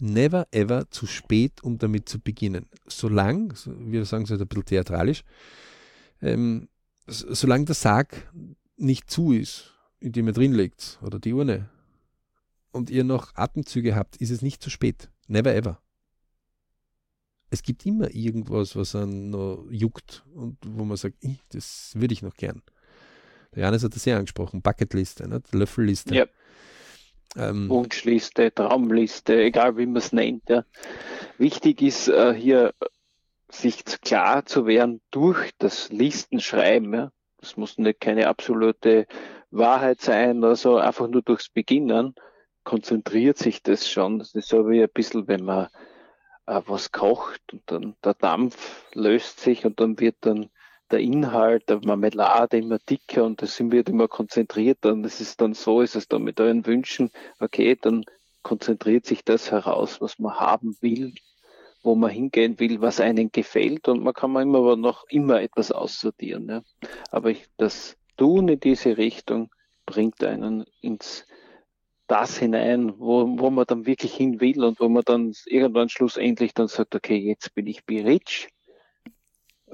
never 0.00 0.46
ever 0.50 0.90
zu 0.90 1.06
spät, 1.06 1.62
um 1.62 1.78
damit 1.78 2.08
zu 2.08 2.20
beginnen. 2.20 2.66
Solange, 2.86 3.54
wir 3.66 4.04
sagen 4.04 4.24
es 4.24 4.30
halt 4.30 4.40
ein 4.40 4.48
bisschen 4.48 4.66
theatralisch, 4.66 5.22
ähm, 6.20 6.68
solange 7.06 7.66
der 7.66 7.74
Sarg 7.74 8.32
nicht 8.76 9.10
zu 9.10 9.32
ist, 9.32 9.74
in 10.00 10.12
dem 10.12 10.26
ihr 10.26 10.32
drin 10.32 10.52
liegt, 10.52 10.98
oder 11.02 11.18
die 11.18 11.32
Urne, 11.32 11.68
und 12.72 12.88
ihr 12.90 13.04
noch 13.04 13.34
Atemzüge 13.34 13.94
habt, 13.94 14.16
ist 14.16 14.30
es 14.30 14.42
nicht 14.42 14.62
zu 14.62 14.70
spät. 14.70 15.10
Never 15.26 15.54
ever. 15.54 15.80
Es 17.50 17.62
gibt 17.62 17.84
immer 17.84 18.14
irgendwas, 18.14 18.76
was 18.76 18.94
einen 18.94 19.30
noch 19.30 19.66
juckt 19.70 20.24
und 20.34 20.56
wo 20.64 20.84
man 20.84 20.96
sagt, 20.96 21.16
das 21.48 21.92
würde 21.96 22.14
ich 22.14 22.22
noch 22.22 22.34
gern. 22.34 22.62
Der 23.54 23.62
Janis 23.64 23.82
hat 23.82 23.94
das 23.94 24.04
sehr 24.04 24.16
angesprochen, 24.16 24.62
Bucketliste, 24.62 25.28
ne? 25.28 25.42
Löffelliste. 25.50 26.14
Ja. 26.14 26.26
Ähm, 27.36 27.68
Wunschliste, 27.68 28.52
Traumliste, 28.52 29.40
egal 29.42 29.76
wie 29.76 29.86
man 29.86 29.96
es 29.96 30.12
nennt. 30.12 30.48
Ja. 30.48 30.64
Wichtig 31.38 31.82
ist 31.82 32.08
äh, 32.08 32.34
hier 32.34 32.74
sich 33.48 33.84
klar 33.84 34.46
zu 34.46 34.66
werden 34.66 35.00
durch 35.10 35.50
das 35.58 35.90
Listenschreiben. 35.90 36.92
Ja. 36.92 37.12
Das 37.38 37.56
muss 37.56 37.78
nicht 37.78 38.00
keine 38.00 38.28
absolute 38.28 39.06
Wahrheit 39.50 40.00
sein 40.00 40.38
oder 40.38 40.56
so, 40.56 40.76
einfach 40.76 41.08
nur 41.08 41.22
durchs 41.22 41.48
Beginnen 41.48 42.14
konzentriert 42.64 43.38
sich 43.38 43.62
das 43.62 43.88
schon. 43.88 44.18
Das 44.18 44.34
ist 44.34 44.48
so 44.48 44.68
wie 44.68 44.82
ein 44.82 44.88
bisschen, 44.92 45.26
wenn 45.28 45.44
man 45.44 45.68
äh, 46.46 46.60
was 46.66 46.92
kocht 46.92 47.40
und 47.52 47.62
dann 47.66 47.96
der 48.04 48.14
Dampf 48.14 48.84
löst 48.94 49.40
sich 49.40 49.64
und 49.64 49.80
dann 49.80 49.98
wird 49.98 50.16
dann 50.20 50.50
der 50.90 51.00
Inhalt 51.00 51.68
der 51.68 51.80
Marmelade 51.84 52.58
immer 52.58 52.78
dicker 52.78 53.24
und 53.24 53.42
das 53.42 53.58
wird 53.60 53.88
immer 53.88 54.08
konzentrierter 54.08 54.92
und 54.92 55.04
es 55.04 55.20
ist 55.20 55.40
dann 55.40 55.54
so, 55.54 55.80
ist 55.80 55.96
es 55.96 56.08
dann 56.08 56.22
mit 56.22 56.40
euren 56.40 56.66
Wünschen, 56.66 57.10
okay, 57.38 57.76
dann 57.80 58.04
konzentriert 58.42 59.06
sich 59.06 59.24
das 59.24 59.50
heraus, 59.50 60.00
was 60.00 60.18
man 60.18 60.34
haben 60.34 60.76
will, 60.80 61.14
wo 61.82 61.94
man 61.94 62.10
hingehen 62.10 62.58
will, 62.58 62.80
was 62.80 63.00
einen 63.00 63.30
gefällt 63.30 63.88
und 63.88 64.02
man 64.02 64.14
kann 64.14 64.32
man 64.32 64.42
immer 64.42 64.76
noch 64.76 65.04
immer 65.08 65.40
etwas 65.40 65.72
aussortieren. 65.72 66.48
Ja. 66.48 66.62
Aber 67.10 67.30
ich, 67.30 67.46
das 67.56 67.96
Tun 68.16 68.48
in 68.48 68.60
diese 68.60 68.98
Richtung 68.98 69.50
bringt 69.86 70.22
einen 70.24 70.64
ins 70.80 71.26
das 72.06 72.38
hinein, 72.38 72.98
wo, 72.98 73.38
wo 73.38 73.50
man 73.50 73.66
dann 73.66 73.86
wirklich 73.86 74.12
hin 74.12 74.40
will 74.40 74.64
und 74.64 74.80
wo 74.80 74.88
man 74.88 75.04
dann 75.04 75.32
irgendwann 75.46 75.88
schlussendlich 75.88 76.52
dann 76.54 76.66
sagt, 76.66 76.96
okay, 76.96 77.16
jetzt 77.16 77.54
bin 77.54 77.68
ich 77.68 77.84
rich 77.88 78.48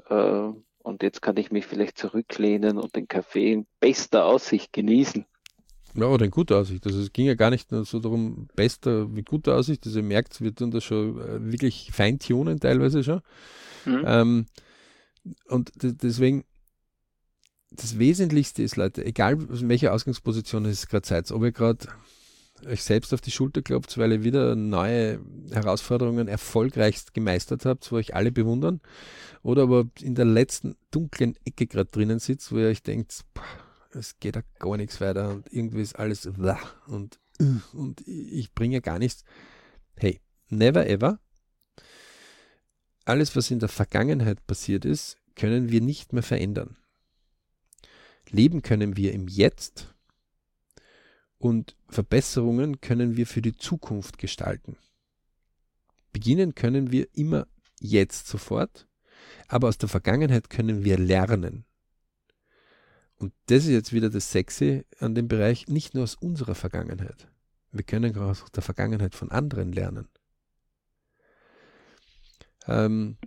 äh, 0.09 0.49
und 0.87 1.03
jetzt 1.03 1.21
kann 1.21 1.35
ich 1.37 1.51
mich 1.51 1.65
vielleicht 1.65 1.97
zurücklehnen 1.97 2.77
und 2.77 2.95
den 2.95 3.07
Kaffee 3.07 3.51
in 3.51 3.67
bester 3.79 4.25
Aussicht 4.25 4.71
genießen. 4.71 5.25
Ja, 5.95 6.05
oder 6.05 6.25
in 6.25 6.31
guter 6.31 6.57
Aussicht. 6.57 6.85
Also 6.85 7.01
es 7.01 7.11
ging 7.11 7.25
ja 7.25 7.33
gar 7.33 7.49
nicht 7.49 7.71
nur 7.71 7.83
so 7.83 7.99
darum, 7.99 8.47
bester 8.55 9.13
wie 9.15 9.23
guter 9.23 9.55
Aussicht. 9.55 9.85
Also 9.85 9.99
ihr 9.99 10.05
merkt, 10.05 10.39
wir 10.41 10.55
tun 10.55 10.71
das 10.71 10.83
schon 10.83 11.19
äh, 11.19 11.51
wirklich 11.51 11.91
feintunen 11.91 12.59
teilweise 12.59 13.03
schon. 13.03 13.21
Mhm. 13.85 14.03
Ähm, 14.05 14.45
und 15.49 15.71
deswegen, 15.75 16.45
das 17.71 17.99
Wesentlichste 17.99 18.63
ist, 18.63 18.77
Leute, 18.77 19.05
egal 19.05 19.33
in 19.33 19.67
welcher 19.67 19.93
Ausgangsposition 19.93 20.65
es 20.65 20.87
gerade 20.87 21.05
seid, 21.05 21.31
ob 21.31 21.43
ihr 21.43 21.51
gerade 21.51 21.87
euch 22.65 22.83
selbst 22.83 23.13
auf 23.13 23.21
die 23.21 23.31
Schulter 23.31 23.61
klopft, 23.61 23.97
weil 23.97 24.11
ihr 24.11 24.23
wieder 24.23 24.55
neue 24.55 25.19
Herausforderungen 25.51 26.27
erfolgreichst 26.27 27.13
gemeistert 27.13 27.65
habt, 27.65 27.91
wo 27.91 27.97
euch 27.97 28.15
alle 28.15 28.31
bewundern, 28.31 28.81
oder 29.43 29.63
aber 29.63 29.87
in 30.01 30.15
der 30.15 30.25
letzten 30.25 30.75
dunklen 30.91 31.35
Ecke 31.45 31.67
gerade 31.67 31.91
drinnen 31.91 32.19
sitzt, 32.19 32.51
wo 32.51 32.57
ihr 32.57 32.67
euch 32.67 32.83
denkt, 32.83 33.23
es 33.91 34.19
geht 34.19 34.35
da 34.35 34.41
gar 34.59 34.77
nichts 34.77 34.99
weiter 35.01 35.29
und 35.29 35.51
irgendwie 35.51 35.81
ist 35.81 35.97
alles 35.97 36.25
und, 36.87 37.19
und 37.73 38.07
ich 38.07 38.53
bringe 38.53 38.81
gar 38.81 38.99
nichts. 38.99 39.23
Hey, 39.95 40.21
never 40.49 40.87
ever. 40.87 41.19
Alles, 43.05 43.35
was 43.35 43.51
in 43.51 43.59
der 43.59 43.69
Vergangenheit 43.69 44.45
passiert 44.47 44.83
ist, 44.83 45.17
können 45.35 45.71
wir 45.71 45.81
nicht 45.81 46.11
mehr 46.13 46.23
verändern. 46.23 46.77
Leben 48.29 48.61
können 48.61 48.97
wir 48.97 49.13
im 49.13 49.27
Jetzt 49.27 49.95
und 51.37 51.75
Verbesserungen 51.87 52.81
können 52.81 53.15
wir 53.17 53.27
für 53.27 53.41
die 53.41 53.55
Zukunft 53.55 54.17
gestalten. 54.17 54.77
Beginnen 56.11 56.55
können 56.55 56.91
wir 56.91 57.07
immer 57.13 57.47
jetzt 57.79 58.27
sofort, 58.27 58.87
aber 59.47 59.67
aus 59.67 59.77
der 59.77 59.89
Vergangenheit 59.89 60.49
können 60.49 60.83
wir 60.83 60.97
lernen. 60.97 61.65
Und 63.17 63.33
das 63.47 63.63
ist 63.63 63.69
jetzt 63.69 63.93
wieder 63.93 64.09
das 64.09 64.31
Sexy 64.31 64.85
an 64.99 65.15
dem 65.15 65.27
Bereich, 65.27 65.67
nicht 65.67 65.93
nur 65.93 66.03
aus 66.03 66.15
unserer 66.15 66.55
Vergangenheit. 66.55 67.27
Wir 67.71 67.83
können 67.83 68.15
auch 68.17 68.29
aus 68.29 68.51
der 68.51 68.63
Vergangenheit 68.63 69.15
von 69.15 69.31
anderen 69.31 69.71
lernen. 69.71 70.07
Ähm, 72.67 73.17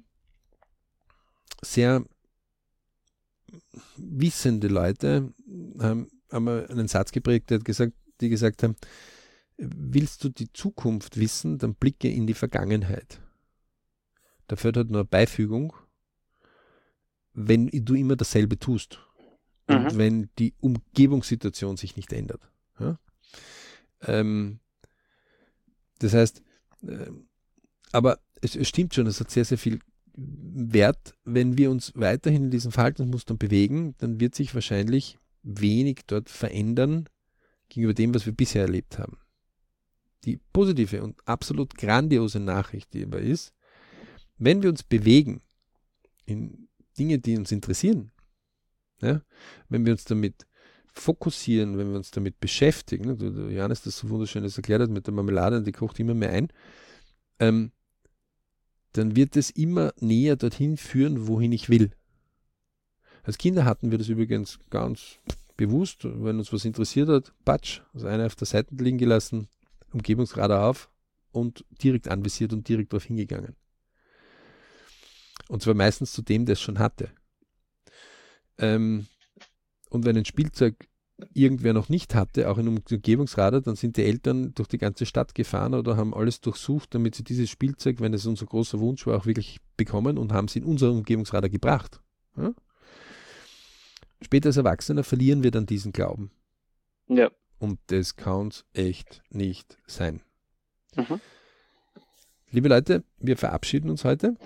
sehr 1.63 2.05
wissende 3.97 4.69
Leute 4.69 5.33
haben, 5.79 6.11
haben 6.31 6.49
einen 6.49 6.89
Satz 6.89 7.13
geprägt, 7.13 7.51
der 7.51 7.59
hat 7.59 7.65
gesagt, 7.65 7.93
die 8.21 8.29
gesagt 8.29 8.63
haben, 8.63 8.77
willst 9.57 10.25
du 10.25 10.29
die 10.29 10.53
Zukunft 10.53 11.19
wissen, 11.19 11.59
dann 11.59 11.75
blicke 11.75 12.11
in 12.11 12.27
die 12.27 12.35
Vergangenheit. 12.35 13.21
Da 14.47 14.57
halt 14.57 14.91
nur 14.91 15.01
eine 15.01 15.05
Beifügung, 15.05 15.75
wenn 17.33 17.69
du 17.69 17.95
immer 17.95 18.17
dasselbe 18.17 18.59
tust 18.59 18.99
und 19.67 19.93
mhm. 19.95 19.99
wenn 19.99 20.31
die 20.39 20.55
Umgebungssituation 20.61 21.77
sich 21.77 21.97
nicht 21.97 22.13
ändert. 22.13 22.51
Ja? 22.79 22.99
Ähm, 24.03 24.59
das 26.01 26.15
heißt, 26.15 26.43
äh, 26.83 27.11
aber 27.93 28.19
es, 28.41 28.57
es, 28.57 28.69
stimmt 28.69 28.95
schon, 28.95 29.07
es 29.07 29.21
hat 29.21 29.31
sehr, 29.31 29.45
sehr 29.45 29.59
viel 29.59 29.81
Wert. 30.15 31.15
Wenn 31.25 31.57
wir 31.57 31.71
uns 31.71 31.93
weiterhin 31.95 32.45
in 32.45 32.51
diesen 32.51 32.73
Verhaltensmustern 32.73 33.39
bewegen, 33.39 33.95
dann 33.99 34.21
wird 34.21 34.35
sich 34.35 34.55
wahrscheinlich 34.55 35.19
wenig 35.43 36.01
dort 36.07 36.29
verändern, 36.29 37.09
gegenüber 37.71 37.95
dem, 37.95 38.15
was 38.15 38.27
wir 38.27 38.35
bisher 38.35 38.63
erlebt 38.63 38.99
haben. 38.99 39.17
Die 40.25 40.39
positive 40.53 41.03
und 41.03 41.17
absolut 41.27 41.75
grandiose 41.75 42.41
Nachricht 42.41 42.93
die 42.93 43.05
aber 43.05 43.21
ist, 43.21 43.55
wenn 44.37 44.63
wir 44.63 44.69
uns 44.69 44.83
bewegen 44.83 45.41
in 46.27 46.69
Dinge, 46.99 47.19
die 47.19 47.39
uns 47.39 47.51
interessieren, 47.51 48.13
ja, 49.01 49.23
wenn 49.71 49.87
wir 49.87 49.93
uns 49.93 50.05
damit 50.05 50.47
fokussieren, 50.93 51.79
wenn 51.79 51.91
wir 51.91 51.97
uns 51.97 52.11
damit 52.11 52.41
beschäftigen, 52.41 53.17
ne, 53.17 53.53
Johannes 53.55 53.83
das 53.83 53.99
so 53.99 54.11
wunderschönes 54.11 54.57
erklärt 54.57 54.83
hat 54.83 54.91
mit 54.91 55.07
der 55.07 55.15
Marmelade, 55.15 55.63
die 55.63 55.73
kocht 55.73 55.99
immer 56.01 56.15
mehr 56.15 56.31
ein, 56.31 56.49
ähm, 57.39 57.73
dann 58.93 59.17
wird 59.17 59.37
es 59.37 59.51
immer 59.51 59.95
näher 60.01 60.37
dorthin 60.37 60.77
führen, 60.77 61.29
wohin 61.29 61.53
ich 61.53 61.71
will. 61.71 61.93
Als 63.23 63.39
Kinder 63.39 63.65
hatten 63.65 63.91
wir 63.91 63.99
das 63.99 64.09
übrigens 64.09 64.59
ganz 64.71 65.21
bewusst, 65.61 66.05
wenn 66.05 66.39
uns 66.39 66.55
was 66.55 66.65
interessiert 66.65 67.11
hat, 67.11 67.35
patsch, 67.45 67.83
also 67.93 68.07
eine 68.07 68.25
auf 68.25 68.35
der 68.35 68.47
Seite 68.47 68.75
liegen 68.77 68.97
gelassen, 68.97 69.47
Umgebungsradar 69.93 70.67
auf 70.67 70.89
und 71.33 71.67
direkt 71.83 72.09
anvisiert 72.09 72.55
und 72.55 72.67
direkt 72.67 72.95
darauf 72.95 73.05
hingegangen. 73.05 73.57
Und 75.49 75.61
zwar 75.63 75.75
meistens 75.75 76.13
zu 76.13 76.23
dem, 76.23 76.47
der 76.47 76.55
es 76.55 76.63
schon 76.63 76.79
hatte. 76.79 77.11
Ähm, 78.57 79.07
und 79.91 80.07
wenn 80.07 80.17
ein 80.17 80.25
Spielzeug 80.25 80.89
irgendwer 81.35 81.75
noch 81.75 81.91
nicht 81.91 82.15
hatte, 82.15 82.49
auch 82.49 82.57
in 82.57 82.69
Umgebungsradar, 82.69 83.61
dann 83.61 83.77
sind 83.77 83.99
die 83.99 84.05
Eltern 84.05 84.55
durch 84.55 84.69
die 84.69 84.79
ganze 84.79 85.05
Stadt 85.05 85.35
gefahren 85.35 85.75
oder 85.75 85.99
haben 85.99 86.15
alles 86.15 86.41
durchsucht, 86.41 86.95
damit 86.95 87.17
sie 87.17 87.25
dieses 87.25 87.51
Spielzeug, 87.51 88.01
wenn 88.01 88.15
es 88.15 88.25
unser 88.25 88.47
großer 88.47 88.81
Wunsch 88.81 89.07
war, 89.07 89.19
auch 89.19 89.27
wirklich 89.27 89.59
bekommen 89.77 90.17
und 90.17 90.33
haben 90.33 90.49
sie 90.49 90.61
in 90.61 90.65
unser 90.65 90.91
Umgebungsradar 90.91 91.51
gebracht. 91.51 92.01
Später 94.23 94.49
als 94.49 94.57
Erwachsener 94.57 95.05
verlieren 95.05 95.43
wir 95.43 95.51
dann 95.51 95.67
diesen 95.67 95.93
Glauben. 95.93 96.31
Ja. 97.09 97.31
Und 97.59 97.79
das 97.89 98.17
kann 98.17 98.49
es 98.49 98.65
echt 98.73 99.23
nicht 99.31 99.79
sein. 99.87 100.23
Mhm. 100.97 101.21
Liebe 102.51 102.69
Leute, 102.69 103.05
wir 103.19 103.37
verabschieden 103.37 103.91
uns 103.91 104.05
heute. 104.05 104.37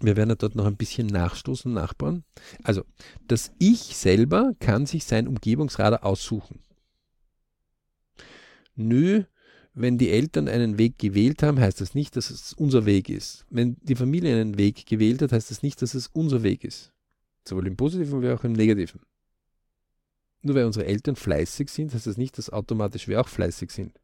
Wir 0.00 0.16
werden 0.16 0.30
ja 0.30 0.36
dort 0.36 0.54
noch 0.54 0.66
ein 0.66 0.76
bisschen 0.76 1.06
nachstoßen, 1.06 1.72
nachbauen. 1.72 2.24
Also, 2.62 2.84
das 3.28 3.52
Ich 3.58 3.96
selber 3.96 4.54
kann 4.60 4.86
sich 4.86 5.04
sein 5.04 5.28
Umgebungsradar 5.28 6.04
aussuchen. 6.04 6.60
Nö, 8.74 9.24
wenn 9.74 9.98
die 9.98 10.10
Eltern 10.10 10.48
einen 10.48 10.78
Weg 10.78 10.98
gewählt 10.98 11.42
haben, 11.42 11.58
heißt 11.58 11.80
das 11.80 11.94
nicht, 11.94 12.16
dass 12.16 12.30
es 12.30 12.52
unser 12.52 12.86
Weg 12.86 13.08
ist. 13.08 13.46
Wenn 13.50 13.76
die 13.82 13.94
Familie 13.94 14.40
einen 14.40 14.58
Weg 14.58 14.86
gewählt 14.86 15.22
hat, 15.22 15.32
heißt 15.32 15.50
das 15.50 15.62
nicht, 15.62 15.82
dass 15.82 15.94
es 15.94 16.08
unser 16.08 16.42
Weg 16.42 16.64
ist. 16.64 16.91
Sowohl 17.46 17.66
im 17.66 17.76
Positiven 17.76 18.22
wie 18.22 18.30
auch 18.30 18.44
im 18.44 18.52
Negativen. 18.52 19.00
Nur 20.42 20.56
weil 20.56 20.64
unsere 20.64 20.86
Eltern 20.86 21.16
fleißig 21.16 21.70
sind, 21.70 21.94
heißt 21.94 22.06
das 22.06 22.16
nicht, 22.16 22.36
dass 22.38 22.50
automatisch 22.50 23.08
wir 23.08 23.20
auch 23.20 23.28
fleißig 23.28 23.70
sind. 23.70 24.00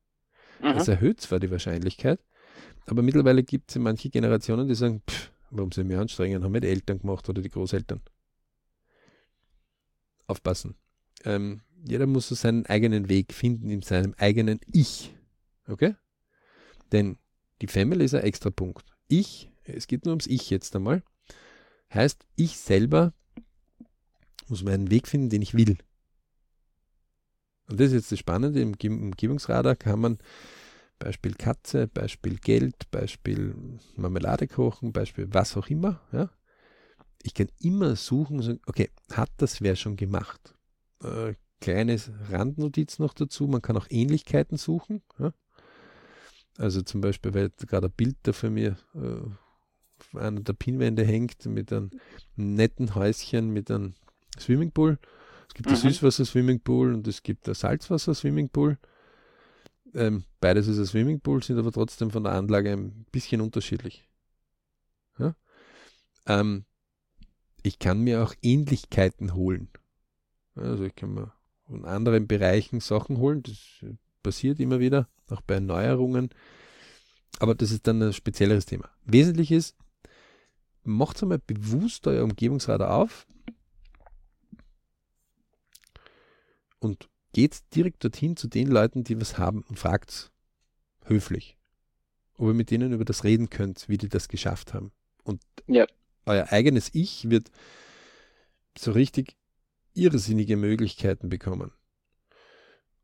Mhm. 0.60 0.74
Das 0.74 0.88
erhöht 0.88 1.20
zwar 1.20 1.40
die 1.40 1.50
Wahrscheinlichkeit, 1.50 2.20
aber 2.86 3.02
mittlerweile 3.02 3.42
gibt 3.42 3.70
es 3.70 3.76
manche 3.76 4.10
Generationen, 4.10 4.68
die 4.68 4.74
sagen, 4.74 5.02
pff, 5.08 5.30
warum 5.50 5.72
sie 5.72 5.84
mich 5.84 5.96
anstrengen, 5.96 6.44
haben 6.44 6.54
wir 6.54 6.60
die 6.60 6.68
Eltern 6.68 7.00
gemacht 7.00 7.28
oder 7.28 7.42
die 7.42 7.48
Großeltern. 7.48 8.00
Aufpassen. 10.26 10.76
Ähm, 11.24 11.62
jeder 11.86 12.06
muss 12.06 12.28
so 12.28 12.34
seinen 12.34 12.66
eigenen 12.66 13.08
Weg 13.08 13.32
finden 13.32 13.70
in 13.70 13.82
seinem 13.82 14.14
eigenen 14.18 14.60
Ich. 14.72 15.14
Okay? 15.66 15.94
Denn 16.92 17.18
die 17.60 17.66
Family 17.66 18.04
ist 18.04 18.14
ein 18.14 18.22
extra 18.22 18.50
Punkt. 18.50 18.84
Ich, 19.08 19.50
es 19.64 19.86
geht 19.86 20.04
nur 20.04 20.12
ums 20.12 20.26
Ich 20.26 20.50
jetzt 20.50 20.74
einmal, 20.76 21.02
heißt, 21.92 22.26
ich 22.36 22.58
selber 22.58 23.14
muss 24.50 24.62
meinen 24.62 24.90
Weg 24.90 25.08
finden, 25.08 25.30
den 25.30 25.42
ich 25.42 25.54
will. 25.54 25.78
Und 27.68 27.80
das 27.80 27.88
ist 27.88 27.94
jetzt 27.94 28.12
das 28.12 28.18
Spannende, 28.18 28.60
im 28.60 28.74
Umgebungsradar 28.74 29.76
kann 29.76 30.00
man 30.00 30.18
Beispiel 30.98 31.34
Katze, 31.34 31.86
Beispiel 31.86 32.38
Geld, 32.38 32.90
Beispiel 32.90 33.54
Marmelade 33.96 34.48
kochen, 34.48 34.92
Beispiel 34.92 35.28
was 35.30 35.56
auch 35.56 35.68
immer. 35.68 36.00
Ja? 36.12 36.30
Ich 37.22 37.34
kann 37.34 37.48
immer 37.60 37.94
suchen 37.96 38.60
okay, 38.66 38.90
hat 39.12 39.30
das 39.36 39.60
wer 39.60 39.76
schon 39.76 39.96
gemacht? 39.96 40.54
Äh, 41.02 41.34
kleines 41.60 42.10
Randnotiz 42.30 42.98
noch 42.98 43.14
dazu, 43.14 43.46
man 43.46 43.62
kann 43.62 43.76
auch 43.76 43.86
Ähnlichkeiten 43.90 44.56
suchen. 44.56 45.02
Ja? 45.18 45.32
Also 46.56 46.82
zum 46.82 47.00
Beispiel, 47.00 47.34
weil 47.34 47.50
gerade 47.50 47.86
ein 47.86 47.92
Bild 47.92 48.16
da 48.22 48.32
für 48.32 48.50
mir 48.50 48.76
äh, 48.94 50.16
einer 50.16 50.40
der 50.40 50.52
Pinwände 50.54 51.04
hängt 51.04 51.46
mit 51.46 51.72
einem 51.72 51.90
netten 52.34 52.94
Häuschen, 52.94 53.50
mit 53.50 53.70
einem 53.70 53.94
Swimmingpool. 54.40 54.98
Es 55.48 55.54
gibt 55.54 55.68
mhm. 55.68 55.74
ein 55.74 55.80
Süßwasser-Swimmingpool 55.80 56.94
und 56.94 57.06
es 57.08 57.22
gibt 57.22 57.48
ein 57.48 57.54
Salzwasser-Swimmingpool. 57.54 58.78
Ähm, 59.94 60.24
beides 60.40 60.68
ist 60.68 60.78
ein 60.78 60.86
Swimmingpool, 60.86 61.42
sind 61.42 61.58
aber 61.58 61.72
trotzdem 61.72 62.10
von 62.10 62.24
der 62.24 62.32
Anlage 62.32 62.72
ein 62.72 63.06
bisschen 63.10 63.40
unterschiedlich. 63.40 64.06
Ja? 65.18 65.34
Ähm, 66.26 66.64
ich 67.62 67.78
kann 67.78 68.00
mir 68.00 68.22
auch 68.22 68.34
Ähnlichkeiten 68.42 69.34
holen. 69.34 69.68
Also 70.54 70.84
ich 70.84 70.94
kann 70.94 71.14
mir 71.14 71.32
von 71.66 71.84
anderen 71.84 72.26
Bereichen 72.26 72.80
Sachen 72.80 73.18
holen. 73.18 73.42
Das 73.42 73.84
passiert 74.22 74.60
immer 74.60 74.80
wieder, 74.80 75.08
auch 75.30 75.40
bei 75.42 75.54
Erneuerungen. 75.54 76.30
Aber 77.40 77.54
das 77.54 77.70
ist 77.70 77.86
dann 77.86 78.02
ein 78.02 78.12
spezielleres 78.12 78.66
Thema. 78.66 78.90
Wesentlich 79.04 79.52
ist, 79.52 79.76
macht 80.82 81.22
einmal 81.22 81.38
bewusst 81.38 82.06
euer 82.06 82.24
Umgebungsradar 82.24 82.94
auf 82.94 83.26
und 86.80 87.08
geht 87.32 87.74
direkt 87.74 88.04
dorthin 88.04 88.36
zu 88.36 88.48
den 88.48 88.68
Leuten, 88.68 89.04
die 89.04 89.20
was 89.20 89.38
haben 89.38 89.62
und 89.68 89.78
fragt 89.78 90.30
höflich, 91.04 91.56
ob 92.34 92.48
ihr 92.48 92.54
mit 92.54 92.70
denen 92.70 92.92
über 92.92 93.04
das 93.04 93.24
reden 93.24 93.50
könnt, 93.50 93.88
wie 93.88 93.98
die 93.98 94.08
das 94.08 94.28
geschafft 94.28 94.74
haben. 94.74 94.92
Und 95.24 95.42
ja. 95.66 95.86
euer 96.26 96.50
eigenes 96.52 96.90
Ich 96.94 97.30
wird 97.30 97.50
so 98.76 98.92
richtig 98.92 99.36
irrsinnige 99.94 100.56
Möglichkeiten 100.56 101.28
bekommen. 101.28 101.72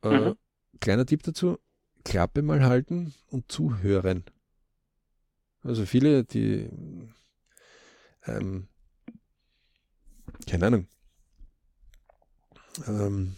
Äh, 0.02 0.30
mhm. 0.30 0.34
kleiner 0.80 1.06
Tipp 1.06 1.22
dazu, 1.22 1.58
Klappe 2.04 2.42
mal 2.42 2.64
halten 2.64 3.14
und 3.28 3.50
zuhören. 3.50 4.24
Also 5.62 5.86
viele, 5.86 6.24
die 6.24 6.68
ähm, 8.26 8.68
keine 10.48 10.66
Ahnung, 10.66 10.86
ähm, 12.88 13.34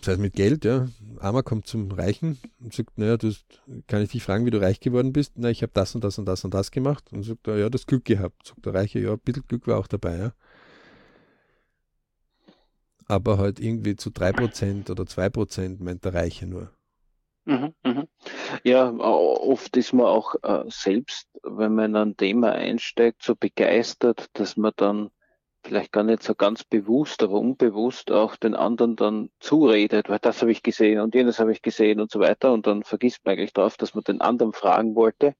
das 0.00 0.08
heißt 0.08 0.20
mit 0.20 0.34
Geld, 0.34 0.64
ja. 0.64 0.86
Armer 1.18 1.42
kommt 1.42 1.66
zum 1.66 1.90
Reichen 1.92 2.38
und 2.60 2.74
sagt, 2.74 2.98
naja, 2.98 3.16
du 3.16 3.32
kann 3.86 4.02
ich 4.02 4.10
dich 4.10 4.22
fragen, 4.22 4.44
wie 4.44 4.50
du 4.50 4.60
reich 4.60 4.80
geworden 4.80 5.12
bist? 5.12 5.34
Na, 5.36 5.50
ich 5.50 5.62
habe 5.62 5.72
das 5.74 5.94
und 5.94 6.02
das 6.02 6.18
und 6.18 6.26
das 6.26 6.44
und 6.44 6.52
das 6.52 6.70
gemacht. 6.70 7.04
Und 7.12 7.22
sagt 7.22 7.46
er, 7.46 7.58
ja, 7.58 7.68
das 7.70 7.86
Glück 7.86 8.04
gehabt. 8.04 8.46
Sagt 8.46 8.66
der 8.66 8.74
Reiche, 8.74 8.98
ja, 8.98 9.12
ein 9.12 9.18
bisschen 9.18 9.44
Glück 9.46 9.66
war 9.66 9.78
auch 9.78 9.86
dabei, 9.86 10.18
ja. 10.18 10.32
Aber 13.06 13.38
halt 13.38 13.60
irgendwie 13.60 13.96
zu 13.96 14.10
3% 14.10 14.90
oder 14.90 15.04
2% 15.04 15.82
meint 15.82 16.04
der 16.04 16.14
Reiche 16.14 16.46
nur. 16.46 16.70
Mhm, 17.44 17.74
mhm. 17.84 18.08
Ja, 18.62 18.90
oft 18.90 19.76
ist 19.76 19.92
man 19.92 20.06
auch 20.06 20.34
äh, 20.42 20.64
selbst, 20.68 21.28
wenn 21.42 21.74
man 21.74 21.90
in 21.90 21.96
ein 21.96 22.16
Thema 22.16 22.52
einsteigt, 22.52 23.22
so 23.22 23.34
begeistert, 23.34 24.26
dass 24.34 24.56
man 24.56 24.72
dann 24.76 25.10
vielleicht 25.64 25.92
gar 25.92 26.04
nicht 26.04 26.22
so 26.22 26.34
ganz 26.34 26.64
bewusst, 26.64 27.22
aber 27.22 27.38
unbewusst 27.38 28.10
auch 28.10 28.36
den 28.36 28.54
anderen 28.54 28.96
dann 28.96 29.30
zuredet, 29.40 30.08
weil 30.08 30.18
das 30.18 30.42
habe 30.42 30.52
ich 30.52 30.62
gesehen 30.62 31.00
und 31.00 31.14
jenes 31.14 31.38
habe 31.38 31.52
ich 31.52 31.62
gesehen 31.62 32.00
und 32.00 32.10
so 32.10 32.20
weiter. 32.20 32.52
Und 32.52 32.66
dann 32.66 32.82
vergisst 32.82 33.24
man 33.24 33.32
eigentlich 33.32 33.52
darauf, 33.52 33.76
dass 33.76 33.94
man 33.94 34.04
den 34.04 34.20
anderen 34.20 34.52
fragen 34.52 34.94
wollte 34.94 35.34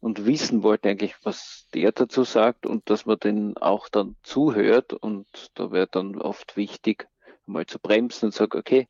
und 0.00 0.26
wissen 0.26 0.62
wollte 0.62 0.88
eigentlich, 0.88 1.16
was 1.22 1.68
der 1.74 1.92
dazu 1.92 2.24
sagt 2.24 2.66
und 2.66 2.88
dass 2.90 3.06
man 3.06 3.18
den 3.18 3.56
auch 3.56 3.88
dann 3.88 4.16
zuhört. 4.22 4.92
Und 4.92 5.26
da 5.54 5.70
wäre 5.70 5.88
dann 5.90 6.20
oft 6.20 6.56
wichtig, 6.56 7.06
mal 7.46 7.66
zu 7.66 7.78
bremsen 7.78 8.26
und 8.26 8.34
sagen, 8.34 8.58
okay, 8.58 8.88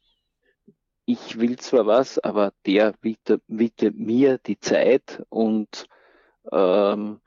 ich 1.06 1.38
will 1.38 1.58
zwar 1.58 1.86
was, 1.86 2.18
aber 2.18 2.52
der 2.66 2.92
bietet, 3.00 3.42
bietet 3.46 3.96
mir 3.96 4.38
die 4.38 4.58
Zeit 4.58 5.22
und 5.30 5.86
ähm, 6.52 7.20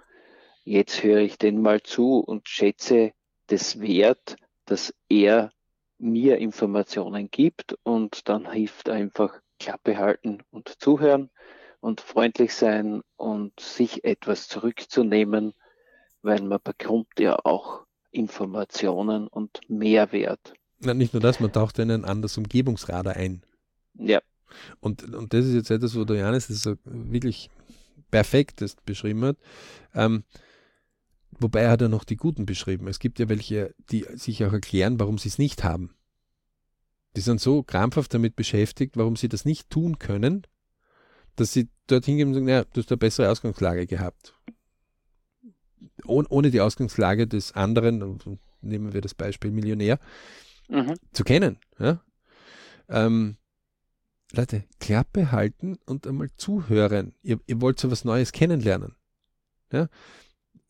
jetzt 0.64 1.02
höre 1.02 1.22
ich 1.22 1.40
den 1.40 1.62
mal 1.62 1.82
zu 1.82 2.20
und 2.20 2.48
schätze 2.48 3.14
das 3.52 3.80
wert, 3.80 4.38
dass 4.66 4.94
er 5.10 5.52
mir 6.00 6.38
Informationen 6.38 7.30
gibt 7.30 7.76
und 7.84 8.28
dann 8.28 8.52
hilft 8.52 8.90
einfach 8.90 9.40
Klappe 9.60 9.98
halten 9.98 10.40
und 10.50 10.82
zuhören 10.82 11.30
und 11.80 12.02
freundlich 12.02 12.54
sein 12.54 13.02
und 13.18 13.60
sich 13.60 14.04
etwas 14.04 14.48
zurückzunehmen, 14.48 15.54
weil 16.22 16.42
man 16.42 16.60
bekommt 16.64 17.20
ja 17.20 17.38
auch 17.44 17.86
Informationen 18.12 19.28
und 19.28 19.60
Mehrwert. 19.68 20.54
Na, 20.80 20.94
nicht 20.94 21.14
nur 21.14 21.22
das, 21.22 21.40
man 21.40 21.52
taucht 21.52 21.78
in 21.80 21.92
ein 21.92 22.06
anderes 22.06 22.38
Umgebungsradar 22.38 23.16
ein. 23.16 23.44
Ja. 23.94 24.20
Und, 24.80 25.14
und 25.14 25.34
das 25.34 25.46
ist 25.46 25.54
jetzt 25.54 25.72
etwas, 25.72 25.96
wo 25.96 26.02
Janis 26.14 26.48
das 26.48 26.62
so 26.62 26.76
wirklich 26.84 27.50
perfektest 28.10 28.84
beschrieben 28.86 29.24
hat. 29.26 29.38
Ähm, 29.94 30.24
Wobei 31.42 31.62
er 31.62 31.72
hat 31.72 31.82
ja 31.82 31.88
noch 31.88 32.04
die 32.04 32.18
Guten 32.18 32.46
beschrieben. 32.46 32.88
Es 32.88 33.00
gibt 33.00 33.18
ja 33.18 33.28
welche, 33.28 33.74
die 33.90 34.06
sich 34.14 34.46
auch 34.46 34.54
erklären, 34.54 35.00
warum 35.00 35.18
sie 35.18 35.30
es 35.30 35.40
nicht 35.40 35.64
haben. 35.64 35.96
Die 37.16 37.22
sind 37.22 37.42
so 37.42 37.64
krampfhaft 37.64 38.14
damit 38.14 38.36
beschäftigt, 38.36 38.96
warum 38.96 39.16
sie 39.16 39.28
das 39.28 39.44
nicht 39.44 39.70
tun 39.70 39.98
können, 39.98 40.46
dass 41.36 41.52
sie 41.52 41.70
dorthin 41.88 42.18
gehen 42.18 42.28
und 42.30 42.36
sagen, 42.36 42.46
naja, 42.46 42.64
du 42.64 42.80
hast 42.80 42.92
eine 42.92 42.98
bessere 42.98 43.30
Ausgangslage 43.30 43.88
gehabt. 43.88 44.34
Oh, 46.06 46.24
ohne 46.30 46.52
die 46.52 46.62
Ausgangslage 46.62 47.28
des 47.28 47.54
anderen, 47.54 48.20
nehmen 48.62 48.94
wir 48.94 49.02
das 49.02 49.16
Beispiel 49.16 49.52
Millionär, 49.52 50.00
mhm. 50.70 50.94
zu 51.12 51.24
kennen. 51.24 51.58
Ja? 51.80 52.04
Ähm, 52.88 53.38
Leute, 54.32 54.66
Klappe 54.80 55.32
halten 55.32 55.78
und 55.86 56.06
einmal 56.06 56.30
zuhören. 56.38 57.14
Ihr, 57.24 57.40
ihr 57.48 57.60
wollt 57.62 57.80
so 57.80 57.92
was 57.92 58.06
Neues 58.06 58.32
kennenlernen. 58.32 58.96
Ja? 59.72 59.90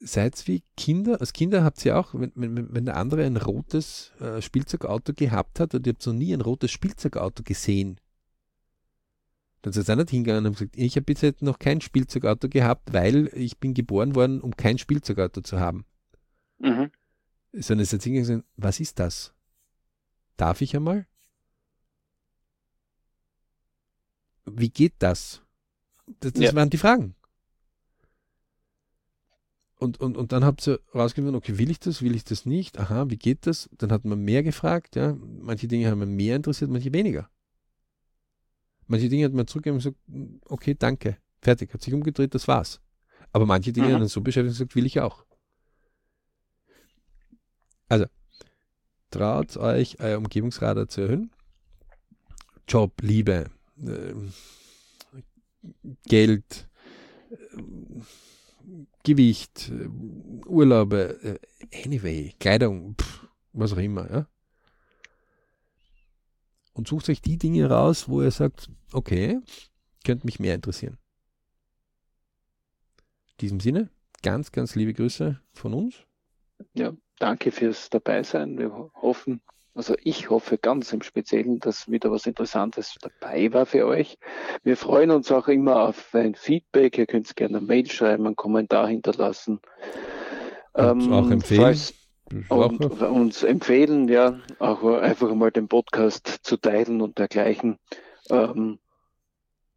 Seid 0.01 0.47
wie 0.47 0.63
Kinder, 0.75 1.21
als 1.21 1.31
Kinder 1.31 1.63
habt 1.63 1.85
ihr 1.85 1.97
auch, 1.97 2.13
wenn, 2.13 2.31
wenn, 2.35 2.73
wenn 2.73 2.85
der 2.85 2.97
andere 2.97 3.25
ein 3.25 3.37
rotes 3.37 4.11
äh, 4.19 4.41
Spielzeugauto 4.41 5.13
gehabt 5.13 5.59
hat 5.59 5.75
und 5.75 5.85
ihr 5.85 5.93
habt 5.93 6.05
noch 6.05 6.13
nie 6.13 6.33
ein 6.33 6.41
rotes 6.41 6.71
Spielzeugauto 6.71 7.43
gesehen, 7.43 7.99
dann 9.61 9.73
seid 9.73 9.87
ihr 9.89 9.95
nicht 9.95 10.09
hingegangen 10.09 10.47
und 10.47 10.53
gesagt, 10.53 10.75
ich 10.75 10.95
habe 10.95 11.05
bis 11.05 11.21
jetzt 11.21 11.43
noch 11.43 11.59
kein 11.59 11.81
Spielzeugauto 11.81 12.49
gehabt, 12.49 12.93
weil 12.93 13.29
ich 13.33 13.59
bin 13.59 13.75
geboren 13.75 14.15
worden, 14.15 14.41
um 14.41 14.55
kein 14.55 14.79
Spielzeugauto 14.79 15.41
zu 15.41 15.59
haben. 15.59 15.85
Mhm. 16.57 16.91
Sondern 17.53 17.83
ihr 17.83 17.87
seid 17.87 18.03
hingegangen 18.03 18.35
und 18.37 18.41
gesagt, 18.41 18.53
was 18.57 18.79
ist 18.79 18.99
das? 18.99 19.33
Darf 20.35 20.61
ich 20.61 20.75
einmal? 20.75 21.05
Wie 24.45 24.69
geht 24.69 24.95
das? 24.97 25.43
Das, 26.19 26.33
das 26.33 26.43
ja. 26.43 26.55
waren 26.55 26.71
die 26.71 26.77
Fragen. 26.77 27.15
Und, 29.81 29.99
und, 29.99 30.15
und 30.15 30.31
dann 30.31 30.45
habt 30.45 30.67
ihr 30.67 30.79
rausgefunden, 30.93 31.35
okay, 31.35 31.57
will 31.57 31.71
ich 31.71 31.79
das, 31.79 32.03
will 32.03 32.13
ich 32.13 32.23
das 32.23 32.45
nicht? 32.45 32.77
Aha, 32.77 33.09
wie 33.09 33.17
geht 33.17 33.47
das? 33.47 33.67
Dann 33.79 33.91
hat 33.91 34.05
man 34.05 34.19
mehr 34.19 34.43
gefragt, 34.43 34.95
ja. 34.95 35.17
Manche 35.39 35.67
Dinge 35.67 35.89
haben 35.89 35.97
man 35.97 36.11
mehr 36.11 36.35
interessiert, 36.35 36.69
manche 36.69 36.93
weniger. 36.93 37.31
Manche 38.85 39.09
Dinge 39.09 39.25
hat 39.25 39.33
man 39.33 39.47
zurückgegeben 39.47 39.77
und 39.77 39.83
gesagt, 39.83 39.97
okay, 40.51 40.75
danke, 40.77 41.17
fertig, 41.41 41.73
hat 41.73 41.81
sich 41.81 41.95
umgedreht, 41.95 42.35
das 42.35 42.47
war's. 42.47 42.79
Aber 43.31 43.47
manche 43.47 43.73
Dinge 43.73 43.87
mhm. 43.87 43.93
hat 43.93 43.99
man 44.01 44.07
so 44.07 44.21
beschäftigt 44.21 44.51
und 44.51 44.57
gesagt, 44.59 44.75
will 44.75 44.85
ich 44.85 44.99
auch. 44.99 45.25
Also, 47.89 48.05
traut 49.09 49.57
euch, 49.57 49.99
euer 49.99 50.19
Umgebungsradar 50.19 50.89
zu 50.89 51.01
erhöhen. 51.01 51.31
Job, 52.67 53.01
Liebe, 53.01 53.49
äh, 53.83 54.13
Geld, 56.05 56.69
äh, 57.31 57.63
Gewicht, 59.03 59.71
Urlaube, 60.45 61.19
äh, 61.23 61.85
anyway, 61.85 62.33
Kleidung, 62.39 62.95
pff, 62.95 63.27
was 63.53 63.73
auch 63.73 63.77
immer, 63.77 64.11
ja. 64.11 64.27
Und 66.73 66.87
sucht 66.87 67.09
euch 67.09 67.21
die 67.21 67.37
Dinge 67.37 67.69
raus, 67.69 68.07
wo 68.07 68.21
ihr 68.21 68.31
sagt, 68.31 68.69
okay, 68.93 69.39
könnte 70.05 70.25
mich 70.25 70.39
mehr 70.39 70.55
interessieren. 70.55 70.97
In 73.31 73.37
diesem 73.41 73.59
Sinne, 73.59 73.89
ganz, 74.21 74.51
ganz 74.51 74.75
liebe 74.75 74.93
Grüße 74.93 75.41
von 75.53 75.73
uns. 75.73 75.95
Ja, 76.73 76.93
danke 77.19 77.51
fürs 77.51 77.89
Dabeisein. 77.89 78.57
Wir 78.57 78.71
hoffen, 78.95 79.41
also 79.73 79.95
ich 80.03 80.29
hoffe 80.29 80.57
ganz 80.57 80.91
im 80.91 81.01
Speziellen, 81.01 81.59
dass 81.59 81.89
wieder 81.89 82.11
was 82.11 82.25
Interessantes 82.25 82.95
dabei 83.01 83.53
war 83.53 83.65
für 83.65 83.85
euch. 83.87 84.17
Wir 84.63 84.75
freuen 84.75 85.11
uns 85.11 85.31
auch 85.31 85.47
immer 85.47 85.87
auf 85.87 86.13
ein 86.13 86.35
Feedback. 86.35 86.97
Ihr 86.97 87.05
könnt 87.05 87.33
gerne 87.35 87.57
eine 87.57 87.65
Mail 87.65 87.89
schreiben, 87.89 88.25
einen 88.25 88.35
Kommentar 88.35 88.87
hinterlassen. 88.87 89.61
Und 90.73 91.03
ähm, 91.03 91.13
auch 91.13 91.31
empfehlen. 91.31 91.77
Und 92.49 92.81
uns 92.81 93.43
empfehlen, 93.43 94.07
ja, 94.07 94.39
auch 94.59 94.83
einfach 94.83 95.33
mal 95.33 95.51
den 95.51 95.67
Podcast 95.67 96.39
zu 96.43 96.57
teilen 96.57 97.01
und 97.01 97.17
dergleichen. 97.17 97.77
Ähm, 98.29 98.79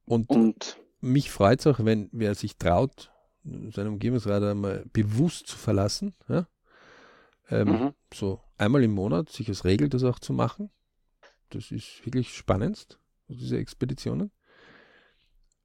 und, 0.06 0.30
und, 0.30 0.78
mich 1.00 1.30
freut 1.30 1.60
es 1.60 1.66
auch, 1.66 1.84
wenn 1.84 2.08
wer 2.12 2.34
sich 2.34 2.56
traut, 2.56 3.10
seinen 3.42 3.88
Umgebungsradar 3.88 4.54
mal 4.54 4.84
bewusst 4.92 5.48
zu 5.48 5.56
verlassen. 5.56 6.14
Ja? 6.28 6.46
Ähm, 7.50 7.68
mhm. 7.68 7.94
So 8.12 8.40
einmal 8.56 8.82
im 8.82 8.92
Monat 8.92 9.30
sich 9.30 9.48
als 9.48 9.64
Regel 9.64 9.88
das 9.88 10.04
auch 10.04 10.18
zu 10.18 10.32
machen. 10.32 10.70
Das 11.50 11.70
ist 11.70 12.04
wirklich 12.04 12.34
spannendst, 12.34 12.98
diese 13.28 13.58
Expeditionen. 13.58 14.30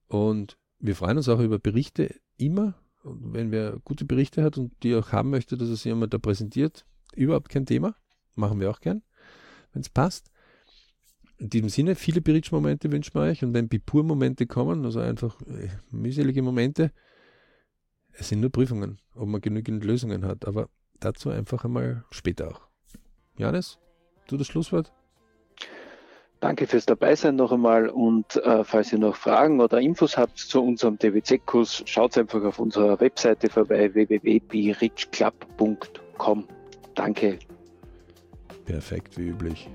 Und 0.08 0.58
wir 0.80 0.96
freuen 0.96 1.18
uns 1.18 1.30
auch 1.30 1.40
über 1.40 1.60
Berichte 1.60 2.16
immer. 2.38 2.76
Und 3.04 3.34
wenn 3.34 3.52
wer 3.52 3.80
gute 3.84 4.06
Berichte 4.06 4.44
hat 4.44 4.58
und 4.58 4.74
die 4.84 4.96
auch 4.96 5.12
haben 5.12 5.30
möchte, 5.30 5.58
dass 5.58 5.70
er 5.70 5.76
sie 5.76 5.92
einmal 5.92 6.10
da 6.10 6.18
präsentiert, 6.18 6.86
überhaupt 7.16 7.50
kein 7.50 7.66
Thema. 7.66 7.96
Machen 8.36 8.60
wir 8.60 8.70
auch 8.70 8.82
gern, 8.82 9.04
wenn 9.74 9.82
es 9.82 9.90
passt. 9.90 10.32
In 11.38 11.50
diesem 11.50 11.70
Sinne, 11.70 11.96
viele 11.96 12.22
Bridge-Momente 12.22 12.92
wünschen 12.92 13.14
wir 13.14 13.22
euch. 13.22 13.44
Und 13.44 13.54
wenn 13.54 13.70
Bipur-Momente 13.70 14.46
kommen, 14.46 14.84
also 14.84 15.00
einfach 15.00 15.40
äh, 15.44 15.70
mühselige 15.92 16.42
Momente, 16.42 16.92
es 18.12 18.30
sind 18.30 18.42
nur 18.42 18.50
Prüfungen, 18.50 19.00
ob 19.14 19.30
man 19.30 19.40
genügend 19.40 19.84
Lösungen 19.86 20.26
hat. 20.26 20.46
Aber 20.46 20.70
dazu 21.00 21.30
einfach 21.30 21.66
einmal 21.66 22.04
später 22.12 22.50
auch. 22.50 22.62
Janis, 23.38 23.80
du 24.28 24.38
das 24.38 24.48
Schlusswort? 24.48 24.92
Danke 26.40 26.68
fürs 26.68 26.86
Dabeisein 26.86 27.36
noch 27.36 27.52
einmal 27.52 27.90
und 27.90 28.38
äh, 28.38 28.64
falls 28.64 28.94
ihr 28.94 29.00
noch 29.00 29.18
Fragen 29.18 29.60
oder 29.60 29.82
Infos 29.82 30.18
habt 30.18 30.38
zu 30.38 30.64
unserem 30.64 30.98
DWZ-Kurs, 30.98 31.84
schaut 31.86 32.18
einfach 32.18 32.42
auf 32.44 32.60
unserer 32.60 33.02
Webseite 33.02 33.50
vorbei 33.50 33.94
www.birichclub.com. 33.94 36.48
Danke. 36.96 37.40
Perfekt, 38.66 39.18
wie 39.18 39.28
üblich. 39.28 39.70